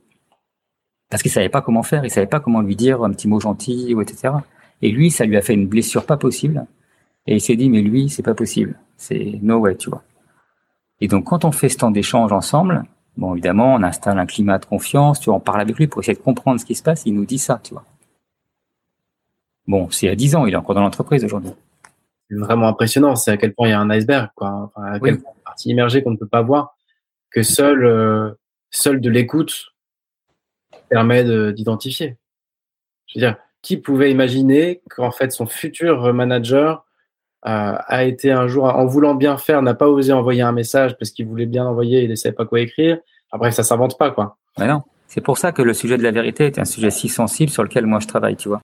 parce 1.10 1.22
qu'il 1.22 1.32
savait 1.32 1.48
pas 1.48 1.60
comment 1.60 1.82
faire, 1.82 2.04
il 2.04 2.10
savait 2.10 2.28
pas 2.28 2.40
comment 2.40 2.62
lui 2.62 2.76
dire 2.76 3.02
un 3.02 3.10
petit 3.10 3.28
mot 3.28 3.40
gentil 3.40 3.92
ou 3.94 4.00
etc. 4.00 4.32
Et 4.80 4.90
lui, 4.90 5.10
ça 5.10 5.26
lui 5.26 5.36
a 5.36 5.42
fait 5.42 5.54
une 5.54 5.66
blessure 5.66 6.06
pas 6.06 6.16
possible. 6.16 6.64
Et 7.26 7.34
il 7.34 7.40
s'est 7.40 7.56
dit, 7.56 7.68
mais 7.68 7.82
lui, 7.82 8.08
c'est 8.08 8.22
pas 8.22 8.34
possible. 8.34 8.78
C'est 8.96 9.38
no 9.42 9.58
way, 9.58 9.76
tu 9.76 9.90
vois. 9.90 10.04
Et 11.00 11.08
donc, 11.08 11.24
quand 11.24 11.44
on 11.44 11.52
fait 11.52 11.68
ce 11.68 11.78
temps 11.78 11.90
d'échange 11.90 12.32
ensemble, 12.32 12.84
bon, 13.20 13.34
évidemment, 13.34 13.74
on 13.74 13.82
installe 13.82 14.18
un 14.18 14.26
climat 14.26 14.58
de 14.58 14.64
confiance, 14.64 15.20
tu 15.20 15.26
vois, 15.26 15.36
on 15.36 15.40
parle 15.40 15.60
avec 15.60 15.76
lui 15.76 15.86
pour 15.86 16.00
essayer 16.00 16.16
de 16.16 16.22
comprendre 16.22 16.58
ce 16.58 16.64
qui 16.64 16.74
se 16.74 16.82
passe, 16.82 17.02
il 17.04 17.14
nous 17.14 17.26
dit 17.26 17.38
ça, 17.38 17.60
tu 17.62 17.74
vois. 17.74 17.84
Bon, 19.68 19.90
c'est 19.90 20.08
à 20.08 20.16
10 20.16 20.34
ans, 20.34 20.46
il 20.46 20.54
est 20.54 20.56
encore 20.56 20.74
dans 20.74 20.80
l'entreprise 20.80 21.24
aujourd'hui. 21.24 21.52
C'est 22.28 22.36
vraiment 22.36 22.66
impressionnant, 22.66 23.14
c'est 23.16 23.30
à 23.30 23.36
quel 23.36 23.54
point 23.54 23.68
il 23.68 23.70
y 23.70 23.74
a 23.74 23.80
un 23.80 23.90
iceberg, 23.90 24.30
quoi. 24.34 24.48
Enfin, 24.48 24.84
à 24.86 24.98
quel 24.98 25.20
point 25.20 25.32
une 25.36 25.42
partie 25.42 25.68
immergée 25.68 26.02
qu'on 26.02 26.12
ne 26.12 26.16
peut 26.16 26.26
pas 26.26 26.42
voir, 26.42 26.76
que 27.30 27.42
seul, 27.42 27.84
euh, 27.84 28.30
seul 28.70 29.00
de 29.00 29.10
l'écoute 29.10 29.66
permet 30.88 31.52
d'identifier. 31.52 32.16
Je 33.06 33.18
veux 33.18 33.26
dire, 33.26 33.36
qui 33.60 33.76
pouvait 33.76 34.10
imaginer 34.10 34.80
qu'en 34.88 35.10
fait 35.10 35.30
son 35.30 35.46
futur 35.46 36.12
manager 36.14 36.86
a 37.42 38.04
été 38.04 38.30
un 38.30 38.48
jour, 38.48 38.64
en 38.64 38.86
voulant 38.86 39.14
bien 39.14 39.38
faire, 39.38 39.62
n'a 39.62 39.74
pas 39.74 39.88
osé 39.88 40.12
envoyer 40.12 40.42
un 40.42 40.52
message 40.52 40.96
parce 40.98 41.10
qu'il 41.10 41.26
voulait 41.26 41.46
bien 41.46 41.66
envoyer, 41.66 42.02
il 42.02 42.10
ne 42.10 42.14
savait 42.14 42.34
pas 42.34 42.44
quoi 42.44 42.60
écrire. 42.60 42.98
Après, 43.32 43.50
ça 43.52 43.62
s'invente 43.62 43.96
pas, 43.98 44.10
quoi. 44.10 44.36
Mais 44.58 44.68
non. 44.68 44.82
C'est 45.06 45.20
pour 45.20 45.38
ça 45.38 45.50
que 45.50 45.62
le 45.62 45.74
sujet 45.74 45.98
de 45.98 46.04
la 46.04 46.12
vérité 46.12 46.46
est 46.46 46.58
un 46.58 46.64
sujet 46.64 46.90
si 46.90 47.08
sensible 47.08 47.50
sur 47.50 47.64
lequel 47.64 47.84
moi 47.84 47.98
je 47.98 48.06
travaille, 48.06 48.36
tu 48.36 48.48
vois. 48.48 48.60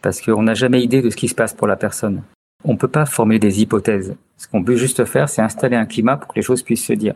Parce 0.00 0.20
qu'on 0.20 0.42
n'a 0.42 0.54
jamais 0.54 0.80
idée 0.80 1.02
de 1.02 1.10
ce 1.10 1.16
qui 1.16 1.28
se 1.28 1.34
passe 1.34 1.54
pour 1.54 1.66
la 1.66 1.76
personne. 1.76 2.22
On 2.64 2.74
ne 2.74 2.78
peut 2.78 2.88
pas 2.88 3.04
former 3.04 3.40
des 3.40 3.62
hypothèses. 3.62 4.14
Ce 4.36 4.46
qu'on 4.46 4.62
peut 4.62 4.76
juste 4.76 5.04
faire, 5.04 5.28
c'est 5.28 5.42
installer 5.42 5.76
un 5.76 5.86
climat 5.86 6.16
pour 6.16 6.28
que 6.28 6.36
les 6.36 6.42
choses 6.42 6.62
puissent 6.62 6.86
se 6.86 6.92
dire. 6.92 7.14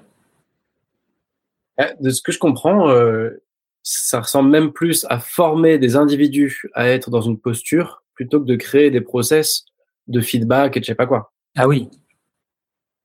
Euh, 1.81 1.85
de 2.01 2.11
ce 2.11 2.23
que 2.23 2.33
je 2.33 2.41
comprends, 2.41 2.89
euh, 2.91 3.41
ça 3.85 4.21
ressemble 4.21 4.51
même 4.51 4.73
plus 4.73 5.07
à 5.11 5.21
former 5.21 5.79
des 5.79 5.95
individus 5.95 6.63
à 6.75 6.89
être 6.89 7.11
dans 7.11 7.21
une 7.21 7.39
posture 7.39 8.03
plutôt 8.15 8.41
que 8.41 8.47
de 8.47 8.57
créer 8.57 8.91
des 8.91 9.01
process 9.01 9.65
de 10.09 10.21
feedback 10.21 10.77
et 10.77 10.81
je 10.81 10.87
sais 10.87 10.95
pas 10.95 11.07
quoi. 11.07 11.33
Ah 11.57 11.67
oui, 11.67 11.89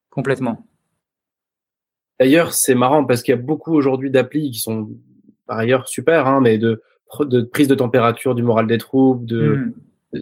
complètement. 0.09 0.65
D'ailleurs, 2.19 2.53
c'est 2.53 2.75
marrant 2.75 3.03
parce 3.05 3.23
qu'il 3.23 3.33
y 3.33 3.37
a 3.37 3.41
beaucoup 3.41 3.73
aujourd'hui 3.73 4.11
d'applis 4.11 4.51
qui 4.51 4.59
sont 4.59 4.91
par 5.47 5.57
ailleurs 5.57 5.87
super, 5.87 6.27
hein, 6.27 6.39
mais 6.39 6.57
de, 6.57 6.81
de 7.21 7.41
prise 7.41 7.67
de 7.67 7.75
température 7.75 8.35
du 8.35 8.43
moral 8.43 8.67
des 8.67 8.77
troupes, 8.77 9.25
de, 9.25 9.55
hmm. 9.55 9.73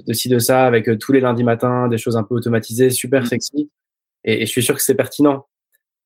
de, 0.07 0.13
ci, 0.13 0.29
de 0.29 0.39
ça, 0.39 0.65
avec 0.65 0.87
euh, 0.87 0.97
tous 0.97 1.11
les 1.11 1.19
lundis 1.19 1.43
matins, 1.43 1.87
des 1.87 1.97
choses 1.97 2.17
un 2.17 2.23
peu 2.23 2.35
automatisées, 2.35 2.89
super 2.89 3.23
hmm. 3.23 3.27
sexy. 3.27 3.69
Et, 4.23 4.45
je 4.45 4.51
suis 4.51 4.63
sûr 4.63 4.75
que 4.75 4.81
c'est 4.81 4.95
pertinent. 4.95 5.47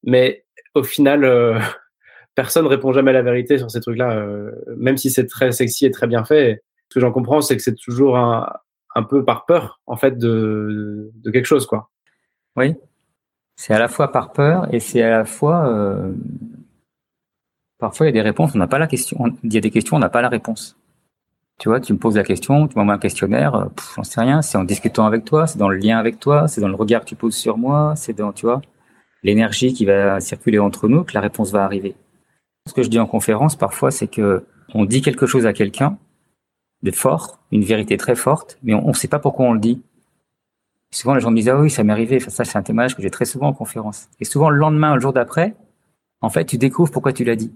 Mais 0.04 0.46
au 0.74 0.84
final, 0.84 1.24
euh, 1.24 1.60
personne 2.36 2.66
répond 2.66 2.92
jamais 2.92 3.12
à 3.12 3.14
la 3.14 3.22
vérité 3.22 3.58
sur 3.58 3.70
ces 3.70 3.80
trucs-là, 3.80 4.18
euh, 4.18 4.52
même 4.76 4.98
si 4.98 5.12
c'est 5.12 5.28
très 5.28 5.52
sexy 5.52 5.86
et 5.86 5.92
très 5.92 6.08
bien 6.08 6.24
fait. 6.24 6.64
Ce 6.90 6.96
que 6.96 7.00
j'en 7.00 7.12
comprends, 7.12 7.42
c'est 7.42 7.56
que 7.56 7.64
c'est 7.64 7.76
toujours 7.76 8.18
un, 8.18 8.48
un, 8.96 9.04
peu 9.04 9.24
par 9.24 9.46
peur, 9.46 9.80
en 9.86 9.96
fait, 9.96 10.18
de, 10.18 11.12
quelque 11.32 11.46
chose, 11.46 11.66
quoi. 11.66 11.90
Oui, 12.56 12.76
c'est 13.56 13.74
à 13.74 13.80
la 13.80 13.88
fois 13.88 14.12
par 14.12 14.32
peur 14.32 14.74
et 14.74 14.80
c'est 14.80 15.02
à 15.02 15.10
la 15.10 15.26
fois. 15.26 15.68
Euh, 15.68 16.14
parfois, 17.80 18.06
il 18.06 18.10
y 18.10 18.12
a 18.12 18.14
des 18.14 18.22
réponses, 18.22 18.52
on 18.56 18.58
n'a 18.58 18.68
pas 18.68 18.80
la 18.80 18.88
question. 18.88 19.26
Il 19.44 19.54
y 19.54 19.58
a 19.58 19.62
des 19.62 19.72
questions, 19.72 19.98
on 19.98 20.00
n'a 20.00 20.10
pas 20.10 20.22
la 20.22 20.30
réponse. 20.30 20.78
Tu 21.60 21.70
vois, 21.70 21.80
tu 21.80 21.94
me 21.94 22.00
poses 22.00 22.16
la 22.16 22.24
question, 22.24 22.68
tu 22.68 22.78
m'envoies 22.78 22.96
un 22.96 23.00
questionnaire, 23.00 23.56
euh, 23.56 23.66
j'en 23.96 24.04
sais 24.04 24.22
rien. 24.22 24.42
C'est 24.42 24.58
en 24.58 24.64
discutant 24.64 25.06
avec 25.06 25.24
toi, 25.24 25.48
c'est 25.48 25.58
dans 25.58 25.70
le 25.70 25.78
lien 25.78 25.98
avec 25.98 26.20
toi, 26.20 26.48
c'est 26.48 26.62
dans 26.62 26.68
le 26.68 26.76
regard 26.76 27.02
que 27.02 27.06
tu 27.06 27.16
poses 27.16 27.36
sur 27.36 27.58
moi, 27.58 27.94
c'est 27.96 28.14
dans, 28.14 28.32
tu 28.34 28.46
vois, 28.46 28.62
l'énergie 29.24 29.74
qui 29.74 29.86
va 29.86 30.20
circuler 30.20 30.60
entre 30.60 30.88
nous 30.88 31.04
que 31.04 31.14
la 31.14 31.22
réponse 31.22 31.52
va 31.52 31.64
arriver. 31.64 31.96
Ce 32.68 32.74
que 32.74 32.84
je 32.84 32.90
dis 32.90 33.00
en 33.00 33.08
conférence 33.08 33.56
parfois, 33.56 33.92
c'est 33.92 34.08
que 34.08 34.46
on 34.74 34.86
dit 34.86 35.02
quelque 35.02 35.26
chose 35.26 35.46
à 35.46 35.54
quelqu'un 35.54 35.98
de 36.84 36.92
fort, 36.92 37.40
une 37.52 37.64
vérité 37.64 37.98
très 37.98 38.16
forte, 38.16 38.60
mais 38.62 38.74
on 38.74 38.90
ne 38.90 38.94
sait 38.94 39.08
pas 39.08 39.20
pourquoi 39.20 39.46
on 39.46 39.54
le 39.54 39.60
dit. 39.60 39.82
souvent, 40.92 41.16
les 41.16 41.22
gens 41.22 41.32
me 41.32 41.38
disent 41.38 41.50
ah 41.50 41.60
oui, 41.60 41.70
ça 41.70 41.84
m'est 41.84 41.94
arrivé. 41.94 42.18
Enfin, 42.18 42.30
ça, 42.30 42.46
c'est 42.46 42.58
un 42.58 42.62
témoignage 42.62 42.96
que 42.96 43.02
j'ai 43.02 43.10
très 43.10 43.26
souvent 43.26 43.48
en 43.48 43.54
conférence. 43.54 44.10
Et 44.20 44.26
souvent, 44.26 44.50
le 44.50 44.58
lendemain, 44.58 44.94
le 44.94 45.02
jour 45.02 45.14
d'après, 45.14 45.56
en 46.22 46.30
fait, 46.30 46.46
tu 46.46 46.58
découvres 46.58 46.92
pourquoi 46.92 47.14
tu 47.14 47.24
l'as 47.24 47.36
dit. 47.36 47.52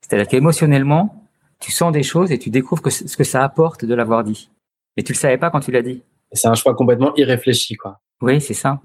C'est-à-dire 0.00 0.26
qu'émotionnellement, 0.26 1.28
tu 1.60 1.70
sens 1.70 1.92
des 1.92 2.02
choses 2.02 2.32
et 2.32 2.38
tu 2.38 2.50
découvres 2.50 2.82
que 2.82 2.90
ce 2.90 3.16
que 3.16 3.24
ça 3.24 3.44
apporte 3.44 3.84
de 3.84 3.94
l'avoir 3.94 4.24
dit. 4.24 4.50
Et 4.96 5.02
tu 5.02 5.12
le 5.12 5.18
savais 5.18 5.38
pas 5.38 5.50
quand 5.50 5.60
tu 5.60 5.70
l'as 5.70 5.82
dit. 5.82 6.02
C'est 6.32 6.48
un 6.48 6.54
choix 6.54 6.74
complètement 6.74 7.14
irréfléchi, 7.16 7.76
quoi. 7.76 8.00
Oui, 8.20 8.40
c'est 8.40 8.54
ça. 8.54 8.80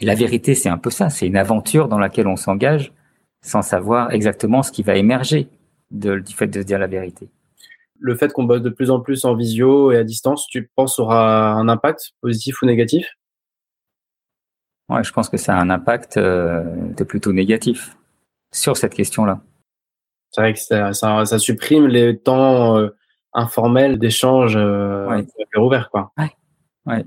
Et 0.00 0.06
la 0.06 0.14
vérité, 0.14 0.54
c'est 0.54 0.68
un 0.68 0.78
peu 0.78 0.90
ça. 0.90 1.10
C'est 1.10 1.26
une 1.26 1.36
aventure 1.36 1.88
dans 1.88 1.98
laquelle 1.98 2.28
on 2.28 2.36
s'engage 2.36 2.92
sans 3.42 3.62
savoir 3.62 4.12
exactement 4.12 4.62
ce 4.62 4.72
qui 4.72 4.82
va 4.82 4.96
émerger 4.96 5.48
de, 5.90 6.18
du 6.18 6.34
fait 6.34 6.46
de 6.46 6.60
se 6.60 6.66
dire 6.66 6.78
la 6.78 6.86
vérité. 6.86 7.28
Le 8.00 8.14
fait 8.14 8.32
qu'on 8.32 8.44
bosse 8.44 8.62
de 8.62 8.70
plus 8.70 8.90
en 8.90 9.00
plus 9.00 9.24
en 9.24 9.34
visio 9.34 9.92
et 9.92 9.96
à 9.96 10.04
distance, 10.04 10.46
tu 10.46 10.70
penses 10.76 10.98
aura 10.98 11.52
un 11.52 11.68
impact 11.68 12.12
positif 12.20 12.62
ou 12.62 12.66
négatif? 12.66 13.06
Ouais, 14.88 15.04
je 15.04 15.12
pense 15.12 15.28
que 15.28 15.36
ça 15.36 15.56
a 15.56 15.60
un 15.60 15.68
impact 15.68 16.16
euh, 16.16 16.62
de 16.96 17.04
plutôt 17.04 17.32
négatif 17.32 17.96
sur 18.52 18.76
cette 18.76 18.94
question-là. 18.94 19.40
C'est 20.30 20.40
vrai 20.40 20.54
que 20.54 20.60
ça, 20.60 20.92
ça, 20.92 21.24
ça, 21.24 21.38
supprime 21.38 21.86
les 21.86 22.18
temps 22.18 22.78
euh, 22.78 22.88
informels 23.32 23.98
d'échange 23.98 24.56
euh, 24.56 25.08
ouais. 25.08 25.26
ouvert, 25.56 25.90
quoi. 25.90 26.12
Ouais. 26.16 26.30
ouais. 26.86 27.04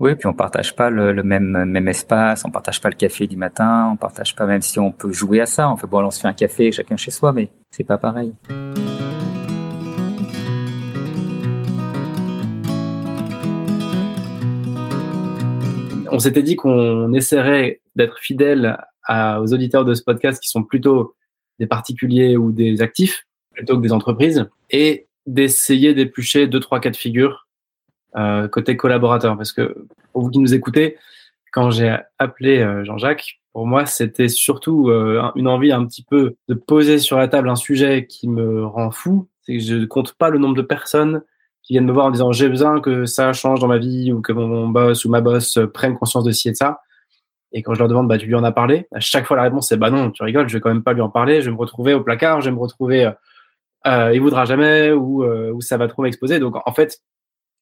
Oui, 0.00 0.14
puis 0.14 0.26
on 0.26 0.32
partage 0.32 0.74
pas 0.74 0.88
le, 0.88 1.22
même 1.22 1.66
même 1.66 1.86
espace, 1.86 2.46
on 2.46 2.50
partage 2.50 2.80
pas 2.80 2.88
le 2.88 2.94
café 2.94 3.26
du 3.26 3.36
matin, 3.36 3.90
on 3.92 3.96
partage 3.98 4.34
pas 4.34 4.46
même 4.46 4.62
si 4.62 4.78
on 4.78 4.92
peut 4.92 5.12
jouer 5.12 5.42
à 5.42 5.46
ça. 5.46 5.70
On 5.70 5.76
fait 5.76 5.86
bon, 5.86 6.02
on 6.02 6.10
se 6.10 6.18
fait 6.18 6.26
un 6.26 6.32
café 6.32 6.72
chacun 6.72 6.96
chez 6.96 7.10
soi, 7.10 7.34
mais 7.34 7.50
c'est 7.70 7.84
pas 7.84 7.98
pareil. 7.98 8.32
On 16.10 16.18
s'était 16.18 16.42
dit 16.42 16.56
qu'on 16.56 17.12
essaierait 17.12 17.82
d'être 17.94 18.20
fidèle 18.20 18.78
aux 19.06 19.52
auditeurs 19.52 19.84
de 19.84 19.92
ce 19.92 20.02
podcast 20.02 20.42
qui 20.42 20.48
sont 20.48 20.62
plutôt 20.62 21.14
des 21.58 21.66
particuliers 21.66 22.38
ou 22.38 22.52
des 22.52 22.80
actifs 22.80 23.26
plutôt 23.52 23.76
que 23.76 23.82
des 23.82 23.92
entreprises 23.92 24.48
et 24.70 25.08
d'essayer 25.26 25.92
d'éplucher 25.92 26.46
deux 26.46 26.60
trois 26.60 26.80
cas 26.80 26.88
de 26.88 26.96
figure 26.96 27.49
euh, 28.16 28.48
côté 28.48 28.76
collaborateur. 28.76 29.36
Parce 29.36 29.52
que 29.52 29.86
pour 30.12 30.22
vous 30.22 30.30
qui 30.30 30.38
nous 30.38 30.54
écoutez, 30.54 30.96
quand 31.52 31.70
j'ai 31.70 31.96
appelé 32.18 32.58
euh, 32.60 32.84
Jean-Jacques, 32.84 33.40
pour 33.52 33.66
moi, 33.66 33.86
c'était 33.86 34.28
surtout 34.28 34.90
euh, 34.90 35.30
une 35.34 35.48
envie 35.48 35.72
un 35.72 35.84
petit 35.86 36.04
peu 36.04 36.36
de 36.48 36.54
poser 36.54 36.98
sur 36.98 37.18
la 37.18 37.28
table 37.28 37.48
un 37.48 37.56
sujet 37.56 38.06
qui 38.06 38.28
me 38.28 38.64
rend 38.64 38.90
fou. 38.90 39.28
C'est 39.42 39.54
que 39.54 39.62
je 39.62 39.74
ne 39.74 39.86
compte 39.86 40.14
pas 40.14 40.30
le 40.30 40.38
nombre 40.38 40.54
de 40.54 40.62
personnes 40.62 41.22
qui 41.62 41.74
viennent 41.74 41.86
me 41.86 41.92
voir 41.92 42.06
en 42.06 42.10
disant 42.10 42.32
j'ai 42.32 42.48
besoin 42.48 42.80
que 42.80 43.06
ça 43.06 43.32
change 43.32 43.60
dans 43.60 43.66
ma 43.66 43.78
vie 43.78 44.12
ou 44.12 44.20
que 44.20 44.32
mon 44.32 44.68
boss 44.68 45.04
ou 45.04 45.10
ma 45.10 45.20
boss 45.20 45.58
prenne 45.74 45.98
conscience 45.98 46.24
de 46.24 46.30
ci 46.30 46.48
et 46.48 46.52
de 46.52 46.56
ça. 46.56 46.80
Et 47.52 47.62
quand 47.62 47.74
je 47.74 47.80
leur 47.80 47.88
demande, 47.88 48.08
bah, 48.08 48.18
tu 48.18 48.26
lui 48.26 48.34
en 48.34 48.44
as 48.44 48.52
parlé 48.52 48.86
À 48.92 49.00
chaque 49.00 49.26
fois, 49.26 49.36
la 49.36 49.42
réponse 49.42 49.68
c'est 49.68 49.76
bah 49.76 49.90
non, 49.90 50.10
tu 50.10 50.22
rigoles, 50.22 50.48
je 50.48 50.54
vais 50.54 50.60
quand 50.60 50.68
même 50.68 50.82
pas 50.82 50.92
lui 50.92 51.00
en 51.00 51.10
parler. 51.10 51.40
Je 51.40 51.46
vais 51.46 51.52
me 51.56 51.60
retrouver 51.60 51.94
au 51.94 52.02
placard, 52.02 52.40
je 52.40 52.50
vais 52.50 52.54
me 52.54 52.60
retrouver, 52.60 53.06
euh, 53.06 53.12
euh 53.86 54.14
il 54.14 54.20
voudra 54.20 54.44
jamais 54.44 54.92
ou, 54.92 55.24
euh, 55.24 55.52
ou 55.52 55.60
ça 55.60 55.76
va 55.76 55.88
trop 55.88 56.02
m'exposer. 56.02 56.38
Donc 56.38 56.56
en 56.64 56.72
fait, 56.72 57.00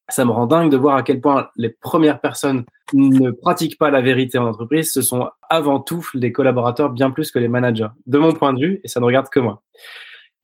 ça 0.09 0.25
me 0.25 0.31
rend 0.31 0.47
dingue 0.47 0.71
de 0.71 0.77
voir 0.77 0.95
à 0.95 1.03
quel 1.03 1.21
point 1.21 1.49
les 1.55 1.69
premières 1.69 2.19
personnes 2.19 2.65
ne 2.93 3.31
pratiquent 3.31 3.77
pas 3.77 3.91
la 3.91 4.01
vérité 4.01 4.37
en 4.37 4.47
entreprise. 4.47 4.91
Ce 4.91 5.01
sont 5.01 5.29
avant 5.49 5.79
tout 5.79 6.07
les 6.13 6.31
collaborateurs 6.31 6.89
bien 6.89 7.11
plus 7.11 7.31
que 7.31 7.39
les 7.39 7.47
managers, 7.47 7.89
de 8.07 8.17
mon 8.17 8.33
point 8.33 8.53
de 8.53 8.59
vue, 8.59 8.81
et 8.83 8.87
ça 8.87 8.99
ne 8.99 9.05
regarde 9.05 9.29
que 9.29 9.39
moi. 9.39 9.61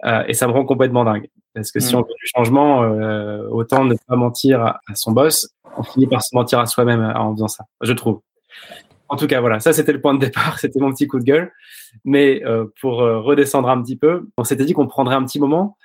Euh, 0.06 0.23
et 0.28 0.34
ça 0.34 0.47
me 0.47 0.51
rend 0.54 0.65
complètement 0.65 1.04
dingue. 1.04 1.30
Parce 1.54 1.71
que 1.71 1.80
si 1.80 1.95
mm. 1.95 1.99
on 1.99 2.01
veut 2.01 2.08
du 2.08 2.28
changement, 2.36 2.84
euh, 2.84 3.47
autant 3.49 3.86
ne 3.86 3.95
pas 4.08 4.15
mentir 4.15 4.62
à, 4.62 4.80
son 4.93 5.12
boss, 5.12 5.49
on 5.78 5.84
finit 5.84 6.08
par 6.08 6.21
se 6.21 6.36
mentir 6.36 6.60
à 6.60 6.65
soi-même 6.65 7.01
en 7.15 7.34
faisant 7.34 7.47
ça, 7.47 7.65
je 7.82 7.93
trouve. 7.93 8.21
En 9.08 9.17
tout 9.17 9.28
cas, 9.28 9.39
voilà, 9.39 9.60
ça 9.60 9.71
c'était 9.71 9.93
le 9.93 10.01
point 10.01 10.13
de 10.13 10.19
départ, 10.19 10.60
c'était 10.60 10.80
mon 10.80 10.91
petit 10.91 11.08
coup 11.08 11.19
de 11.19 11.23
gueule. 11.23 11.51
Mais 12.04 12.43
euh, 12.45 12.65
pour 12.82 13.01
euh, 13.01 13.19
redescendre 13.19 13.69
un 13.69 13.82
petit 13.82 13.95
peu, 13.95 14.28
on 14.38 14.43
s'était 14.43 14.65
dit 14.65 14.73
qu'on 14.73 14.88
prendrait 14.88 15.15
un 15.15 15.23
petit 15.23 15.39
moment 15.39 15.78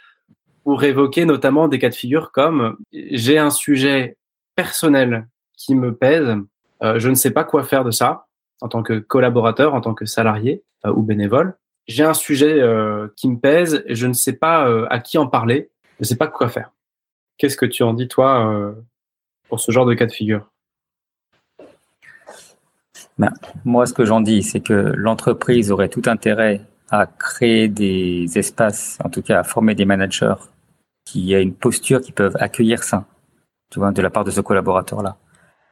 pour 0.64 0.82
évoquer 0.84 1.24
notamment 1.24 1.68
des 1.68 1.78
cas 1.78 1.88
de 1.88 1.94
figure 1.94 2.32
comme 2.32 2.76
j'ai 2.92 3.38
un 3.38 3.50
sujet 3.50 4.16
personnel 4.54 5.28
qui 5.56 5.74
me 5.74 5.94
pèse, 5.94 6.36
euh, 6.82 6.98
je 6.98 7.08
ne 7.08 7.14
sais 7.14 7.30
pas 7.30 7.44
quoi 7.44 7.64
faire 7.64 7.84
de 7.84 7.90
ça 7.90 8.26
en 8.60 8.68
tant 8.68 8.82
que 8.82 8.98
collaborateur, 8.98 9.74
en 9.74 9.80
tant 9.80 9.94
que 9.94 10.04
salarié 10.04 10.62
ou 10.84 11.02
bénévole. 11.02 11.56
J'ai 11.86 12.04
un 12.04 12.14
sujet 12.14 12.62
qui 13.16 13.28
me 13.28 13.38
pèse 13.38 13.82
je 13.88 14.06
ne 14.06 14.12
sais 14.12 14.34
pas 14.34 14.86
à 14.88 15.00
qui 15.00 15.18
en 15.18 15.26
parler, 15.26 15.70
je 15.98 16.04
ne 16.04 16.04
sais 16.04 16.16
pas 16.16 16.26
quoi 16.26 16.48
faire. 16.48 16.72
Qu'est-ce 17.38 17.56
que 17.56 17.66
tu 17.66 17.82
en 17.82 17.94
dis 17.94 18.06
toi 18.06 18.74
pour 19.48 19.60
ce 19.60 19.72
genre 19.72 19.86
de 19.86 19.94
cas 19.94 20.06
de 20.06 20.12
figure? 20.12 20.50
Ben, 23.20 23.34
moi, 23.66 23.84
ce 23.84 23.92
que 23.92 24.06
j'en 24.06 24.22
dis, 24.22 24.42
c'est 24.42 24.60
que 24.60 24.72
l'entreprise 24.96 25.70
aurait 25.70 25.90
tout 25.90 26.00
intérêt 26.06 26.62
à 26.90 27.06
créer 27.06 27.68
des 27.68 28.26
espaces, 28.36 28.98
en 29.04 29.08
tout 29.08 29.22
cas 29.22 29.40
à 29.40 29.44
former 29.44 29.74
des 29.74 29.84
managers 29.84 30.34
qui 31.04 31.32
aient 31.32 31.42
une 31.42 31.54
posture 31.54 32.00
qui 32.00 32.12
peuvent 32.12 32.36
accueillir 32.40 32.82
ça, 32.82 33.06
tu 33.70 33.78
vois, 33.78 33.92
de 33.92 34.02
la 34.02 34.10
part 34.10 34.24
de 34.24 34.30
ce 34.30 34.40
collaborateur-là. 34.40 35.16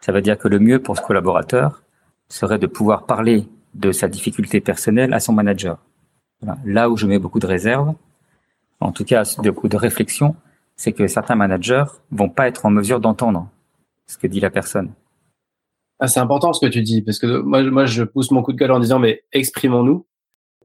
Ça 0.01 0.13
veut 0.13 0.23
dire 0.23 0.39
que 0.39 0.49
le 0.49 0.59
mieux 0.59 0.81
pour 0.81 0.97
ce 0.97 1.03
collaborateur 1.03 1.83
serait 2.29 2.59
de 2.59 2.67
pouvoir 2.67 3.07
parler 3.07 3.49
de 3.75 3.93
sa 3.93 4.09
difficulté 4.09 4.61
personnelle 4.61 5.13
à 5.13 5.21
son 5.21 5.33
manager. 5.33 5.79
Là 6.65 6.89
où 6.89 6.97
je 6.97 7.07
mets 7.07 7.19
beaucoup 7.19 7.41
de 7.41 7.47
réserves, 7.47 7.95
en 8.81 8.93
tout 8.93 9.05
cas 9.05 9.25
beaucoup 9.39 9.69
de 9.69 9.77
réflexion, 9.77 10.37
c'est 10.77 10.93
que 10.93 11.09
certains 11.09 11.35
managers 11.35 11.85
vont 12.13 12.29
pas 12.29 12.47
être 12.47 12.65
en 12.65 12.71
mesure 12.71 13.01
d'entendre 13.01 13.49
ce 14.07 14.17
que 14.17 14.29
dit 14.29 14.41
la 14.41 14.51
personne. 14.51 14.93
Ah, 16.01 16.07
c'est 16.07 16.21
important 16.21 16.53
ce 16.53 16.65
que 16.65 16.71
tu 16.71 16.83
dis, 16.83 17.03
parce 17.03 17.19
que 17.19 17.41
moi, 17.41 17.63
moi, 17.65 17.87
je 17.87 18.05
pousse 18.05 18.31
mon 18.31 18.43
coup 18.43 18.53
de 18.53 18.57
gueule 18.57 18.71
en 18.71 18.79
disant, 18.79 19.01
mais 19.01 19.25
exprimons-nous. 19.33 20.07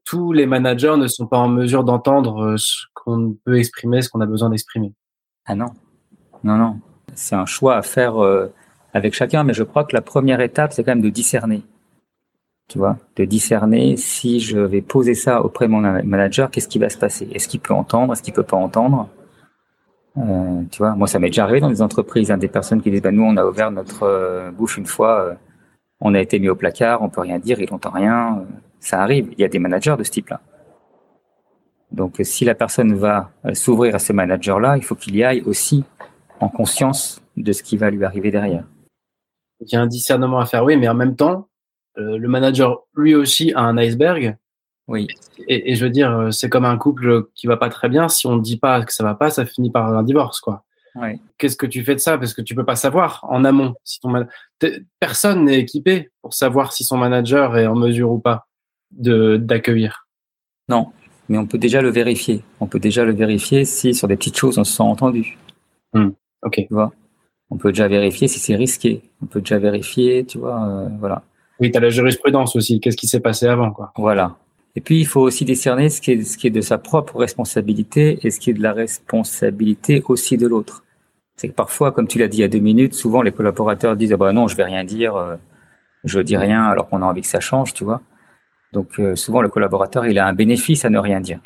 Tous 0.05 0.33
les 0.33 0.45
managers 0.45 0.95
ne 0.97 1.07
sont 1.07 1.27
pas 1.27 1.37
en 1.37 1.47
mesure 1.47 1.83
d'entendre 1.83 2.43
euh, 2.43 2.57
ce 2.57 2.85
qu'on 2.93 3.35
peut 3.45 3.57
exprimer, 3.57 4.01
ce 4.01 4.09
qu'on 4.09 4.21
a 4.21 4.25
besoin 4.25 4.49
d'exprimer. 4.49 4.93
Ah 5.45 5.55
non, 5.55 5.71
non, 6.43 6.57
non. 6.57 6.79
C'est 7.15 7.35
un 7.35 7.45
choix 7.45 7.77
à 7.77 7.81
faire 7.81 8.21
euh, 8.21 8.47
avec 8.93 9.13
chacun, 9.13 9.43
mais 9.43 9.53
je 9.53 9.63
crois 9.63 9.83
que 9.83 9.95
la 9.95 10.01
première 10.01 10.41
étape, 10.41 10.73
c'est 10.73 10.83
quand 10.83 10.91
même 10.91 11.01
de 11.01 11.09
discerner. 11.09 11.63
Tu 12.69 12.77
vois, 12.77 12.97
de 13.17 13.25
discerner 13.25 13.97
si 13.97 14.39
je 14.39 14.57
vais 14.57 14.81
poser 14.81 15.15
ça 15.15 15.43
auprès 15.43 15.67
de 15.67 15.71
mon 15.71 15.81
manager, 15.81 16.49
qu'est-ce 16.49 16.69
qui 16.69 16.79
va 16.79 16.89
se 16.89 16.97
passer? 16.97 17.27
Est-ce 17.33 17.47
qu'il 17.47 17.59
peut 17.59 17.73
entendre? 17.73 18.13
Est-ce 18.13 18.23
qu'il 18.23 18.33
peut 18.33 18.43
pas 18.43 18.57
entendre? 18.57 19.09
Euh, 20.17 20.63
tu 20.71 20.77
vois, 20.77 20.95
moi, 20.95 21.07
ça 21.07 21.19
m'est 21.19 21.27
déjà 21.27 21.43
arrivé 21.43 21.59
dans 21.59 21.69
des 21.69 21.81
entreprises, 21.81 22.31
hein, 22.31 22.37
des 22.37 22.47
personnes 22.47 22.81
qui 22.81 22.89
disent, 22.89 23.01
bah, 23.01 23.11
nous, 23.11 23.23
on 23.23 23.35
a 23.35 23.45
ouvert 23.45 23.69
notre 23.69 24.51
bouche 24.51 24.77
une 24.77 24.85
fois, 24.85 25.35
on 25.99 26.13
a 26.13 26.21
été 26.21 26.39
mis 26.39 26.49
au 26.49 26.55
placard, 26.55 27.01
on 27.01 27.09
peut 27.09 27.21
rien 27.21 27.39
dire, 27.39 27.59
il 27.59 27.69
n'entend 27.69 27.91
rien. 27.91 28.45
Ça 28.85 29.01
arrive. 29.01 29.29
Il 29.33 29.41
y 29.41 29.43
a 29.43 29.47
des 29.47 29.59
managers 29.59 29.95
de 29.97 30.03
ce 30.03 30.11
type-là. 30.11 30.41
Donc, 31.91 32.19
si 32.23 32.43
la 32.43 32.55
personne 32.55 32.95
va 32.95 33.31
s'ouvrir 33.53 33.95
à 33.95 33.99
ce 33.99 34.13
manager-là, 34.13 34.77
il 34.77 34.83
faut 34.83 34.95
qu'il 34.95 35.15
y 35.15 35.23
aille 35.23 35.41
aussi 35.41 35.83
en 36.39 36.49
conscience 36.49 37.21
de 37.37 37.51
ce 37.51 37.61
qui 37.61 37.77
va 37.77 37.91
lui 37.91 38.03
arriver 38.03 38.31
derrière. 38.31 38.63
Il 39.59 39.71
y 39.71 39.75
a 39.75 39.81
un 39.81 39.87
discernement 39.87 40.39
à 40.39 40.45
faire, 40.45 40.63
oui, 40.63 40.75
mais 40.75 40.87
en 40.87 40.95
même 40.95 41.15
temps, 41.15 41.49
le 41.95 42.27
manager, 42.27 42.83
lui 42.95 43.13
aussi, 43.13 43.53
a 43.53 43.61
un 43.61 43.77
iceberg 43.77 44.37
oui. 44.87 45.07
Et, 45.47 45.75
je 45.75 45.83
veux 45.85 45.89
dire, 45.89 46.11
euh, 46.11 46.31
c'est 46.31 46.49
comme 46.49 46.65
un 46.65 46.77
couple 46.77 47.27
qui 47.35 47.47
va 47.47 47.57
pas 47.57 47.69
très 47.69 47.89
bien. 47.89 48.09
Si 48.09 48.27
on 48.27 48.35
ne 48.35 48.41
dit 48.41 48.57
pas 48.57 48.83
que 48.83 48.93
ça 48.93 49.03
va 49.03 49.15
pas, 49.15 49.29
ça 49.29 49.45
finit 49.45 49.71
par 49.71 49.87
un 49.87 50.03
divorce, 50.03 50.39
quoi. 50.39 50.63
Oui. 50.95 51.19
Qu'est-ce 51.37 51.57
que 51.57 51.65
tu 51.65 51.83
fais 51.83 51.95
de 51.95 51.99
ça? 51.99 52.17
Parce 52.17 52.33
que 52.33 52.41
tu 52.41 52.53
peux 52.53 52.65
pas 52.65 52.75
savoir 52.75 53.19
en 53.23 53.45
amont. 53.45 53.73
Si 53.83 53.99
ton 53.99 54.13
personne 54.99 55.45
n'est 55.45 55.59
équipé 55.59 56.11
pour 56.21 56.33
savoir 56.33 56.71
si 56.71 56.83
son 56.83 56.97
manager 56.97 57.57
est 57.57 57.65
en 57.65 57.75
mesure 57.75 58.11
ou 58.11 58.19
pas 58.19 58.45
d'accueillir. 58.97 60.07
Non, 60.69 60.87
mais 61.29 61.37
on 61.37 61.45
peut 61.45 61.57
déjà 61.57 61.81
le 61.81 61.89
vérifier. 61.89 62.41
On 62.59 62.67
peut 62.67 62.79
déjà 62.79 63.05
le 63.05 63.13
vérifier 63.13 63.65
si 63.65 63.93
sur 63.93 64.07
des 64.07 64.15
petites 64.15 64.37
choses 64.37 64.57
on 64.57 64.63
se 64.63 64.73
sent 64.73 64.83
entendu. 64.83 65.37
Hmm. 65.93 66.09
Ok. 66.43 66.55
Tu 66.55 66.67
vois? 66.73 66.91
On 67.49 67.57
peut 67.57 67.69
déjà 67.69 67.87
vérifier 67.87 68.27
si 68.27 68.39
c'est 68.39 68.55
risqué. 68.55 69.01
On 69.21 69.27
peut 69.27 69.39
déjà 69.39 69.59
vérifier, 69.59 70.25
tu 70.25 70.39
vois, 70.39 70.67
euh, 70.67 70.89
voilà. 70.99 71.23
Oui, 71.59 71.71
tu 71.71 71.77
as 71.77 71.81
la 71.81 71.89
jurisprudence 71.89 72.55
aussi. 72.55 72.79
Qu'est-ce 72.79 72.97
qui 72.97 73.07
s'est 73.07 73.19
passé 73.19 73.45
avant, 73.45 73.71
quoi? 73.71 73.93
Voilà. 73.95 74.37
Et 74.75 74.81
puis, 74.81 74.99
il 74.99 75.05
faut 75.05 75.21
aussi 75.21 75.45
discerner 75.45 75.89
ce 75.89 76.01
qui 76.01 76.11
est, 76.11 76.23
ce 76.23 76.37
qui 76.37 76.47
est 76.47 76.49
de 76.49 76.61
sa 76.61 76.79
propre 76.79 77.17
responsabilité 77.17 78.17
et 78.23 78.31
ce 78.31 78.39
qui 78.39 78.49
est 78.49 78.53
de 78.53 78.63
la 78.63 78.73
responsabilité 78.73 80.01
aussi 80.07 80.35
de 80.35 80.47
l'autre. 80.47 80.83
C'est 81.35 81.47
que 81.49 81.53
parfois, 81.53 81.91
comme 81.91 82.07
tu 82.07 82.17
l'as 82.17 82.27
dit 82.27 82.37
il 82.37 82.41
y 82.41 82.43
a 82.43 82.47
deux 82.47 82.59
minutes, 82.59 82.95
souvent 82.95 83.21
les 83.21 83.31
collaborateurs 83.31 83.95
disent 83.95 84.13
ah 84.13 84.17
bah 84.17 84.33
non, 84.33 84.47
je 84.47 84.55
vais 84.55 84.63
rien 84.63 84.83
dire, 84.83 85.15
euh, 85.15 85.35
je 86.03 86.19
dis 86.19 86.37
rien 86.37 86.63
alors 86.63 86.89
qu'on 86.89 87.01
a 87.01 87.05
envie 87.05 87.21
que 87.21 87.27
ça 87.27 87.39
change, 87.39 87.73
tu 87.73 87.83
vois. 87.83 88.01
Donc 88.73 88.99
euh, 88.99 89.15
souvent 89.15 89.41
le 89.41 89.49
collaborateur 89.49 90.05
il 90.07 90.19
a 90.19 90.27
un 90.27 90.33
bénéfice 90.33 90.83
à 90.83 90.89
ne 90.89 90.97
rien 90.99 91.21
dire. 91.21 91.39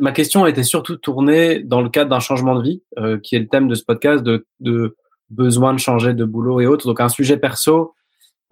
Ma 0.00 0.12
question 0.12 0.46
était 0.46 0.62
surtout 0.62 0.96
tournée 0.96 1.62
dans 1.62 1.82
le 1.82 1.90
cadre 1.90 2.08
d'un 2.10 2.20
changement 2.20 2.54
de 2.54 2.62
vie, 2.62 2.82
euh, 2.98 3.18
qui 3.22 3.36
est 3.36 3.38
le 3.38 3.48
thème 3.48 3.68
de 3.68 3.74
ce 3.74 3.84
podcast, 3.84 4.24
de, 4.24 4.46
de, 4.60 4.96
besoin 5.28 5.74
de 5.74 5.78
changer 5.78 6.14
de 6.14 6.24
boulot 6.24 6.60
et 6.60 6.66
autres. 6.66 6.86
Donc 6.86 7.00
un 7.00 7.10
sujet 7.10 7.36
perso, 7.36 7.94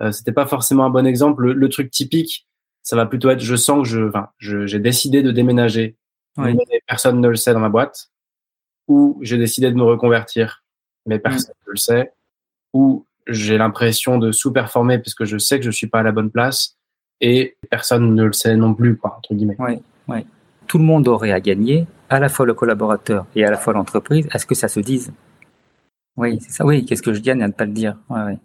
euh, 0.02 0.12
c'était 0.12 0.32
pas 0.32 0.46
forcément 0.46 0.84
un 0.84 0.90
bon 0.90 1.06
exemple. 1.06 1.50
le 1.50 1.68
truc 1.70 1.90
typique, 1.90 2.46
ça 2.82 2.96
va 2.96 3.06
plutôt 3.06 3.30
être 3.30 3.40
je 3.40 3.56
sens 3.56 3.82
que 3.82 3.88
je, 3.88 4.08
enfin, 4.08 4.28
j'ai 4.38 4.78
décidé 4.78 5.22
de 5.22 5.30
déménager, 5.30 5.96
mais 6.36 6.54
personne 6.86 7.20
ne 7.20 7.28
le 7.28 7.36
sait 7.36 7.54
dans 7.54 7.60
ma 7.60 7.70
boîte, 7.70 8.10
ou 8.86 9.18
j'ai 9.22 9.38
décidé 9.38 9.70
de 9.70 9.76
me 9.76 9.82
reconvertir, 9.82 10.62
mais 11.06 11.18
personne 11.18 11.54
ne 11.66 11.72
le 11.72 11.76
sait, 11.76 12.12
ou 12.74 13.06
j'ai 13.26 13.58
l'impression 13.58 14.18
de 14.18 14.32
sous-performer 14.32 14.98
parce 14.98 15.14
que 15.14 15.24
je 15.24 15.38
sais 15.38 15.58
que 15.58 15.64
je 15.64 15.70
suis 15.70 15.86
pas 15.86 16.00
à 16.00 16.02
la 16.02 16.12
bonne 16.12 16.30
place 16.30 16.77
et 17.20 17.56
personne 17.70 18.14
ne 18.14 18.24
le 18.24 18.32
sait 18.32 18.56
non 18.56 18.74
plus, 18.74 18.96
quoi, 18.96 19.16
entre 19.18 19.34
guillemets. 19.34 19.56
Oui, 19.58 19.80
oui. 20.08 20.26
Tout 20.66 20.78
le 20.78 20.84
monde 20.84 21.08
aurait 21.08 21.32
à 21.32 21.40
gagner, 21.40 21.86
à 22.10 22.20
la 22.20 22.28
fois 22.28 22.46
le 22.46 22.54
collaborateur 22.54 23.26
et 23.34 23.44
à 23.44 23.50
la 23.50 23.56
fois 23.56 23.72
l'entreprise, 23.72 24.28
à 24.30 24.38
ce 24.38 24.46
que 24.46 24.54
ça 24.54 24.68
se 24.68 24.80
dise. 24.80 25.12
Oui, 26.16 26.38
c'est 26.40 26.50
ça. 26.50 26.66
Oui, 26.66 26.84
qu'est-ce 26.84 27.02
que 27.02 27.12
je 27.12 27.20
gagne 27.20 27.42
à 27.42 27.48
ne 27.48 27.52
pas 27.52 27.64
le 27.64 27.72
dire? 27.72 27.96
Ouais, 28.10 28.22
ouais. 28.22 28.38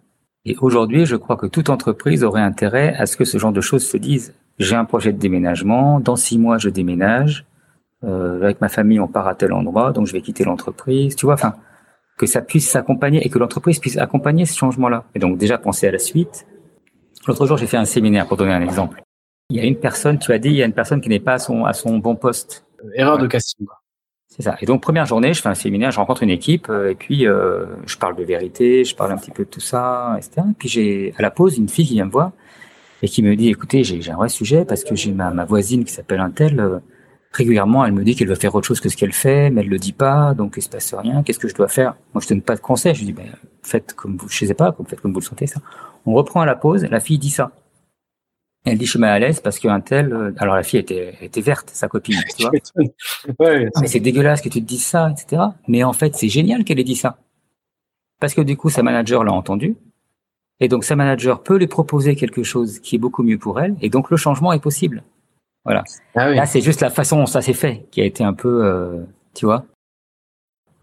Et 0.46 0.56
aujourd'hui, 0.60 1.06
je 1.06 1.16
crois 1.16 1.36
que 1.36 1.46
toute 1.46 1.70
entreprise 1.70 2.22
aurait 2.22 2.42
intérêt 2.42 2.94
à 2.96 3.06
ce 3.06 3.16
que 3.16 3.24
ce 3.24 3.38
genre 3.38 3.52
de 3.52 3.60
choses 3.60 3.84
se 3.84 3.96
disent. 3.96 4.34
J'ai 4.58 4.76
un 4.76 4.84
projet 4.84 5.12
de 5.12 5.18
déménagement, 5.18 6.00
dans 6.00 6.16
six 6.16 6.38
mois, 6.38 6.58
je 6.58 6.68
déménage. 6.68 7.46
Euh, 8.04 8.42
avec 8.42 8.60
ma 8.60 8.68
famille, 8.68 9.00
on 9.00 9.08
part 9.08 9.26
à 9.26 9.34
tel 9.34 9.52
endroit, 9.52 9.92
donc 9.92 10.06
je 10.06 10.12
vais 10.12 10.20
quitter 10.20 10.44
l'entreprise. 10.44 11.16
Tu 11.16 11.24
vois, 11.26 11.34
enfin, 11.34 11.54
que 12.18 12.26
ça 12.26 12.42
puisse 12.42 12.68
s'accompagner 12.68 13.26
et 13.26 13.30
que 13.30 13.38
l'entreprise 13.38 13.78
puisse 13.78 13.96
accompagner 13.96 14.44
ce 14.44 14.56
changement-là. 14.56 15.04
Et 15.14 15.18
donc 15.18 15.38
déjà 15.38 15.58
penser 15.58 15.88
à 15.88 15.92
la 15.92 15.98
suite. 15.98 16.46
L'autre 17.26 17.46
jour, 17.46 17.56
j'ai 17.56 17.66
fait 17.66 17.76
un 17.76 17.84
séminaire 17.84 18.26
pour 18.26 18.36
donner 18.36 18.52
un 18.52 18.62
exemple. 18.62 19.02
Il 19.50 19.56
y 19.56 19.60
a 19.60 19.64
une 19.64 19.76
personne, 19.76 20.18
tu 20.18 20.32
as 20.32 20.38
dit, 20.38 20.48
il 20.48 20.56
y 20.56 20.62
a 20.62 20.66
une 20.66 20.72
personne 20.72 21.00
qui 21.00 21.08
n'est 21.08 21.20
pas 21.20 21.34
à 21.34 21.38
son, 21.38 21.64
à 21.64 21.72
son 21.72 21.98
bon 21.98 22.16
poste. 22.16 22.66
Erreur 22.94 23.18
de 23.18 23.26
casting. 23.26 23.66
C'est 24.28 24.42
ça. 24.42 24.56
Et 24.60 24.66
donc 24.66 24.82
première 24.82 25.06
journée, 25.06 25.32
je 25.32 25.40
fais 25.40 25.48
un 25.48 25.54
séminaire, 25.54 25.90
je 25.90 25.98
rencontre 25.98 26.22
une 26.22 26.30
équipe 26.30 26.68
euh, 26.68 26.90
et 26.90 26.94
puis 26.96 27.26
euh, 27.26 27.66
je 27.86 27.96
parle 27.96 28.16
de 28.16 28.24
vérité, 28.24 28.84
je 28.84 28.94
parle 28.96 29.12
un 29.12 29.16
petit 29.16 29.30
peu 29.30 29.44
de 29.44 29.48
tout 29.48 29.60
ça, 29.60 30.16
etc. 30.18 30.42
Et 30.50 30.54
puis 30.58 30.68
j'ai 30.68 31.14
à 31.16 31.22
la 31.22 31.30
pause 31.30 31.56
une 31.56 31.68
fille 31.68 31.86
qui 31.86 31.94
vient 31.94 32.06
me 32.06 32.10
voir 32.10 32.32
et 33.02 33.08
qui 33.08 33.22
me 33.22 33.36
dit 33.36 33.48
écoutez, 33.48 33.84
j'ai 33.84 34.10
un 34.10 34.16
vrai 34.16 34.28
sujet 34.28 34.64
parce 34.64 34.82
que 34.82 34.96
j'ai 34.96 35.12
ma, 35.12 35.30
ma 35.30 35.44
voisine 35.44 35.84
qui 35.84 35.92
s'appelle 35.92 36.20
un 36.20 36.30
tel. 36.30 36.58
Euh, 36.58 36.78
régulièrement, 37.32 37.84
elle 37.84 37.92
me 37.92 38.02
dit 38.02 38.14
qu'elle 38.16 38.28
veut 38.28 38.34
faire 38.34 38.54
autre 38.54 38.66
chose 38.66 38.80
que 38.80 38.88
ce 38.88 38.96
qu'elle 38.96 39.12
fait, 39.12 39.50
mais 39.50 39.60
elle 39.60 39.68
le 39.68 39.78
dit 39.78 39.92
pas, 39.92 40.34
donc 40.34 40.54
il 40.56 40.62
se 40.62 40.68
passe 40.68 40.94
rien. 40.94 41.22
Qu'est-ce 41.22 41.38
que 41.38 41.48
je 41.48 41.54
dois 41.54 41.68
faire? 41.68 41.94
Moi, 42.12 42.22
je 42.22 42.28
donne 42.28 42.42
pas 42.42 42.54
de 42.54 42.60
conseils. 42.60 42.94
Je 42.94 43.04
dis 43.04 43.12
ben, 43.12 43.26
faites 43.62 43.92
comme 43.94 44.16
vous, 44.16 44.28
je 44.28 44.46
sais 44.46 44.54
pas, 44.54 44.74
faites 44.88 45.00
comme 45.00 45.12
vous 45.12 45.20
le 45.20 45.24
sentez 45.24 45.46
ça. 45.46 45.60
On 46.06 46.14
reprend 46.14 46.40
à 46.40 46.46
la 46.46 46.56
pause. 46.56 46.84
La 46.84 47.00
fille 47.00 47.18
dit 47.18 47.30
ça. 47.30 47.50
Elle 48.64 48.78
dit 48.78 48.86
je 48.86 48.90
suis 48.90 48.98
mal 48.98 49.10
à 49.10 49.18
l'aise 49.18 49.40
parce 49.40 49.58
qu'un 49.58 49.80
tel, 49.80 50.12
euh, 50.12 50.32
alors 50.38 50.54
la 50.54 50.62
fille 50.62 50.80
était, 50.80 51.18
était 51.20 51.42
verte, 51.42 51.68
sa 51.70 51.86
copine, 51.86 52.18
tu 52.36 52.44
vois. 52.44 52.50
ouais, 53.40 53.68
mais 53.78 53.86
c'est 53.86 54.00
dégueulasse 54.00 54.40
que 54.40 54.48
tu 54.48 54.62
te 54.62 54.66
dises 54.66 54.86
ça, 54.86 55.10
etc. 55.10 55.42
Mais 55.68 55.84
en 55.84 55.92
fait, 55.92 56.16
c'est 56.16 56.30
génial 56.30 56.64
qu'elle 56.64 56.80
ait 56.80 56.84
dit 56.84 56.96
ça. 56.96 57.18
Parce 58.20 58.32
que 58.32 58.40
du 58.40 58.56
coup, 58.56 58.70
sa 58.70 58.82
manager 58.82 59.22
l'a 59.22 59.32
entendu. 59.32 59.76
Et 60.60 60.68
donc, 60.68 60.84
sa 60.84 60.96
manager 60.96 61.42
peut 61.42 61.58
lui 61.58 61.66
proposer 61.66 62.16
quelque 62.16 62.42
chose 62.42 62.78
qui 62.78 62.96
est 62.96 62.98
beaucoup 62.98 63.22
mieux 63.22 63.38
pour 63.38 63.60
elle. 63.60 63.76
Et 63.82 63.90
donc, 63.90 64.10
le 64.10 64.16
changement 64.16 64.52
est 64.52 64.60
possible. 64.60 65.02
Voilà. 65.64 65.82
Ah 66.14 66.30
Là, 66.30 66.46
c'est 66.46 66.60
juste 66.60 66.80
la 66.80 66.90
façon 66.90 67.18
dont 67.18 67.26
ça 67.26 67.42
s'est 67.42 67.54
fait 67.54 67.86
qui 67.90 68.00
a 68.00 68.04
été 68.04 68.24
un 68.24 68.32
peu, 68.32 68.64
euh, 68.64 69.04
tu 69.34 69.44
vois. 69.46 69.66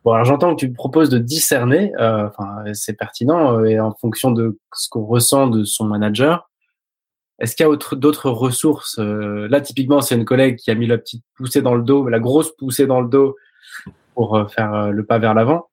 Bon, 0.04 0.14
alors 0.14 0.26
j'entends 0.26 0.56
que 0.56 0.60
tu 0.60 0.74
proposes 0.74 1.10
de 1.10 1.20
discerner, 1.20 1.94
euh, 2.00 2.28
enfin, 2.28 2.64
c'est 2.74 2.94
pertinent, 2.94 3.60
euh, 3.60 3.66
et 3.66 3.80
en 3.80 3.94
fonction 3.94 4.32
de 4.32 4.58
ce 4.74 4.90
qu'on 4.90 5.06
ressent 5.06 5.48
de 5.48 5.64
son 5.64 5.86
manager. 5.86 6.50
Est-ce 7.40 7.56
qu'il 7.56 7.66
y 7.66 7.70
a 7.70 7.96
d'autres 7.96 8.30
ressources 8.30 8.98
euh, 9.00 9.48
Là, 9.48 9.62
typiquement, 9.62 10.02
c'est 10.02 10.16
une 10.16 10.26
collègue 10.26 10.58
qui 10.58 10.72
a 10.72 10.76
mis 10.76 10.88
la 10.88 10.98
petite 10.98 11.24
poussée 11.36 11.62
dans 11.62 11.76
le 11.76 11.84
dos, 11.84 12.08
la 12.08 12.20
grosse 12.20 12.56
poussée 12.56 12.88
dans 12.88 13.02
le 13.02 13.10
dos 13.10 13.36
pour 14.16 14.52
faire 14.52 14.92
le 14.92 15.06
pas 15.06 15.18
vers 15.18 15.34
l'avant. 15.34 15.70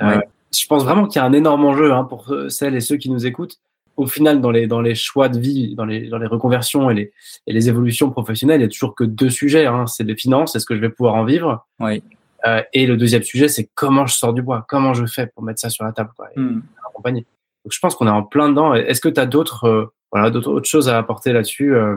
Je 0.00 0.66
pense 0.66 0.82
vraiment 0.82 1.06
qu'il 1.06 1.20
y 1.20 1.22
a 1.22 1.26
un 1.26 1.32
énorme 1.32 1.64
enjeu 1.64 1.92
hein, 1.92 2.04
pour 2.04 2.32
celles 2.48 2.74
et 2.74 2.80
ceux 2.80 2.96
qui 2.96 3.10
nous 3.10 3.26
écoutent. 3.26 3.56
Au 3.96 4.06
final, 4.06 4.40
dans 4.40 4.50
les, 4.50 4.66
dans 4.66 4.80
les 4.80 4.94
choix 4.94 5.28
de 5.28 5.38
vie, 5.38 5.74
dans 5.76 5.84
les, 5.84 6.08
dans 6.08 6.18
les 6.18 6.26
reconversions 6.26 6.90
et 6.90 6.94
les, 6.94 7.12
et 7.46 7.52
les 7.52 7.68
évolutions 7.68 8.10
professionnelles, 8.10 8.60
il 8.60 8.64
y 8.64 8.66
a 8.66 8.70
toujours 8.70 8.94
que 8.94 9.04
deux 9.04 9.30
sujets. 9.30 9.66
Hein. 9.66 9.86
C'est 9.86 10.04
les 10.04 10.16
finances, 10.16 10.56
est-ce 10.56 10.66
que 10.66 10.74
je 10.74 10.80
vais 10.80 10.88
pouvoir 10.88 11.14
en 11.14 11.24
vivre? 11.24 11.66
Oui. 11.78 12.02
Euh, 12.46 12.62
et 12.72 12.86
le 12.86 12.96
deuxième 12.96 13.22
sujet, 13.22 13.48
c'est 13.48 13.70
comment 13.74 14.06
je 14.06 14.14
sors 14.14 14.32
du 14.32 14.42
bois, 14.42 14.64
comment 14.68 14.94
je 14.94 15.06
fais 15.06 15.26
pour 15.26 15.42
mettre 15.42 15.60
ça 15.60 15.70
sur 15.70 15.84
la 15.84 15.92
table, 15.92 16.10
quoi, 16.16 16.28
et 16.34 16.40
hmm. 16.40 16.62
accompagner. 16.88 17.26
Donc, 17.64 17.72
je 17.72 17.78
pense 17.78 17.94
qu'on 17.94 18.06
est 18.06 18.10
en 18.10 18.22
plein 18.22 18.48
dedans. 18.48 18.74
Est-ce 18.74 19.00
que 19.00 19.08
tu 19.08 19.20
as 19.20 19.26
d'autres, 19.26 19.64
euh, 19.64 19.92
voilà, 20.12 20.30
d'autres 20.30 20.50
autres 20.50 20.68
choses 20.68 20.88
à 20.88 20.98
apporter 20.98 21.32
là-dessus 21.32 21.74
euh, 21.74 21.96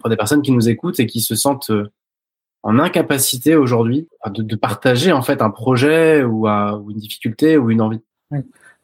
pour 0.00 0.08
des 0.08 0.16
personnes 0.16 0.42
qui 0.42 0.52
nous 0.52 0.68
écoutent 0.68 1.00
et 1.00 1.06
qui 1.06 1.20
se 1.20 1.34
sentent 1.34 1.72
en 2.62 2.78
incapacité 2.78 3.56
aujourd'hui 3.56 4.08
de, 4.26 4.42
de, 4.42 4.56
partager 4.56 5.12
en 5.12 5.22
fait 5.22 5.42
un 5.42 5.50
projet 5.50 6.22
ou, 6.22 6.46
à, 6.46 6.76
ou 6.76 6.90
une 6.90 6.98
difficulté 6.98 7.56
ou 7.56 7.70
une 7.70 7.80
envie? 7.80 8.00
Oui. 8.30 8.40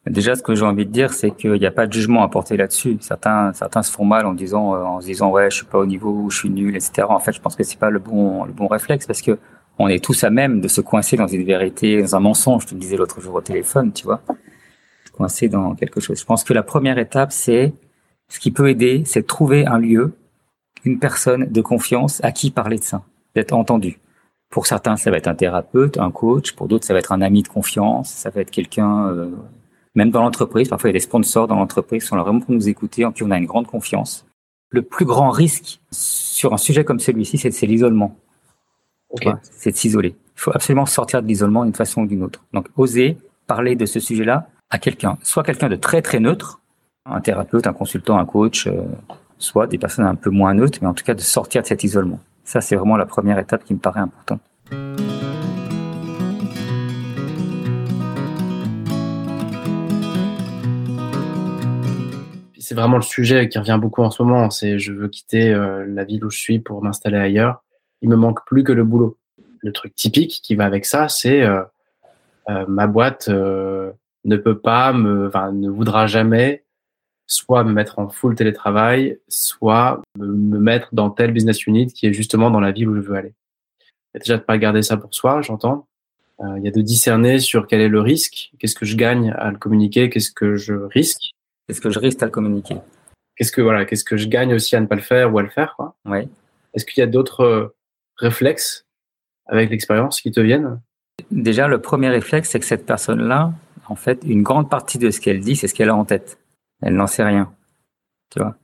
Déjà, 0.07 0.35
ce 0.35 0.43
que 0.43 0.53
j'ai 0.53 0.65
envie 0.65 0.85
de 0.85 0.91
dire, 0.91 1.13
c'est 1.13 1.31
qu'il 1.31 1.53
n'y 1.53 1.65
a 1.65 1.71
pas 1.71 1.87
de 1.87 1.93
jugement 1.93 2.21
à 2.23 2.27
porter 2.27 2.57
là-dessus. 2.57 2.97
Certains, 2.99 3.53
certains 3.53 3.81
se 3.81 3.91
font 3.91 4.05
mal 4.05 4.27
en 4.27 4.33
disant, 4.33 4.75
en 4.75 5.01
se 5.01 5.07
disant, 5.07 5.31
ouais, 5.31 5.49
je 5.49 5.55
suis 5.57 5.65
pas 5.65 5.79
au 5.79 5.85
niveau, 5.87 6.29
je 6.29 6.37
suis 6.37 6.49
nul, 6.49 6.75
etc. 6.75 7.07
En 7.09 7.19
fait, 7.19 7.31
je 7.31 7.41
pense 7.41 7.55
que 7.55 7.63
c'est 7.63 7.79
pas 7.79 7.89
le 7.89 7.97
bon, 7.97 8.45
le 8.45 8.53
bon 8.53 8.67
réflexe 8.67 9.07
parce 9.07 9.23
que 9.23 9.39
on 9.77 9.87
est 9.87 10.03
tous 10.03 10.23
à 10.23 10.29
même 10.29 10.61
de 10.61 10.67
se 10.67 10.81
coincer 10.81 11.17
dans 11.17 11.27
une 11.27 11.43
vérité, 11.43 12.01
dans 12.01 12.15
un 12.15 12.19
mensonge. 12.19 12.63
Je 12.63 12.67
te 12.69 12.73
le 12.75 12.79
disais 12.79 12.97
l'autre 12.97 13.21
jour 13.21 13.35
au 13.35 13.41
téléphone, 13.41 13.91
tu 13.91 14.05
vois, 14.05 14.21
coincer 15.13 15.49
dans 15.49 15.75
quelque 15.75 15.99
chose. 15.99 16.19
Je 16.19 16.25
pense 16.25 16.43
que 16.43 16.53
la 16.53 16.63
première 16.63 16.97
étape, 16.97 17.31
c'est 17.31 17.73
ce 18.29 18.39
qui 18.39 18.51
peut 18.51 18.69
aider, 18.69 19.03
c'est 19.05 19.21
de 19.21 19.27
trouver 19.27 19.65
un 19.65 19.77
lieu, 19.77 20.13
une 20.83 20.99
personne 20.99 21.45
de 21.51 21.61
confiance 21.61 22.23
à 22.23 22.31
qui 22.31 22.51
parler 22.51 22.77
de 22.77 22.83
ça, 22.83 23.03
d'être 23.35 23.53
entendu. 23.53 23.99
Pour 24.49 24.67
certains, 24.67 24.95
ça 24.95 25.11
va 25.11 25.17
être 25.17 25.27
un 25.27 25.35
thérapeute, 25.35 25.97
un 25.97 26.11
coach. 26.11 26.53
Pour 26.53 26.67
d'autres, 26.67 26.85
ça 26.85 26.93
va 26.93 26.99
être 26.99 27.11
un 27.11 27.21
ami 27.21 27.43
de 27.43 27.47
confiance. 27.47 28.09
Ça 28.09 28.29
va 28.29 28.41
être 28.41 28.51
quelqu'un, 28.51 29.07
euh, 29.07 29.29
même 29.95 30.11
dans 30.11 30.21
l'entreprise. 30.21 30.69
Parfois, 30.69 30.89
il 30.89 30.93
y 30.93 30.95
a 30.95 30.99
des 30.99 31.03
sponsors 31.03 31.47
dans 31.47 31.55
l'entreprise 31.55 32.03
qui 32.03 32.07
sont 32.07 32.15
là 32.15 32.23
vraiment 32.23 32.39
pour 32.39 32.53
nous 32.53 32.69
écouter, 32.69 33.03
en 33.03 33.11
qui 33.11 33.23
on 33.23 33.31
a 33.31 33.37
une 33.37 33.47
grande 33.47 33.67
confiance. 33.67 34.25
Le 34.69 34.81
plus 34.81 35.05
grand 35.05 35.29
risque 35.29 35.81
sur 35.91 36.53
un 36.53 36.57
sujet 36.57 36.85
comme 36.85 36.99
celui-ci, 36.99 37.37
c'est 37.37 37.65
l'isolement. 37.65 38.15
C'est 39.41 39.71
de 39.71 39.75
s'isoler. 39.75 40.15
Il 40.35 40.41
faut 40.41 40.51
absolument 40.53 40.85
sortir 40.85 41.21
de 41.21 41.27
l'isolement 41.27 41.63
d'une 41.63 41.73
façon 41.73 42.01
ou 42.01 42.07
d'une 42.07 42.23
autre. 42.23 42.43
Donc, 42.53 42.67
oser 42.75 43.17
parler 43.47 43.75
de 43.75 43.85
ce 43.85 43.99
sujet-là 43.99 44.47
à 44.69 44.79
quelqu'un, 44.79 45.17
soit 45.21 45.43
quelqu'un 45.43 45.69
de 45.69 45.75
très 45.75 46.01
très 46.01 46.19
neutre, 46.19 46.59
un 47.05 47.21
thérapeute, 47.21 47.67
un 47.67 47.73
consultant, 47.73 48.17
un 48.17 48.25
coach, 48.25 48.67
euh, 48.67 48.81
soit 49.37 49.67
des 49.67 49.77
personnes 49.77 50.05
un 50.05 50.15
peu 50.15 50.29
moins 50.29 50.53
neutres, 50.53 50.79
mais 50.81 50.87
en 50.87 50.93
tout 50.93 51.03
cas 51.03 51.13
de 51.13 51.21
sortir 51.21 51.61
de 51.61 51.67
cet 51.67 51.83
isolement. 51.83 52.19
Ça, 52.43 52.61
c'est 52.61 52.75
vraiment 52.75 52.97
la 52.97 53.05
première 53.05 53.39
étape 53.39 53.63
qui 53.63 53.73
me 53.73 53.79
paraît 53.79 53.99
importante. 53.99 54.41
C'est 62.57 62.73
vraiment 62.73 62.97
le 62.97 63.03
sujet 63.03 63.47
qui 63.47 63.59
revient 63.59 63.77
beaucoup 63.79 64.01
en 64.01 64.09
ce 64.09 64.23
moment. 64.23 64.49
C'est 64.49 64.79
je 64.79 64.91
veux 64.91 65.07
quitter 65.07 65.53
euh, 65.53 65.85
la 65.87 66.03
ville 66.03 66.25
où 66.25 66.31
je 66.31 66.39
suis 66.39 66.59
pour 66.59 66.83
m'installer 66.83 67.17
ailleurs 67.17 67.63
il 68.05 68.09
me 68.09 68.15
manque 68.15 68.45
plus 68.45 68.63
que 68.63 68.71
le 68.71 68.83
boulot. 68.83 69.17
Le 69.61 69.71
truc 69.71 69.95
typique 69.95 70.39
qui 70.43 70.53
va 70.53 70.65
avec 70.65 70.85
ça, 70.85 71.09
c'est 71.09 71.41
euh, 71.41 71.63
euh, 72.49 72.63
ma 72.67 72.85
boîte 72.85 73.29
euh, 73.29 73.91
ne 74.25 74.37
peut 74.37 74.59
pas 74.59 74.93
me, 74.93 75.31
ne 75.51 75.69
voudra 75.69 76.05
jamais 76.05 76.63
soit 77.25 77.63
me 77.63 77.73
mettre 77.73 77.97
en 77.97 78.07
full 78.07 78.35
télétravail, 78.35 79.17
soit 79.27 80.03
me, 80.19 80.59
mettre 80.59 80.89
dans 80.93 81.09
tel 81.09 81.31
business 81.31 81.65
unit 81.65 81.87
qui 81.87 82.05
est 82.05 82.13
justement 82.13 82.51
dans 82.51 82.59
la 82.59 82.71
ville 82.71 82.87
où 82.87 82.95
je 82.95 83.01
veux 83.01 83.15
aller. 83.15 83.33
Il 83.81 83.85
y 84.13 84.17
a 84.17 84.19
déjà 84.19 84.37
de 84.37 84.43
pas 84.43 84.59
garder 84.59 84.83
ça 84.83 84.97
pour 84.97 85.15
soi, 85.15 85.41
j'entends. 85.41 85.87
il 86.57 86.63
y 86.63 86.67
a 86.67 86.71
de 86.71 86.81
discerner 86.81 87.39
sur 87.39 87.65
quel 87.65 87.81
est 87.81 87.89
le 87.89 88.01
risque, 88.01 88.51
qu'est-ce 88.59 88.75
que 88.75 88.85
je 88.85 88.95
gagne 88.95 89.31
à 89.31 89.49
le 89.49 89.57
communiquer, 89.57 90.11
qu'est-ce 90.11 90.31
que 90.31 90.57
je 90.57 90.75
risque. 90.75 91.31
Qu'est-ce 91.65 91.81
que 91.81 91.89
je 91.89 91.97
risque 91.97 92.21
à 92.21 92.25
le 92.25 92.31
communiquer? 92.31 92.77
Qu'est-ce 93.35 93.51
que 93.51 93.61
voilà, 93.61 93.85
qu'est-ce 93.85 94.05
que 94.05 94.15
je 94.15 94.27
gagne 94.27 94.53
aussi 94.53 94.75
à 94.75 94.79
ne 94.79 94.85
pas 94.85 94.95
le 94.95 95.01
faire 95.01 95.33
ou 95.33 95.39
à 95.39 95.41
le 95.41 95.49
faire 95.49 95.73
quoi. 95.75 95.95
Oui. 96.05 96.29
Est-ce 96.75 96.85
qu'il 96.85 97.01
y 97.01 97.03
a 97.03 97.07
d'autres 97.07 97.74
réflexes 98.17 98.85
avec 99.47 99.69
l'expérience 99.69 100.21
qui 100.21 100.31
te 100.31 100.39
viennent 100.39 100.79
Déjà, 101.31 101.67
le 101.67 101.79
premier 101.79 102.09
réflexe, 102.09 102.49
c'est 102.49 102.59
que 102.59 102.65
cette 102.65 102.85
personne-là, 102.85 103.53
en 103.87 103.95
fait, 103.95 104.21
une 104.25 104.43
grande 104.43 104.69
partie 104.69 104.97
de 104.97 105.09
ce 105.11 105.19
qu'elle 105.21 105.39
dit, 105.39 105.55
c'est 105.55 105.67
ce 105.67 105.73
qu'elle 105.73 105.89
a 105.89 105.95
en 105.95 106.05
tête. 106.05 106.37
Elle 106.81 106.95
n'en 106.95 107.07
sait 107.07 107.23
rien. 107.23 107.53
Tu 108.31 108.39
vois? 108.39 108.55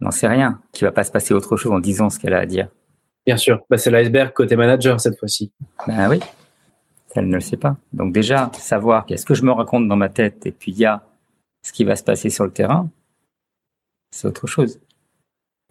Elle 0.00 0.04
n'en 0.04 0.10
sait 0.10 0.28
rien. 0.28 0.60
Qui 0.72 0.84
va 0.84 0.92
pas 0.92 1.04
se 1.04 1.10
passer 1.10 1.34
autre 1.34 1.56
chose 1.56 1.72
en 1.72 1.80
disant 1.80 2.10
ce 2.10 2.18
qu'elle 2.18 2.34
a 2.34 2.40
à 2.40 2.46
dire. 2.46 2.68
Bien 3.24 3.36
sûr. 3.36 3.64
Bah, 3.70 3.78
c'est 3.78 3.90
l'iceberg 3.90 4.32
côté 4.32 4.54
manager 4.56 5.00
cette 5.00 5.18
fois-ci. 5.18 5.50
Ben 5.86 6.08
oui. 6.08 6.20
Elle 7.14 7.28
ne 7.28 7.34
le 7.34 7.40
sait 7.40 7.56
pas. 7.56 7.76
Donc 7.94 8.12
déjà, 8.12 8.50
savoir 8.58 9.06
qu'est-ce 9.06 9.24
que 9.24 9.32
je 9.32 9.42
me 9.42 9.50
raconte 9.50 9.88
dans 9.88 9.96
ma 9.96 10.10
tête 10.10 10.44
et 10.44 10.52
puis 10.52 10.70
il 10.72 10.78
y 10.78 10.84
a 10.84 11.02
ce 11.62 11.72
qui 11.72 11.84
va 11.84 11.96
se 11.96 12.04
passer 12.04 12.28
sur 12.28 12.44
le 12.44 12.50
terrain, 12.50 12.90
c'est 14.10 14.28
autre 14.28 14.46
chose 14.46 14.78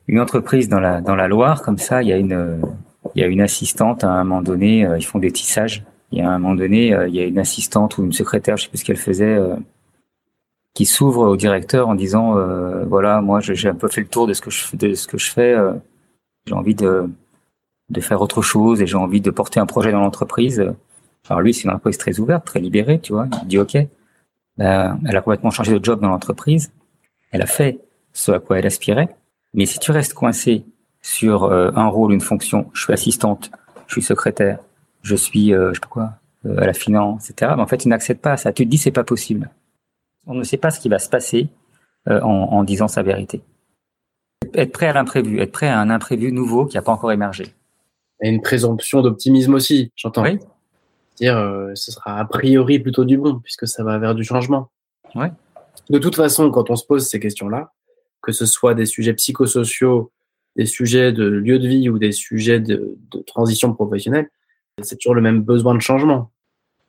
une 0.08 0.20
entreprise 0.20 0.70
dans 0.70 0.80
la 0.80 1.28
Loire 1.28 1.62
comme 1.62 1.78
ça, 1.78 2.04
il 2.04 2.10
y 2.10 2.14
a 2.14 3.28
une 3.28 3.42
assistante 3.42 4.04
à 4.04 4.10
un 4.10 4.24
moment 4.24 4.42
donné, 4.42 4.86
euh, 4.86 4.98
ils 4.98 5.06
font 5.06 5.20
des 5.20 5.32
tissages. 5.32 5.84
Il 6.12 6.20
y 6.20 6.22
a 6.22 6.30
un 6.30 6.38
moment 6.38 6.56
donné, 6.56 6.94
euh, 6.94 7.08
il 7.08 7.16
y 7.16 7.20
a 7.20 7.26
une 7.26 7.40
assistante 7.40 7.98
ou 7.98 8.04
une 8.04 8.14
secrétaire, 8.14 8.58
je 8.58 8.64
sais 8.64 8.70
plus 8.70 8.78
ce 8.78 8.86
qu'elle 8.86 8.98
faisait, 8.98 9.36
euh, 9.36 9.56
qui 10.74 10.86
s'ouvre 10.86 11.28
au 11.28 11.36
directeur 11.36 11.88
en 11.88 11.96
disant 11.96 12.36
voilà, 12.86 13.22
moi 13.22 13.40
j'ai 13.40 13.70
un 13.70 13.76
peu 13.76 13.88
fait 13.88 14.02
le 14.02 14.08
tour 14.08 14.28
de 14.28 14.34
ce 14.34 14.42
que 14.42 14.52
je 14.52 15.32
fais, 15.32 15.56
j'ai 16.46 16.54
envie 16.54 16.76
de 16.76 17.08
faire 18.02 18.22
autre 18.22 18.42
chose 18.42 18.82
et 18.82 18.88
j'ai 18.88 18.98
envie 18.98 19.22
de 19.22 19.32
porter 19.32 19.62
un 19.62 19.66
projet 19.66 19.94
dans 19.94 20.02
l'entreprise. 20.02 20.74
Alors 21.30 21.42
lui, 21.42 21.54
c'est 21.54 21.64
une 21.64 21.70
entreprise 21.70 21.98
très 21.98 22.20
ouverte, 22.20 22.46
très 22.46 22.60
libérée, 22.60 23.00
tu 23.00 23.14
vois. 23.14 23.28
Il 23.44 23.48
dit 23.48 23.58
OK. 23.58 23.76
Elle 23.76 23.88
a 24.68 25.22
complètement 25.22 25.52
changé 25.52 25.72
de 25.72 25.84
job 25.84 26.02
dans 26.02 26.10
l'entreprise. 26.10 26.74
Elle 27.32 27.42
a 27.42 27.48
fait 27.48 27.80
ce 28.12 28.34
à 28.34 28.40
quoi 28.40 28.60
elle 28.60 28.66
aspirait. 28.66 29.16
Mais 29.56 29.66
si 29.66 29.80
tu 29.80 29.92
restes 29.92 30.14
coincé 30.14 30.66
sur 31.02 31.46
euh, 31.46 31.72
un 31.76 31.88
rôle, 31.88 32.14
une 32.14 32.22
fonction, 32.22 32.70
je 32.74 32.84
suis 32.84 32.94
assistante, 32.94 33.52
je 33.88 33.94
suis 33.94 34.02
secrétaire, 34.02 34.60
je 35.02 35.16
suis, 35.16 35.54
euh, 35.54 35.70
je 35.70 35.76
sais 35.76 35.80
pas 35.80 35.88
quoi, 35.88 36.14
euh, 36.46 36.58
à 36.58 36.66
la 36.66 36.74
finance, 36.74 37.30
etc. 37.30 37.54
Mais 37.56 37.64
en 37.64 37.68
fait, 37.68 37.78
tu 37.78 37.88
n'accèdes 37.88 38.20
pas 38.20 38.34
à 38.34 38.38
ça. 38.38 38.52
Tu 38.52 38.66
te 38.66 38.70
dis 38.70 38.78
c'est 38.78 38.92
pas 38.92 39.06
possible. 39.06 39.50
On 40.28 40.34
ne 40.34 40.44
sait 40.44 40.58
pas 40.58 40.72
ce 40.72 40.80
qui 40.80 40.90
va 40.90 41.00
se 41.00 41.10
passer 41.10 41.48
en, 42.08 42.22
en, 42.22 42.64
disant 42.64 42.88
sa 42.88 43.02
vérité. 43.02 43.42
Être 44.54 44.72
prêt 44.72 44.88
à 44.88 44.94
l'imprévu, 44.94 45.40
être 45.40 45.52
prêt 45.52 45.68
à 45.68 45.80
un 45.80 45.90
imprévu 45.90 46.32
nouveau 46.32 46.66
qui 46.66 46.76
n'a 46.76 46.84
pas 46.84 46.92
encore 46.92 47.12
émergé. 47.12 47.46
Et 48.22 48.30
une 48.30 48.42
présomption 48.42 49.02
d'optimisme 49.02 49.54
aussi, 49.54 49.92
j'entends. 49.96 50.24
Oui. 50.24 50.40
Dire, 51.18 51.36
ce 51.74 51.92
sera 51.92 52.20
a 52.20 52.26
priori 52.26 52.80
plutôt 52.80 53.06
du 53.06 53.18
bon 53.18 53.40
puisque 53.40 53.68
ça 53.68 53.84
va 53.84 53.98
vers 53.98 54.14
du 54.14 54.24
changement. 54.24 54.70
Oui. 55.16 55.28
De 55.90 55.98
toute 55.98 56.16
façon, 56.16 56.52
quand 56.52 56.70
on 56.70 56.76
se 56.76 56.86
pose 56.86 57.08
ces 57.08 57.20
questions-là, 57.20 57.72
que 58.26 58.32
ce 58.32 58.48
soit 58.48 58.74
des 58.74 58.88
sujets 58.88 59.14
psychosociaux, 59.14 60.12
des 60.56 60.66
sujets 60.66 61.14
de 61.14 61.26
lieu 61.26 61.60
de 61.60 61.68
vie 61.68 61.90
ou 61.90 62.00
des 62.00 62.12
sujets 62.12 62.60
de, 62.60 62.98
transition 63.28 63.72
professionnelle, 63.74 64.30
c'est 64.82 64.98
toujours 64.98 65.14
le 65.14 65.22
même 65.22 65.42
besoin 65.42 65.76
de 65.76 65.80
changement. 65.80 66.32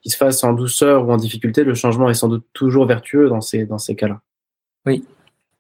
Qu'il 0.01 0.11
se 0.11 0.17
fasse 0.17 0.43
en 0.45 0.55
douceur 0.55 1.07
ou 1.07 1.13
en 1.13 1.19
difficulté, 1.19 1.63
le 1.63 1.75
changement 1.75 2.09
est 2.09 2.15
sans 2.15 2.29
doute 2.29 2.47
toujours 2.55 2.87
vertueux 2.87 3.29
dans 3.29 3.43
ces, 3.43 3.67
cas-là. 3.97 4.23
Oui. 4.87 5.05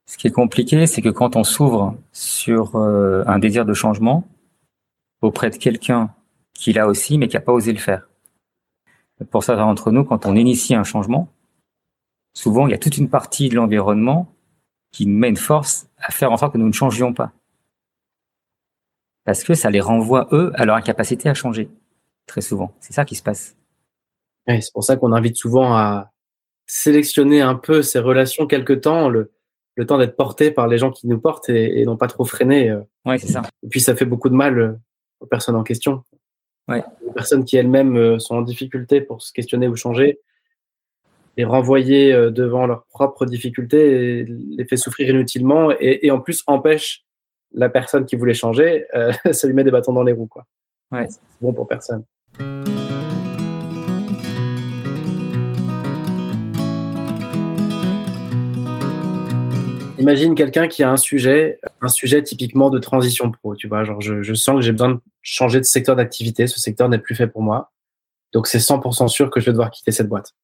Ce 0.06 0.16
qui 0.16 0.28
est 0.28 0.32
compliqué, 0.32 0.86
c'est 0.86 1.02
que 1.02 1.10
quand 1.10 1.36
on 1.36 1.44
s'ouvre 1.44 1.94
sur 2.12 2.76
euh, 2.76 3.22
un 3.26 3.38
désir 3.38 3.66
de 3.66 3.74
changement 3.74 4.26
auprès 5.20 5.50
de 5.50 5.56
quelqu'un 5.56 6.10
qui 6.54 6.72
l'a 6.72 6.86
aussi, 6.86 7.18
mais 7.18 7.28
qui 7.28 7.36
n'a 7.36 7.42
pas 7.42 7.52
osé 7.52 7.72
le 7.72 7.78
faire. 7.78 8.08
Pour 9.30 9.44
ça, 9.44 9.62
entre 9.66 9.90
nous, 9.90 10.04
quand 10.04 10.24
on 10.24 10.36
initie 10.36 10.74
un 10.74 10.84
changement, 10.84 11.28
souvent, 12.32 12.66
il 12.66 12.70
y 12.70 12.74
a 12.74 12.78
toute 12.78 12.96
une 12.96 13.10
partie 13.10 13.48
de 13.50 13.56
l'environnement 13.56 14.32
qui 14.96 15.04
nous 15.04 15.18
met 15.18 15.28
une 15.28 15.36
force 15.36 15.88
à 15.98 16.10
faire 16.10 16.32
en 16.32 16.38
sorte 16.38 16.54
que 16.54 16.58
nous 16.58 16.68
ne 16.68 16.72
changions 16.72 17.12
pas. 17.12 17.30
Parce 19.24 19.44
que 19.44 19.52
ça 19.52 19.68
les 19.68 19.82
renvoie, 19.82 20.26
eux, 20.32 20.52
à 20.54 20.64
leur 20.64 20.74
incapacité 20.74 21.28
à 21.28 21.34
changer. 21.34 21.68
Très 22.26 22.40
souvent. 22.40 22.74
C'est 22.80 22.94
ça 22.94 23.04
qui 23.04 23.14
se 23.14 23.22
passe. 23.22 23.56
c'est 24.46 24.72
pour 24.72 24.84
ça 24.84 24.96
qu'on 24.96 25.12
invite 25.12 25.36
souvent 25.36 25.76
à 25.76 26.12
sélectionner 26.66 27.42
un 27.42 27.56
peu 27.56 27.82
ces 27.82 27.98
relations 27.98 28.46
quelque 28.46 28.72
temps, 28.72 29.10
le, 29.10 29.32
le 29.74 29.84
temps 29.84 29.98
d'être 29.98 30.16
porté 30.16 30.50
par 30.50 30.66
les 30.66 30.78
gens 30.78 30.90
qui 30.90 31.08
nous 31.08 31.18
portent 31.18 31.50
et, 31.50 31.84
non 31.84 31.98
pas 31.98 32.08
trop 32.08 32.24
freiner. 32.24 32.70
Euh. 32.70 32.80
Oui, 33.04 33.20
c'est 33.20 33.28
ça. 33.28 33.42
Et 33.62 33.68
puis 33.68 33.80
ça 33.80 33.94
fait 33.94 34.06
beaucoup 34.06 34.30
de 34.30 34.34
mal 34.34 34.58
euh, 34.58 34.72
aux 35.20 35.26
personnes 35.26 35.56
en 35.56 35.62
question. 35.62 36.04
Ouais. 36.68 36.82
Les 37.06 37.12
personnes 37.12 37.44
qui 37.44 37.58
elles-mêmes 37.58 37.98
euh, 37.98 38.18
sont 38.18 38.36
en 38.36 38.42
difficulté 38.42 39.02
pour 39.02 39.20
se 39.20 39.30
questionner 39.34 39.68
ou 39.68 39.76
changer, 39.76 40.20
les 41.36 41.44
renvoyer 41.44 42.12
euh, 42.12 42.30
devant 42.30 42.66
leurs 42.66 42.84
propres 42.86 43.26
difficultés 43.26 44.24
les 44.24 44.64
fait 44.64 44.76
souffrir 44.76 45.10
inutilement 45.10 45.70
et, 45.72 46.06
et, 46.06 46.10
en 46.10 46.20
plus 46.20 46.42
empêche 46.46 47.04
la 47.52 47.68
personne 47.68 48.06
qui 48.06 48.16
voulait 48.16 48.34
changer, 48.34 48.86
euh, 48.94 49.12
ça 49.32 49.46
lui 49.46 49.54
met 49.54 49.64
des 49.64 49.70
bâtons 49.70 49.92
dans 49.92 50.02
les 50.02 50.12
roues. 50.12 50.26
Quoi. 50.26 50.44
Ouais. 50.92 51.06
C'est 51.08 51.20
bon 51.40 51.52
pour 51.52 51.68
personne. 51.68 52.04
Imagine 59.98 60.34
quelqu'un 60.34 60.68
qui 60.68 60.82
a 60.82 60.90
un 60.90 60.98
sujet, 60.98 61.58
un 61.80 61.88
sujet 61.88 62.22
typiquement 62.22 62.68
de 62.68 62.78
transition 62.78 63.30
pro, 63.30 63.56
tu 63.56 63.66
vois, 63.66 63.82
genre 63.84 64.00
je, 64.00 64.22
je 64.22 64.34
sens 64.34 64.56
que 64.56 64.60
j'ai 64.60 64.72
besoin 64.72 64.90
de 64.90 65.00
changer 65.22 65.58
de 65.58 65.64
secteur 65.64 65.96
d'activité, 65.96 66.46
ce 66.46 66.60
secteur 66.60 66.90
n'est 66.90 66.98
plus 66.98 67.14
fait 67.14 67.26
pour 67.26 67.40
moi, 67.40 67.72
donc 68.32 68.46
c'est 68.46 68.58
100% 68.58 69.08
sûr 69.08 69.30
que 69.30 69.40
je 69.40 69.46
vais 69.46 69.52
devoir 69.52 69.70
quitter 69.70 69.92
cette 69.92 70.08
boîte. 70.08 70.34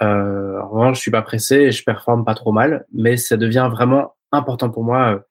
Euh, 0.00 0.60
en 0.60 0.68
revanche, 0.68 0.96
je 0.96 1.02
suis 1.02 1.10
pas 1.10 1.22
pressé 1.22 1.56
et 1.56 1.72
je 1.72 1.84
performe 1.84 2.24
pas 2.24 2.34
trop 2.34 2.52
mal, 2.52 2.86
mais 2.92 3.16
ça 3.16 3.36
devient 3.36 3.68
vraiment 3.70 4.14
important 4.32 4.70
pour 4.70 4.84
moi. 4.84 5.22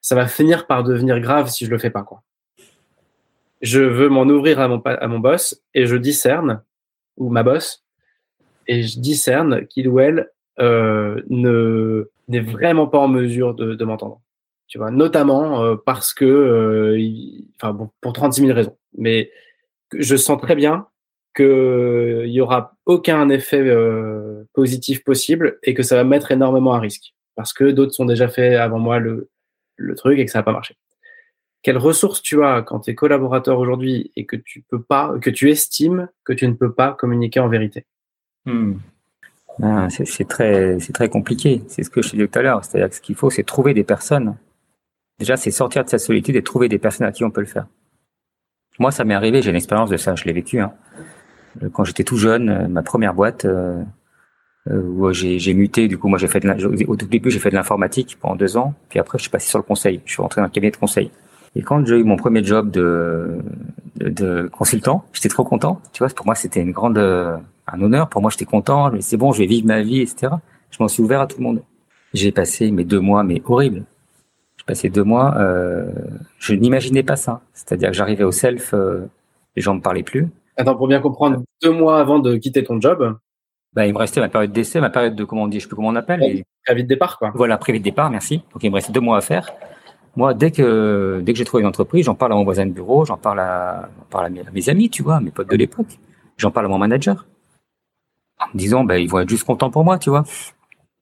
Ça 0.00 0.14
va 0.14 0.26
finir 0.26 0.66
par 0.66 0.82
devenir 0.82 1.20
grave 1.20 1.48
si 1.48 1.64
je 1.64 1.70
le 1.70 1.78
fais 1.78 1.90
pas, 1.90 2.02
quoi. 2.02 2.22
Je 3.60 3.80
veux 3.80 4.08
m'en 4.08 4.22
ouvrir 4.22 4.60
à 4.60 4.68
mon, 4.68 4.80
à 4.80 5.08
mon 5.08 5.18
boss 5.18 5.62
et 5.74 5.86
je 5.86 5.96
discerne, 5.96 6.62
ou 7.16 7.28
ma 7.28 7.42
boss, 7.42 7.84
et 8.68 8.82
je 8.82 9.00
discerne 9.00 9.66
qu'il 9.66 9.88
ou 9.88 9.98
elle 9.98 10.30
euh, 10.60 11.22
ne 11.28 12.10
n'est 12.28 12.40
vraiment 12.40 12.86
pas 12.86 12.98
en 12.98 13.08
mesure 13.08 13.54
de, 13.54 13.84
m'entendre. 13.84 14.20
Tu 14.66 14.76
vois, 14.76 14.90
notamment 14.90 15.64
euh, 15.64 15.76
parce 15.76 16.12
que, 16.12 16.26
euh, 16.26 17.00
enfin 17.56 17.72
bon, 17.72 17.90
pour 18.02 18.12
36 18.12 18.42
000 18.42 18.52
raisons. 18.52 18.76
Mais 18.96 19.30
je 19.94 20.14
sens 20.14 20.38
très 20.38 20.54
bien 20.54 20.86
qu'il 21.34 22.30
y 22.30 22.40
aura 22.40 22.74
aucun 22.86 23.28
effet 23.28 23.60
euh, 23.60 24.44
positif 24.52 25.04
possible 25.04 25.58
et 25.62 25.74
que 25.74 25.82
ça 25.82 25.96
va 25.96 26.04
mettre 26.04 26.32
énormément 26.32 26.72
à 26.72 26.80
risque 26.80 27.14
parce 27.36 27.52
que 27.52 27.70
d'autres 27.70 27.92
sont 27.92 28.04
déjà 28.04 28.28
fait 28.28 28.56
avant 28.56 28.80
moi 28.80 28.98
le, 28.98 29.30
le 29.76 29.94
truc 29.94 30.18
et 30.18 30.24
que 30.24 30.30
ça 30.30 30.40
n'a 30.40 30.42
pas 30.42 30.52
marché. 30.52 30.76
Quelles 31.62 31.78
ressources 31.78 32.20
tu 32.22 32.42
as 32.42 32.62
quand 32.62 32.80
tu 32.80 32.90
es 32.90 32.94
collaborateur 32.94 33.58
aujourd'hui 33.58 34.12
et 34.16 34.26
que 34.26 34.36
tu 34.36 34.64
peux 34.68 34.82
pas, 34.82 35.16
que 35.20 35.30
tu 35.30 35.50
estimes 35.50 36.08
que 36.24 36.32
tu 36.32 36.46
ne 36.48 36.54
peux 36.54 36.72
pas 36.72 36.92
communiquer 36.92 37.40
en 37.40 37.48
vérité? 37.48 37.84
Hmm. 38.44 38.74
ah, 39.62 39.88
C'est 39.90 40.26
très, 40.28 40.80
c'est 40.80 40.92
très 40.92 41.08
compliqué. 41.08 41.62
C'est 41.68 41.82
ce 41.82 41.90
que 41.90 42.02
je 42.02 42.10
te 42.10 42.16
disais 42.16 42.28
tout 42.28 42.38
à 42.38 42.42
l'heure. 42.42 42.64
C'est-à-dire 42.64 42.88
que 42.90 42.96
ce 42.96 43.00
qu'il 43.00 43.14
faut, 43.14 43.30
c'est 43.30 43.44
trouver 43.44 43.74
des 43.74 43.84
personnes. 43.84 44.36
Déjà, 45.18 45.36
c'est 45.36 45.50
sortir 45.50 45.84
de 45.84 45.88
sa 45.88 45.98
solitude 45.98 46.36
et 46.36 46.42
trouver 46.42 46.68
des 46.68 46.78
personnes 46.78 47.06
à 47.06 47.12
qui 47.12 47.24
on 47.24 47.30
peut 47.30 47.40
le 47.40 47.46
faire. 47.46 47.66
Moi, 48.78 48.92
ça 48.92 49.04
m'est 49.04 49.14
arrivé. 49.14 49.42
J'ai 49.42 49.50
une 49.50 49.56
expérience 49.56 49.90
de 49.90 49.96
ça. 49.96 50.14
Je 50.14 50.24
l'ai 50.24 50.32
vécu. 50.32 50.60
Hein. 50.60 50.72
Euh, 51.62 51.68
quand 51.72 51.84
j'étais 51.84 52.04
tout 52.04 52.16
jeune, 52.16 52.48
euh, 52.48 52.68
ma 52.68 52.82
première 52.82 53.14
boîte. 53.14 53.44
Euh, 53.44 53.82
où 54.70 55.10
j'ai 55.14 55.54
muté. 55.54 55.88
Du 55.88 55.96
coup, 55.96 56.08
moi, 56.08 56.18
j'ai 56.18 56.28
fait 56.28 56.40
de 56.40 56.86
au 56.86 56.96
tout 56.96 57.06
début, 57.06 57.30
j'ai 57.30 57.38
fait 57.38 57.48
de 57.48 57.54
l'informatique 57.54 58.18
pendant 58.20 58.36
deux 58.36 58.58
ans. 58.58 58.74
Puis 58.90 58.98
après, 58.98 59.16
je 59.16 59.22
suis 59.22 59.30
passé 59.30 59.48
sur 59.48 59.58
le 59.58 59.62
conseil. 59.62 60.02
Je 60.04 60.12
suis 60.12 60.20
rentré 60.20 60.42
dans 60.42 60.46
un 60.46 60.50
cabinet 60.50 60.70
de 60.70 60.76
conseil. 60.76 61.10
Et 61.56 61.62
quand 61.62 61.86
j'ai 61.86 61.96
eu 61.96 62.04
mon 62.04 62.16
premier 62.16 62.44
job 62.44 62.70
de, 62.70 63.38
de, 63.96 64.50
consultant, 64.52 65.06
j'étais 65.14 65.30
trop 65.30 65.44
content. 65.44 65.80
Tu 65.94 66.00
vois, 66.00 66.08
pour 66.08 66.26
moi, 66.26 66.34
c'était 66.34 66.60
une 66.60 66.72
grande, 66.72 66.98
un 66.98 67.80
honneur. 67.80 68.10
Pour 68.10 68.20
moi, 68.20 68.30
j'étais 68.30 68.44
content. 68.44 68.90
C'est 69.00 69.16
bon, 69.16 69.32
je 69.32 69.38
vais 69.38 69.46
vivre 69.46 69.66
ma 69.66 69.80
vie, 69.80 70.02
etc. 70.02 70.34
Je 70.70 70.76
m'en 70.80 70.88
suis 70.88 71.02
ouvert 71.02 71.22
à 71.22 71.26
tout 71.26 71.38
le 71.38 71.44
monde. 71.44 71.62
J'ai 72.14 72.32
passé 72.32 72.70
mes 72.70 72.84
deux 72.84 73.00
mois, 73.00 73.22
mais 73.22 73.42
horribles. 73.46 73.84
J'ai 74.58 74.64
passé 74.66 74.88
deux 74.88 75.04
mois. 75.04 75.36
Euh, 75.38 75.90
je 76.38 76.54
n'imaginais 76.54 77.02
pas 77.02 77.16
ça. 77.16 77.40
C'est-à-dire 77.52 77.90
que 77.90 77.96
j'arrivais 77.96 78.24
au 78.24 78.32
self, 78.32 78.74
euh, 78.74 79.06
les 79.56 79.62
gens 79.62 79.74
me 79.74 79.80
parlaient 79.80 80.02
plus. 80.02 80.28
Attends, 80.58 80.74
pour 80.74 80.88
bien 80.88 81.00
comprendre, 81.00 81.42
deux 81.62 81.70
mois 81.70 82.00
avant 82.00 82.18
de 82.18 82.36
quitter 82.36 82.64
ton 82.64 82.80
job, 82.80 83.16
bah, 83.74 83.86
il 83.86 83.92
me 83.92 83.98
restait 83.98 84.20
ma 84.20 84.28
période 84.28 84.50
d'essai, 84.50 84.80
ma 84.80 84.90
période 84.90 85.14
de, 85.14 85.24
comment 85.24 85.44
on 85.44 85.46
dit, 85.46 85.58
je 85.58 85.62
sais 85.62 85.68
plus 85.68 85.76
comment 85.76 85.88
on 85.88 85.96
appelle. 85.96 86.20
Ouais, 86.20 86.74
de 86.74 86.82
départ, 86.82 87.16
quoi. 87.16 87.30
Voilà, 87.32 87.56
préavis 87.58 87.78
de 87.78 87.84
départ, 87.84 88.10
merci. 88.10 88.42
Donc, 88.52 88.64
il 88.64 88.70
me 88.70 88.74
restait 88.74 88.92
deux 88.92 89.00
mois 89.00 89.18
à 89.18 89.20
faire. 89.20 89.52
Moi, 90.16 90.34
dès 90.34 90.50
que, 90.50 91.20
dès 91.22 91.32
que 91.32 91.38
j'ai 91.38 91.44
trouvé 91.44 91.60
une 91.60 91.68
entreprise, 91.68 92.06
j'en 92.06 92.16
parle 92.16 92.32
à 92.32 92.34
mon 92.34 92.42
voisin 92.42 92.66
de 92.66 92.72
bureau, 92.72 93.04
j'en 93.04 93.16
parle 93.16 93.38
à, 93.38 93.88
parle 94.10 94.26
à 94.26 94.30
mes, 94.30 94.68
amis, 94.68 94.90
tu 94.90 95.04
vois, 95.04 95.20
mes 95.20 95.30
potes 95.30 95.48
de 95.48 95.56
l'époque. 95.56 95.98
J'en 96.38 96.50
parle 96.50 96.66
à 96.66 96.68
mon 96.68 96.78
manager. 96.78 97.24
En 98.40 98.46
me 98.52 98.58
disant, 98.58 98.82
bah, 98.82 98.98
ils 98.98 99.08
vont 99.08 99.20
être 99.20 99.28
juste 99.28 99.44
contents 99.44 99.70
pour 99.70 99.84
moi, 99.84 99.98
tu 99.98 100.10
vois. 100.10 100.24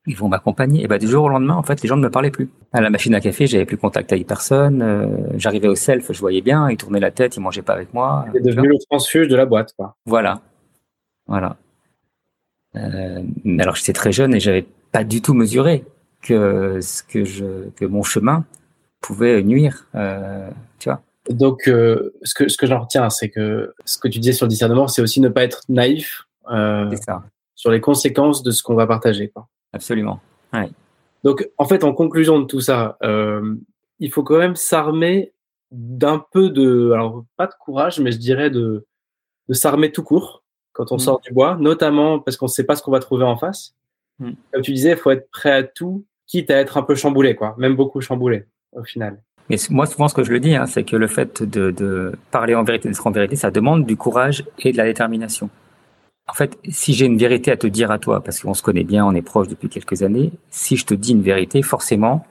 Ils 0.07 0.17
vont 0.17 0.29
m'accompagner. 0.29 0.85
Et 0.85 0.87
bah, 0.87 0.99
du 0.99 1.09
jour 1.09 1.25
au 1.25 1.29
lendemain, 1.29 1.55
en 1.55 1.63
fait, 1.63 1.83
les 1.83 1.89
gens 1.89 1.97
ne 1.97 2.03
me 2.03 2.11
parlaient 2.11 2.31
plus. 2.31 2.49
À 2.73 2.81
la 2.81 2.91
machine 2.91 3.15
à 3.15 3.21
café, 3.21 3.47
j'avais 3.47 3.65
plus 3.65 3.77
contact 3.77 4.13
avec 4.13 4.27
personne. 4.27 4.83
Euh, 4.83 5.07
J'arrivais 5.37 5.69
au 5.69 5.75
self, 5.75 6.13
je 6.13 6.21
voyais 6.21 6.43
bien, 6.43 6.71
ils 6.71 6.77
tournaient 6.77 7.01
la 7.01 7.11
tête, 7.11 7.37
ils 7.37 7.41
mangeaient 7.41 7.63
pas 7.63 7.73
avec 7.73 7.93
moi. 7.93 8.27
C'est 8.33 8.43
devenu 8.43 8.69
le 8.69 8.77
transfuge 8.89 9.29
de 9.29 9.37
la 9.37 9.47
boîte, 9.47 9.73
quoi. 9.77 9.97
Voilà. 10.07 10.41
Voilà. 11.27 11.57
Euh, 12.77 13.23
alors 13.59 13.75
j'étais 13.75 13.95
très 13.95 14.13
jeune 14.13 14.35
et 14.35 14.41
j'avais 14.41 14.67
pas 14.93 15.03
du 15.03 15.23
tout 15.23 15.35
mesuré 15.35 15.85
que 16.23 16.81
ce 16.81 17.03
que 17.03 17.25
je 17.25 17.71
que 17.77 17.85
mon 17.85 18.03
chemin 18.03 18.45
pouvait 19.01 19.43
nuire, 19.43 19.87
euh, 19.95 20.51
tu 20.79 20.89
vois. 20.89 21.01
Donc 21.31 21.69
euh, 21.69 22.13
ce 22.23 22.35
que 22.35 22.49
ce 22.49 22.57
que 22.57 22.67
j'en 22.67 22.81
retiens, 22.81 23.09
c'est 23.11 23.31
que 23.31 23.75
ce 23.85 23.99
que 23.99 24.09
tu 24.09 24.19
disais 24.19 24.33
sur 24.33 24.47
le 24.47 24.51
discernement, 24.51 24.89
c'est 24.89 25.03
aussi 25.03 25.21
ne 25.21 25.29
pas 25.29 25.43
être 25.43 25.63
naïf 25.69 26.25
euh, 26.51 26.95
ça. 26.97 27.25
sur 27.55 27.71
les 27.71 27.81
conséquences 27.81 28.43
de 28.43 28.51
ce 28.51 28.63
qu'on 28.63 28.75
va 28.75 28.87
partager. 28.87 29.29
Quoi. 29.29 29.49
Absolument. 29.77 30.21
Ouais. 30.53 30.69
Donc 31.23 31.49
en 31.59 31.65
fait, 31.67 31.85
en 31.85 31.93
conclusion 31.93 32.39
de 32.41 32.45
tout 32.47 32.61
ça, 32.61 32.97
euh, 33.03 33.55
il 33.99 34.11
faut 34.11 34.23
quand 34.23 34.39
même 34.39 34.57
s'armer 34.57 35.33
d'un 35.71 36.25
peu 36.33 36.51
de, 36.51 36.91
alors 36.93 37.25
pas 37.37 37.47
de 37.47 37.53
courage, 37.61 38.01
mais 38.01 38.13
je 38.13 38.19
dirais 38.19 38.51
de 38.51 38.87
de 39.49 39.55
s'armer 39.55 39.93
tout 39.93 40.03
court 40.03 40.43
quand 40.73 40.91
on 40.93 40.97
Mm. 40.97 41.07
sort 41.07 41.21
du 41.21 41.33
bois, 41.33 41.57
notamment 41.61 42.19
parce 42.19 42.37
qu'on 42.37 42.47
ne 42.47 42.51
sait 42.51 42.65
pas 42.65 42.75
ce 42.77 42.83
qu'on 42.83 42.91
va 42.91 43.01
trouver 43.01 43.25
en 43.25 43.37
face. 43.37 43.75
Mm. 44.19 44.33
Comme 44.53 44.63
tu 44.63 44.73
disais, 44.73 44.91
il 44.91 44.97
faut 44.97 45.11
être 45.11 45.31
prêt 45.31 45.53
à 45.53 45.63
tout, 45.63 46.05
quitte 46.27 46.51
à 46.51 46.57
être 46.57 46.77
un 46.77 46.83
peu 46.83 46.95
chamboulé, 46.95 47.37
quoi, 47.37 47.55
même 47.59 47.77
beaucoup 47.77 48.01
chamboulé 48.01 48.47
au 48.73 48.83
final. 48.83 49.23
Mais 49.49 49.57
moi, 49.71 49.87
souvent, 49.87 50.09
ce 50.09 50.15
que 50.15 50.25
je 50.25 50.33
le 50.33 50.41
dis, 50.41 50.57
hein, 50.57 50.67
c'est 50.67 50.83
que 50.83 50.97
le 50.97 51.07
fait 51.07 51.43
de, 51.45 51.71
de 51.71 52.13
parler 52.33 52.55
en 52.57 52.65
vérité, 52.65 52.89
d'être 52.89 53.07
en 53.07 53.13
vérité, 53.13 53.37
ça 53.37 53.51
demande 53.53 53.87
du 53.87 53.97
courage 53.97 54.45
et 54.59 54.73
de 54.73 54.77
la 54.77 54.85
détermination. 54.85 55.49
En 56.29 56.35
fait, 56.35 56.59
si 56.69 56.93
j'ai 56.93 57.07
une 57.07 57.19
vérité 57.19 57.53
à 57.53 57.57
te 57.57 57.67
dire 57.67 57.91
à 57.91 57.99
toi, 57.99 58.23
parce 58.23 58.41
qu'on 58.41 58.55
se 58.55 58.63
connaît 58.63 58.85
bien, 58.85 59.07
on 59.07 59.15
est 59.15 59.23
proche 59.23 59.49
depuis 59.49 59.69
quelques 59.69 60.03
années, 60.03 60.33
si 60.51 60.77
je 60.77 60.85
te 60.85 60.95
dis 60.95 61.13
une 61.13 61.23
vérité, 61.23 61.63
forcément, 61.63 62.27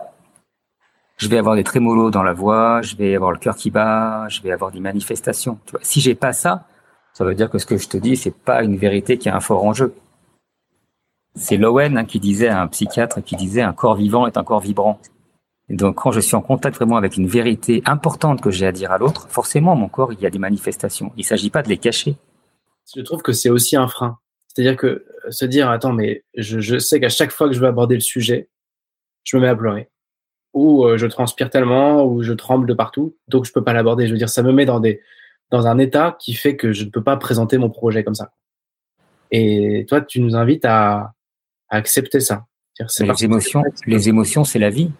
je 1.17 1.29
vais 1.29 1.37
avoir 1.37 1.55
des 1.55 1.63
trémolos 1.63 2.11
dans 2.11 2.23
la 2.23 2.33
voix, 2.33 2.81
je 2.81 2.95
vais 2.97 3.15
avoir 3.15 3.31
le 3.31 3.37
cœur 3.37 3.55
qui 3.55 3.71
bat, 3.71 4.27
je 4.27 4.41
vais 4.41 4.51
avoir 4.51 4.71
des 4.71 4.81
manifestations. 4.81 5.59
Tu 5.65 5.71
vois, 5.71 5.79
si 5.81 6.01
j'ai 6.01 6.15
pas 6.15 6.33
ça, 6.33 6.65
ça 7.13 7.23
veut 7.23 7.35
dire 7.35 7.49
que 7.49 7.57
ce 7.57 7.65
que 7.65 7.77
je 7.77 7.87
te 7.87 7.95
dis, 7.95 8.17
c'est 8.17 8.35
pas 8.35 8.63
une 8.63 8.75
vérité 8.75 9.17
qui 9.17 9.29
a 9.29 9.35
un 9.35 9.39
fort 9.39 9.63
enjeu. 9.63 9.95
C'est 11.33 11.55
Lowen 11.55 11.97
hein, 11.97 12.05
qui 12.05 12.19
disait, 12.19 12.49
un 12.49 12.67
psychiatre 12.67 13.23
qui 13.23 13.37
disait, 13.37 13.61
un 13.61 13.71
corps 13.71 13.95
vivant 13.95 14.27
est 14.27 14.37
un 14.37 14.43
corps 14.43 14.59
vibrant. 14.59 14.99
Et 15.69 15.75
donc, 15.75 15.95
quand 15.95 16.11
je 16.11 16.19
suis 16.19 16.35
en 16.35 16.41
contact 16.41 16.75
vraiment 16.75 16.97
avec 16.97 17.15
une 17.15 17.27
vérité 17.27 17.81
importante 17.85 18.41
que 18.41 18.51
j'ai 18.51 18.67
à 18.67 18.71
dire 18.73 18.91
à 18.91 18.97
l'autre, 18.97 19.27
forcément, 19.29 19.75
mon 19.75 19.87
corps, 19.87 20.11
il 20.11 20.19
y 20.19 20.25
a 20.25 20.29
des 20.29 20.39
manifestations. 20.39 21.13
Il 21.15 21.23
s'agit 21.23 21.49
pas 21.49 21.63
de 21.63 21.69
les 21.69 21.77
cacher. 21.77 22.17
Je 22.93 23.01
trouve 23.01 23.21
que 23.21 23.33
c'est 23.33 23.49
aussi 23.49 23.75
un 23.75 23.87
frein. 23.87 24.19
C'est-à-dire 24.47 24.77
que 24.77 24.87
euh, 24.87 25.31
se 25.31 25.45
dire, 25.45 25.69
attends, 25.69 25.93
mais 25.93 26.23
je, 26.35 26.59
je 26.59 26.77
sais 26.77 26.99
qu'à 26.99 27.09
chaque 27.09 27.31
fois 27.31 27.47
que 27.47 27.53
je 27.53 27.59
vais 27.59 27.67
aborder 27.67 27.95
le 27.95 28.01
sujet, 28.01 28.49
je 29.23 29.37
me 29.37 29.41
mets 29.41 29.47
à 29.47 29.55
pleurer. 29.55 29.89
Ou 30.53 30.85
euh, 30.85 30.97
je 30.97 31.07
transpire 31.07 31.49
tellement, 31.49 32.05
ou 32.05 32.23
je 32.23 32.31
tremble 32.33 32.67
de 32.67 32.73
partout, 32.73 33.17
donc 33.27 33.45
je 33.45 33.51
peux 33.51 33.63
pas 33.63 33.73
l'aborder. 33.73 34.07
Je 34.07 34.11
veux 34.11 34.17
dire, 34.17 34.29
ça 34.29 34.43
me 34.43 34.51
met 34.53 34.65
dans 34.65 34.79
des 34.79 35.01
dans 35.51 35.67
un 35.67 35.77
état 35.77 36.17
qui 36.19 36.33
fait 36.33 36.55
que 36.55 36.73
je 36.73 36.85
ne 36.85 36.89
peux 36.89 37.03
pas 37.03 37.17
présenter 37.17 37.57
mon 37.57 37.69
projet 37.69 38.03
comme 38.03 38.15
ça. 38.15 38.31
Et 39.31 39.85
toi, 39.87 40.01
tu 40.01 40.19
nous 40.21 40.35
invites 40.35 40.65
à, 40.65 41.13
à 41.69 41.77
accepter 41.77 42.19
ça. 42.19 42.45
Les 42.99 43.25
émotions, 43.25 43.63
les 43.85 44.09
émotions, 44.09 44.43
c'est 44.43 44.59
la 44.59 44.69
vie. 44.69 44.91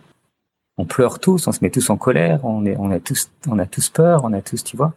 On 0.77 0.85
pleure 0.85 1.19
tous, 1.19 1.47
on 1.47 1.51
se 1.51 1.59
met 1.61 1.69
tous 1.69 1.89
en 1.89 1.97
colère, 1.97 2.43
on 2.43 2.65
est, 2.65 2.75
on 2.77 2.91
a 2.91 2.99
tous, 2.99 3.31
on 3.47 3.57
a 3.59 3.65
tous 3.65 3.89
peur, 3.89 4.23
on 4.23 4.33
a 4.33 4.41
tous, 4.41 4.63
tu 4.63 4.75
vois. 4.75 4.93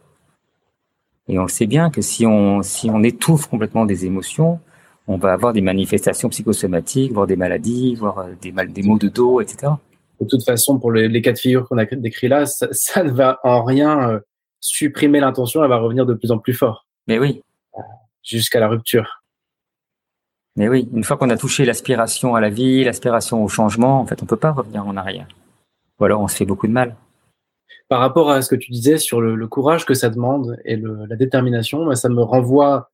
Et 1.29 1.37
on 1.37 1.43
le 1.43 1.49
sait 1.49 1.67
bien 1.67 1.91
que 1.91 2.01
si 2.01 2.25
on, 2.25 2.63
si 2.63 2.89
on 2.89 3.03
étouffe 3.03 3.45
complètement 3.47 3.85
des 3.85 4.05
émotions, 4.05 4.59
on 5.07 5.17
va 5.17 5.31
avoir 5.31 5.53
des 5.53 5.61
manifestations 5.61 6.27
psychosomatiques, 6.29 7.13
voire 7.13 7.27
des 7.27 7.35
maladies, 7.35 7.95
voire 7.95 8.19
euh, 8.19 8.33
des 8.41 8.51
mal, 8.51 8.73
des 8.73 8.81
maux 8.81 8.97
de 8.97 9.07
dos, 9.07 9.39
etc. 9.39 9.73
de 10.19 10.25
toute 10.25 10.43
façon, 10.43 10.79
pour 10.79 10.91
les, 10.91 11.07
les 11.07 11.21
cas 11.21 11.31
de 11.31 11.37
figure 11.37 11.67
qu'on 11.67 11.77
a 11.77 11.85
décrits 11.85 12.27
là, 12.27 12.47
ça, 12.47 12.67
ça 12.71 13.03
ne 13.03 13.11
va 13.11 13.39
en 13.43 13.63
rien 13.63 14.09
euh, 14.09 14.19
supprimer 14.59 15.19
l'intention, 15.19 15.63
elle 15.63 15.69
va 15.69 15.77
revenir 15.77 16.05
de 16.07 16.15
plus 16.15 16.31
en 16.31 16.39
plus 16.39 16.53
fort 16.53 16.87
Mais 17.07 17.19
oui, 17.19 17.43
jusqu'à 18.23 18.59
la 18.59 18.67
rupture. 18.67 19.23
mais 20.55 20.67
oui. 20.67 20.89
Une 20.93 21.03
fois 21.03 21.15
qu'on 21.17 21.29
a 21.29 21.37
touché 21.37 21.63
l'aspiration 21.63 22.35
à 22.35 22.41
la 22.41 22.49
vie, 22.49 22.83
l'aspiration 22.83 23.43
au 23.43 23.47
changement, 23.47 24.01
en 24.01 24.05
fait, 24.05 24.21
on 24.23 24.25
peut 24.25 24.35
pas 24.35 24.51
revenir 24.51 24.85
en 24.85 24.97
arrière. 24.97 25.27
Ou 25.99 26.05
alors 26.05 26.21
on 26.21 26.27
se 26.27 26.35
fait 26.35 26.45
beaucoup 26.45 26.67
de 26.67 26.73
mal. 26.73 26.95
Par 27.89 27.99
rapport 27.99 28.31
à 28.31 28.41
ce 28.41 28.49
que 28.49 28.55
tu 28.55 28.71
disais 28.71 28.97
sur 28.97 29.19
le, 29.19 29.35
le 29.35 29.47
courage 29.47 29.85
que 29.85 29.93
ça 29.93 30.09
demande 30.09 30.57
et 30.63 30.77
le, 30.77 31.05
la 31.05 31.15
détermination, 31.15 31.93
ça 31.95 32.07
me 32.07 32.21
renvoie 32.21 32.91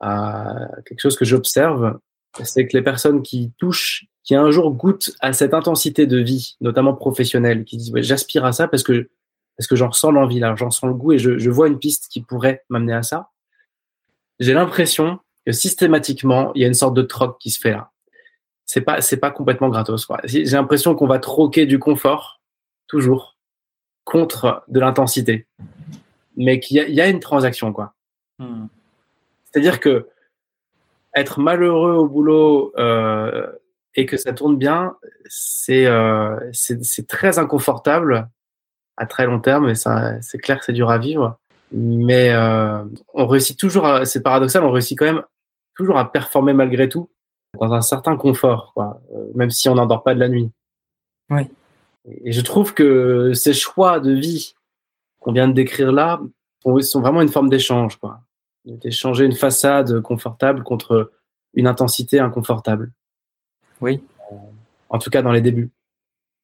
à 0.00 0.68
quelque 0.84 1.00
chose 1.00 1.16
que 1.16 1.24
j'observe, 1.24 1.98
c'est 2.44 2.66
que 2.66 2.76
les 2.76 2.82
personnes 2.82 3.22
qui 3.22 3.52
touchent, 3.58 4.06
qui 4.24 4.34
un 4.34 4.50
jour 4.50 4.72
goûtent 4.72 5.12
à 5.20 5.32
cette 5.32 5.54
intensité 5.54 6.06
de 6.06 6.18
vie, 6.18 6.56
notamment 6.60 6.94
professionnelle, 6.94 7.64
qui 7.64 7.76
disent 7.76 7.92
ouais, 7.92 8.02
j'aspire 8.02 8.44
à 8.44 8.52
ça 8.52 8.68
parce 8.68 8.82
que 8.82 9.08
parce 9.56 9.68
que 9.68 9.76
j'en 9.76 9.88
ressens 9.88 10.10
l'envie 10.10 10.38
là, 10.38 10.54
j'en 10.54 10.70
sens 10.70 10.88
le 10.88 10.94
goût 10.94 11.12
et 11.12 11.18
je, 11.18 11.38
je 11.38 11.50
vois 11.50 11.68
une 11.68 11.78
piste 11.78 12.08
qui 12.10 12.20
pourrait 12.20 12.62
m'amener 12.68 12.92
à 12.92 13.02
ça. 13.02 13.30
J'ai 14.38 14.52
l'impression 14.52 15.18
que 15.46 15.52
systématiquement 15.52 16.52
il 16.54 16.60
y 16.60 16.64
a 16.64 16.68
une 16.68 16.74
sorte 16.74 16.94
de 16.94 17.02
troc 17.02 17.38
qui 17.40 17.50
se 17.50 17.58
fait 17.58 17.70
là. 17.70 17.90
C'est 18.66 18.82
pas 18.82 19.00
c'est 19.00 19.16
pas 19.16 19.30
complètement 19.30 19.68
gratos. 19.68 20.06
J'ai 20.24 20.44
l'impression 20.44 20.94
qu'on 20.94 21.06
va 21.06 21.18
troquer 21.18 21.66
du 21.66 21.78
confort 21.78 22.40
toujours 22.88 23.35
contre 24.06 24.62
de 24.68 24.80
l'intensité, 24.80 25.46
mais 26.38 26.58
qu'il 26.60 26.78
y, 26.78 26.80
a- 26.80 26.88
il 26.88 26.94
y 26.94 27.00
a 27.02 27.08
une 27.08 27.20
transaction 27.20 27.72
quoi. 27.74 27.92
C'est-à-dire 29.50 29.80
que 29.80 30.08
être 31.14 31.40
malheureux 31.40 31.92
au 31.94 32.06
boulot 32.08 32.72
euh, 32.78 33.46
et 33.94 34.06
que 34.06 34.16
ça 34.16 34.32
tourne 34.32 34.56
bien, 34.56 34.94
c'est 35.28 35.86
euh, 35.86 36.38
c'est 36.52 37.06
très 37.08 37.38
inconfortable 37.38 38.28
à 38.98 39.06
très 39.06 39.26
long 39.26 39.40
terme, 39.40 39.68
et 39.70 39.74
c'est 39.74 40.38
clair 40.38 40.58
que 40.60 40.64
c'est 40.66 40.72
dur 40.72 40.90
à 40.90 40.98
vivre. 40.98 41.38
Mais 41.72 42.30
euh, 42.30 42.84
on 43.12 43.26
réussit 43.26 43.58
toujours, 43.58 43.88
c'est 44.04 44.22
paradoxal, 44.22 44.62
on 44.64 44.70
réussit 44.70 44.96
quand 44.98 45.04
même 45.06 45.22
toujours 45.74 45.98
à 45.98 46.10
performer 46.12 46.52
malgré 46.52 46.88
tout 46.88 47.10
dans 47.58 47.72
un 47.72 47.80
certain 47.80 48.16
confort, 48.16 48.72
quoi, 48.74 49.00
même 49.34 49.50
si 49.50 49.68
on 49.68 49.74
n'endort 49.74 50.02
pas 50.02 50.14
de 50.14 50.20
la 50.20 50.28
nuit. 50.28 50.50
Oui. 51.30 51.48
Et 52.08 52.32
je 52.32 52.40
trouve 52.40 52.74
que 52.74 53.32
ces 53.34 53.52
choix 53.52 54.00
de 54.00 54.12
vie 54.12 54.54
qu'on 55.20 55.32
vient 55.32 55.48
de 55.48 55.52
décrire 55.52 55.92
là 55.92 56.20
sont 56.62 57.00
vraiment 57.00 57.22
une 57.22 57.28
forme 57.28 57.48
d'échange, 57.48 57.96
quoi. 57.96 58.20
D'échanger 58.64 59.24
une 59.24 59.34
façade 59.34 60.00
confortable 60.00 60.62
contre 60.62 61.12
une 61.54 61.66
intensité 61.66 62.18
inconfortable. 62.18 62.92
Oui. 63.80 64.02
En 64.88 64.98
tout 64.98 65.10
cas, 65.10 65.22
dans 65.22 65.32
les 65.32 65.40
débuts. 65.40 65.70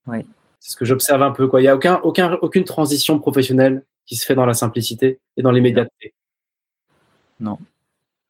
Oui. 0.06 0.18
C'est 0.60 0.72
ce 0.72 0.76
que 0.76 0.84
j'observe 0.84 1.22
un 1.22 1.32
peu, 1.32 1.48
quoi. 1.48 1.60
Il 1.60 1.64
n'y 1.64 1.68
a 1.68 1.74
aucun, 1.74 2.00
aucun, 2.02 2.34
aucune 2.42 2.64
transition 2.64 3.18
professionnelle 3.18 3.84
qui 4.06 4.16
se 4.16 4.24
fait 4.24 4.34
dans 4.34 4.46
la 4.46 4.54
simplicité 4.54 5.20
et 5.36 5.42
dans 5.42 5.50
l'immédiateté. 5.50 6.14
Non. 7.40 7.58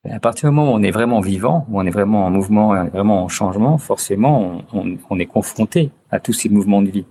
À 0.08 0.18
partir 0.18 0.48
du 0.48 0.56
moment 0.56 0.72
où 0.72 0.74
on 0.74 0.82
est 0.82 0.90
vraiment 0.90 1.20
vivant, 1.20 1.66
où 1.68 1.78
on 1.78 1.86
est 1.86 1.90
vraiment 1.90 2.26
en 2.26 2.30
mouvement, 2.30 2.86
vraiment 2.86 3.24
en 3.24 3.28
changement, 3.28 3.78
forcément, 3.78 4.62
on, 4.72 4.98
on 5.08 5.18
est 5.18 5.26
confronté 5.26 5.90
à 6.10 6.18
tous 6.18 6.32
ces 6.32 6.48
mouvements 6.48 6.82
de 6.82 6.90
vie. 6.90 7.06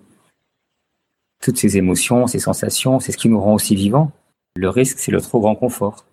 Toutes 1.42 1.58
ces 1.58 1.76
émotions, 1.76 2.28
ces 2.28 2.38
sensations, 2.38 3.00
c'est 3.00 3.12
ce 3.12 3.18
qui 3.18 3.28
nous 3.28 3.42
rend 3.42 3.56
aussi 3.56 3.74
vivants. 3.74 4.12
Le 4.56 4.70
risque, 4.70 5.00
c'est 5.00 5.12
le 5.12 5.20
trop 5.20 5.40
grand 5.40 5.56
confort. 5.56 6.06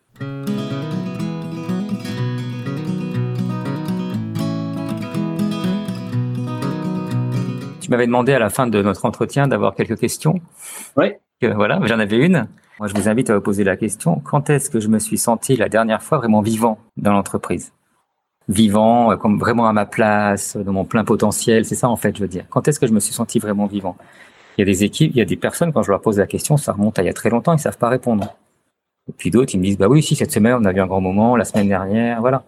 Tu 7.80 7.90
m'avais 7.90 8.06
demandé 8.06 8.32
à 8.32 8.38
la 8.38 8.48
fin 8.48 8.66
de 8.66 8.80
notre 8.80 9.04
entretien 9.04 9.48
d'avoir 9.48 9.74
quelques 9.74 9.98
questions. 9.98 10.40
Oui. 10.96 11.12
voilà, 11.42 11.78
j'en 11.84 11.98
avais 11.98 12.16
une. 12.16 12.48
Moi, 12.78 12.88
je 12.88 12.94
vous 12.94 13.06
invite 13.06 13.28
à 13.28 13.34
vous 13.34 13.42
poser 13.42 13.64
la 13.64 13.76
question 13.76 14.22
quand 14.24 14.48
est-ce 14.48 14.70
que 14.70 14.80
je 14.80 14.88
me 14.88 14.98
suis 14.98 15.18
senti 15.18 15.56
la 15.56 15.68
dernière 15.68 16.02
fois 16.02 16.16
vraiment 16.16 16.40
vivant 16.40 16.78
dans 16.96 17.12
l'entreprise? 17.12 17.72
Vivant, 18.48 19.12
euh, 19.12 19.16
comme 19.16 19.38
vraiment 19.38 19.68
à 19.68 19.74
ma 19.74 19.84
place, 19.84 20.56
dans 20.56 20.72
mon 20.72 20.86
plein 20.86 21.04
potentiel, 21.04 21.66
c'est 21.66 21.74
ça 21.74 21.90
en 21.90 21.96
fait, 21.96 22.16
je 22.16 22.22
veux 22.22 22.28
dire. 22.28 22.46
Quand 22.48 22.66
est-ce 22.66 22.80
que 22.80 22.86
je 22.86 22.94
me 22.94 23.00
suis 23.00 23.12
senti 23.12 23.38
vraiment 23.38 23.66
vivant? 23.66 23.94
Il 24.58 24.62
y 24.62 24.64
a 24.64 24.64
des 24.64 24.82
équipes, 24.82 25.12
il 25.14 25.18
y 25.18 25.22
a 25.22 25.24
des 25.24 25.36
personnes, 25.36 25.72
quand 25.72 25.84
je 25.84 25.92
leur 25.92 26.00
pose 26.00 26.18
la 26.18 26.26
question, 26.26 26.56
ça 26.56 26.72
remonte 26.72 26.98
à 26.98 27.02
il 27.02 27.06
y 27.06 27.08
a 27.08 27.12
très 27.12 27.30
longtemps, 27.30 27.52
ils 27.52 27.60
savent 27.60 27.78
pas 27.78 27.88
répondre. 27.88 28.36
Et 29.08 29.12
puis 29.12 29.30
d'autres, 29.30 29.54
ils 29.54 29.58
me 29.58 29.62
disent, 29.62 29.78
bah 29.78 29.86
oui, 29.86 30.02
si, 30.02 30.16
cette 30.16 30.32
semaine, 30.32 30.56
on 30.60 30.64
a 30.64 30.72
eu 30.72 30.80
un 30.80 30.86
grand 30.88 31.00
moment, 31.00 31.36
la 31.36 31.44
semaine 31.44 31.68
dernière, 31.68 32.20
voilà. 32.20 32.42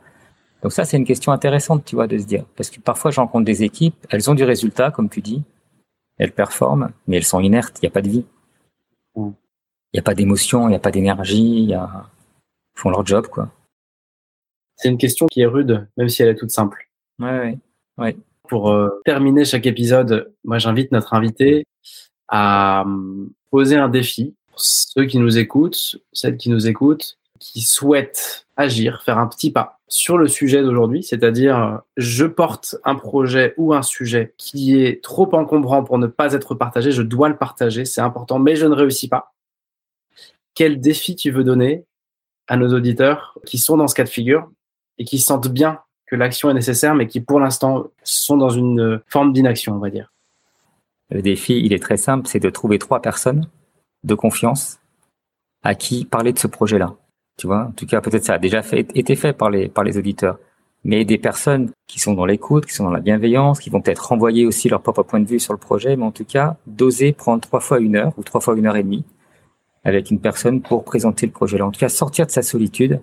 Donc 0.65 0.73
ça, 0.73 0.85
c'est 0.85 0.97
une 0.97 1.05
question 1.05 1.31
intéressante, 1.31 1.85
tu 1.85 1.95
vois, 1.95 2.09
de 2.09 2.19
se 2.19 2.27
dire. 2.27 2.45
Parce 2.57 2.69
que 2.69 2.81
parfois, 2.81 3.13
je 3.13 3.21
rencontre 3.21 3.45
des 3.45 3.63
équipes, 3.63 3.95
elles 4.11 4.29
ont 4.29 4.35
du 4.35 4.43
résultat, 4.43 4.91
comme 4.91 5.09
tu 5.09 5.21
dis, 5.23 5.45
elles 6.19 6.33
performent, 6.33 6.91
mais 7.07 7.17
elles 7.17 7.25
sont 7.25 7.39
inertes, 7.39 7.79
il 7.81 7.87
n'y 7.87 7.89
a 7.89 7.93
pas 7.93 8.03
de 8.03 8.09
vie. 8.09 8.25
Mm. 9.15 9.31
Il 9.93 9.97
n'y 9.97 10.01
a 10.01 10.03
pas 10.03 10.15
d'émotion, 10.15 10.67
il 10.67 10.71
n'y 10.71 10.77
a 10.77 10.81
pas 10.81 10.91
d'énergie, 10.91 11.63
il 11.63 11.75
a... 11.75 12.11
ils 12.77 12.81
font 12.81 12.91
leur 12.91 13.07
job, 13.07 13.29
quoi. 13.29 13.51
C'est 14.75 14.89
une 14.89 14.99
question 14.99 15.27
qui 15.27 15.43
est 15.43 15.47
rude, 15.47 15.89
même 15.97 16.09
si 16.09 16.23
elle 16.23 16.31
est 16.31 16.35
toute 16.35 16.51
simple. 16.51 16.89
Ouais, 17.21 17.57
ouais. 17.99 18.17
Pour 18.49 18.71
euh, 18.71 19.01
terminer 19.05 19.45
chaque 19.45 19.67
épisode, 19.67 20.33
moi 20.43 20.59
j'invite 20.59 20.91
notre 20.91 21.15
invité 21.15 21.67
à 22.31 22.83
hum, 22.87 23.31
poser 23.51 23.77
un 23.77 23.89
défi 23.89 24.35
pour 24.49 24.61
ceux 24.61 25.05
qui 25.05 25.19
nous 25.19 25.39
écoutent, 25.39 25.97
celles 26.13 26.37
qui 26.37 26.49
nous 26.49 26.67
écoutent, 26.67 27.19
qui 27.39 27.63
souhaitent 27.63 28.47
agir, 28.57 29.03
faire 29.03 29.19
un 29.19 29.27
petit 29.27 29.51
pas 29.51 29.81
sur 29.89 30.19
le 30.19 30.29
sujet 30.29 30.63
d'aujourd'hui, 30.63 31.03
c'est-à-dire 31.03 31.81
je 31.97 32.25
porte 32.25 32.77
un 32.85 32.95
projet 32.95 33.55
ou 33.57 33.75
un 33.75 33.83
sujet 33.83 34.35
qui 34.39 34.81
est 34.81 35.03
trop 35.03 35.29
encombrant 35.35 35.83
pour 35.83 35.99
ne 35.99 36.07
pas 36.07 36.33
être 36.33 36.55
partagé, 36.55 36.93
je 36.93 37.03
dois 37.03 37.29
le 37.29 37.37
partager, 37.37 37.85
c'est 37.85 38.01
important, 38.01 38.39
mais 38.39 38.55
je 38.55 38.67
ne 38.67 38.75
réussis 38.75 39.09
pas 39.09 39.35
quel 40.55 40.81
défi 40.81 41.17
tu 41.17 41.31
veux 41.31 41.43
donner 41.43 41.85
à 42.47 42.57
nos 42.57 42.73
auditeurs 42.73 43.39
qui 43.47 43.59
sont 43.59 43.77
dans 43.77 43.89
ce 43.89 43.95
cas 43.95 44.05
de 44.05 44.09
figure 44.09 44.51
et 44.99 45.05
qui 45.05 45.19
sentent 45.19 45.49
bien 45.49 45.81
que 46.07 46.17
l'action 46.17 46.51
est 46.51 46.55
nécessaire, 46.55 46.95
mais 46.95 47.07
qui 47.07 47.21
pour 47.21 47.41
l'instant 47.41 47.87
sont 48.03 48.37
dans 48.37 48.51
une 48.51 49.01
forme 49.07 49.33
d'inaction, 49.33 49.75
on 49.75 49.79
va 49.79 49.91
dire? 49.91 50.13
Le 51.11 51.23
défi, 51.23 51.61
il 51.61 51.73
est 51.73 51.83
très 51.83 51.97
simple, 51.97 52.29
c'est 52.29 52.41
de 52.41 52.51
trouver 52.51 52.79
trois 52.79 53.03
personnes 53.03 53.49
de 54.05 54.15
confiance 54.15 54.79
à 55.63 55.75
qui 55.75 56.05
parler 56.05 56.33
de 56.33 56.39
ce 56.39 56.47
projet-là. 56.47 56.95
Tu 57.37 57.47
vois, 57.47 57.67
en 57.67 57.73
tout 57.73 57.87
cas, 57.87 58.01
peut-être 58.01 58.25
ça 58.25 58.35
a 58.35 58.39
déjà 58.39 58.63
été 58.95 59.17
fait 59.17 59.33
par 59.33 59.51
les, 59.51 59.69
par 59.69 59.85
les 59.85 59.99
auditeurs. 59.99 60.39
Mais 60.85 61.05
des 61.05 61.19
personnes 61.19 61.71
qui 61.87 61.99
sont 61.99 62.15
dans 62.15 62.25
l'écoute, 62.25 62.65
qui 62.65 62.73
sont 62.73 62.85
dans 62.85 62.91
la 62.91 63.01
bienveillance, 63.01 63.61
qui 63.61 63.69
vont 63.69 63.83
peut-être 63.83 64.09
renvoyer 64.09 64.47
aussi 64.47 64.69
leur 64.69 64.81
propre 64.81 65.03
point 65.03 65.21
de 65.21 65.27
vue 65.27 65.41
sur 65.41 65.53
le 65.53 65.59
projet, 65.59 65.97
mais 65.97 66.05
en 66.05 66.11
tout 66.13 66.25
cas, 66.25 66.57
d'oser 66.67 67.13
prendre 67.13 67.41
trois 67.41 67.61
fois 67.61 67.81
une 67.81 67.97
heure 67.97 68.13
ou 68.17 68.23
trois 68.23 68.41
fois 68.41 68.57
une 68.57 68.67
heure 68.67 68.77
et 68.77 68.83
demie 68.83 69.05
avec 69.85 70.11
une 70.11 70.21
personne 70.21 70.61
pour 70.61 70.85
présenter 70.85 71.27
le 71.27 71.33
projet-là. 71.33 71.67
En 71.67 71.71
tout 71.71 71.81
cas, 71.81 71.89
sortir 71.89 72.27
de 72.27 72.31
sa 72.31 72.43
solitude 72.43 73.01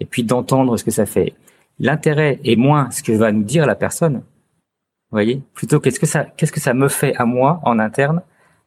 et 0.00 0.04
puis 0.04 0.24
d'entendre 0.24 0.76
ce 0.76 0.84
que 0.84 0.90
ça 0.90 1.06
fait. 1.06 1.34
L'intérêt 1.78 2.40
est 2.44 2.56
moins 2.56 2.90
ce 2.90 3.02
que 3.02 3.12
va 3.12 3.32
nous 3.32 3.42
dire 3.42 3.66
la 3.66 3.74
personne, 3.74 4.22
voyez, 5.10 5.42
plutôt 5.54 5.80
qu'est-ce 5.80 6.00
que 6.00 6.06
ça, 6.06 6.24
qu'est-ce 6.24 6.52
que 6.52 6.60
ça 6.60 6.74
me 6.74 6.88
fait 6.88 7.14
à 7.16 7.24
moi 7.24 7.60
en 7.62 7.78
interne 7.78 8.22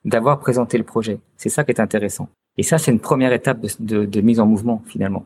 d'avoir 0.06 0.40
présenté 0.40 0.78
le 0.78 0.84
projet? 0.84 1.20
C'est 1.38 1.50
ça 1.50 1.64
qui 1.64 1.72
est 1.72 1.82
intéressant. 1.82 2.30
Et 2.58 2.64
ça, 2.64 2.78
c'est 2.78 2.92
une 2.92 3.00
première 3.00 3.34
étape 3.34 3.60
de, 3.80 4.06
de 4.06 4.22
mise 4.22 4.40
en 4.40 4.46
mouvement 4.46 4.82
finalement. 4.86 5.26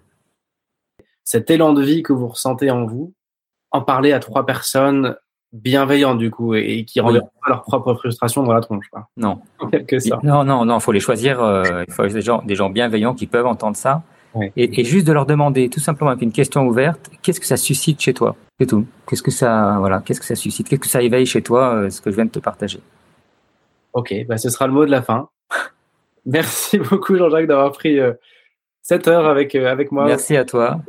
Cet 1.23 1.49
élan 1.49 1.73
de 1.73 1.81
vie 1.81 2.03
que 2.03 2.13
vous 2.13 2.27
ressentez 2.27 2.69
en 2.69 2.85
vous, 2.85 3.13
en 3.71 3.81
parler 3.81 4.11
à 4.11 4.19
trois 4.19 4.45
personnes 4.45 5.15
bienveillants 5.53 6.15
du 6.15 6.31
coup 6.31 6.55
et, 6.55 6.83
qui 6.83 6.99
renverront 6.99 7.29
pas 7.41 7.49
leur 7.49 7.61
propre 7.61 7.93
frustration 7.93 8.43
dans 8.43 8.53
la 8.53 8.61
tronche. 8.61 8.87
Quoi. 8.89 9.07
Non. 9.15 9.39
Que 9.87 9.99
ça. 9.99 10.19
Non, 10.23 10.43
non, 10.43 10.65
non, 10.65 10.79
faut 10.79 10.91
les 10.91 10.99
choisir. 10.99 11.41
Euh, 11.41 11.83
il 11.87 11.93
faut 11.93 12.05
des 12.05 12.21
gens, 12.21 12.41
des 12.41 12.55
gens 12.55 12.69
bienveillants 12.69 13.13
qui 13.13 13.27
peuvent 13.27 13.45
entendre 13.45 13.77
ça. 13.77 14.01
Et, 14.55 14.81
et, 14.81 14.83
juste 14.83 15.05
de 15.05 15.13
leur 15.13 15.25
demander, 15.25 15.69
tout 15.69 15.79
simplement 15.79 16.09
avec 16.09 16.23
une 16.23 16.31
question 16.31 16.65
ouverte, 16.67 17.11
qu'est-ce 17.21 17.39
que 17.39 17.45
ça 17.45 17.57
suscite 17.57 18.01
chez 18.01 18.13
toi? 18.13 18.35
C'est 18.59 18.65
tout. 18.65 18.85
Qu'est-ce 19.07 19.21
que 19.21 19.31
ça, 19.31 19.75
voilà, 19.79 20.01
qu'est-ce 20.03 20.19
que 20.19 20.25
ça 20.25 20.35
suscite? 20.35 20.67
Qu'est-ce 20.67 20.81
que 20.81 20.87
ça 20.87 21.01
éveille 21.01 21.25
chez 21.25 21.41
toi 21.41 21.75
euh, 21.75 21.89
Ce 21.89 22.01
que 22.01 22.09
je 22.09 22.15
viens 22.15 22.25
de 22.25 22.31
te 22.31 22.39
partager? 22.39 22.79
Ok, 23.93 24.13
bah 24.27 24.37
ce 24.37 24.49
sera 24.49 24.65
le 24.65 24.73
mot 24.73 24.85
de 24.85 24.91
la 24.91 25.03
fin. 25.03 25.29
Merci 26.25 26.79
beaucoup 26.79 27.15
Jean-Jacques 27.15 27.47
d'avoir 27.47 27.71
pris 27.73 27.99
euh, 27.99 28.13
cette 28.81 29.07
heure 29.07 29.27
avec 29.27 29.53
avec 29.53 29.91
moi. 29.91 30.05
Merci 30.05 30.35
à 30.35 30.45
toi 30.45 30.81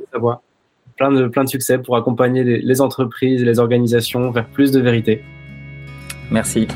plein 0.96 1.12
de, 1.12 1.26
plein 1.26 1.44
de 1.44 1.48
succès 1.48 1.78
pour 1.78 1.96
accompagner 1.96 2.44
les, 2.44 2.58
les 2.60 2.80
entreprises 2.80 3.42
et 3.42 3.44
les 3.44 3.58
organisations 3.58 4.30
vers 4.30 4.46
plus 4.46 4.70
de 4.70 4.80
vérité. 4.80 5.22
Merci. 6.30 6.68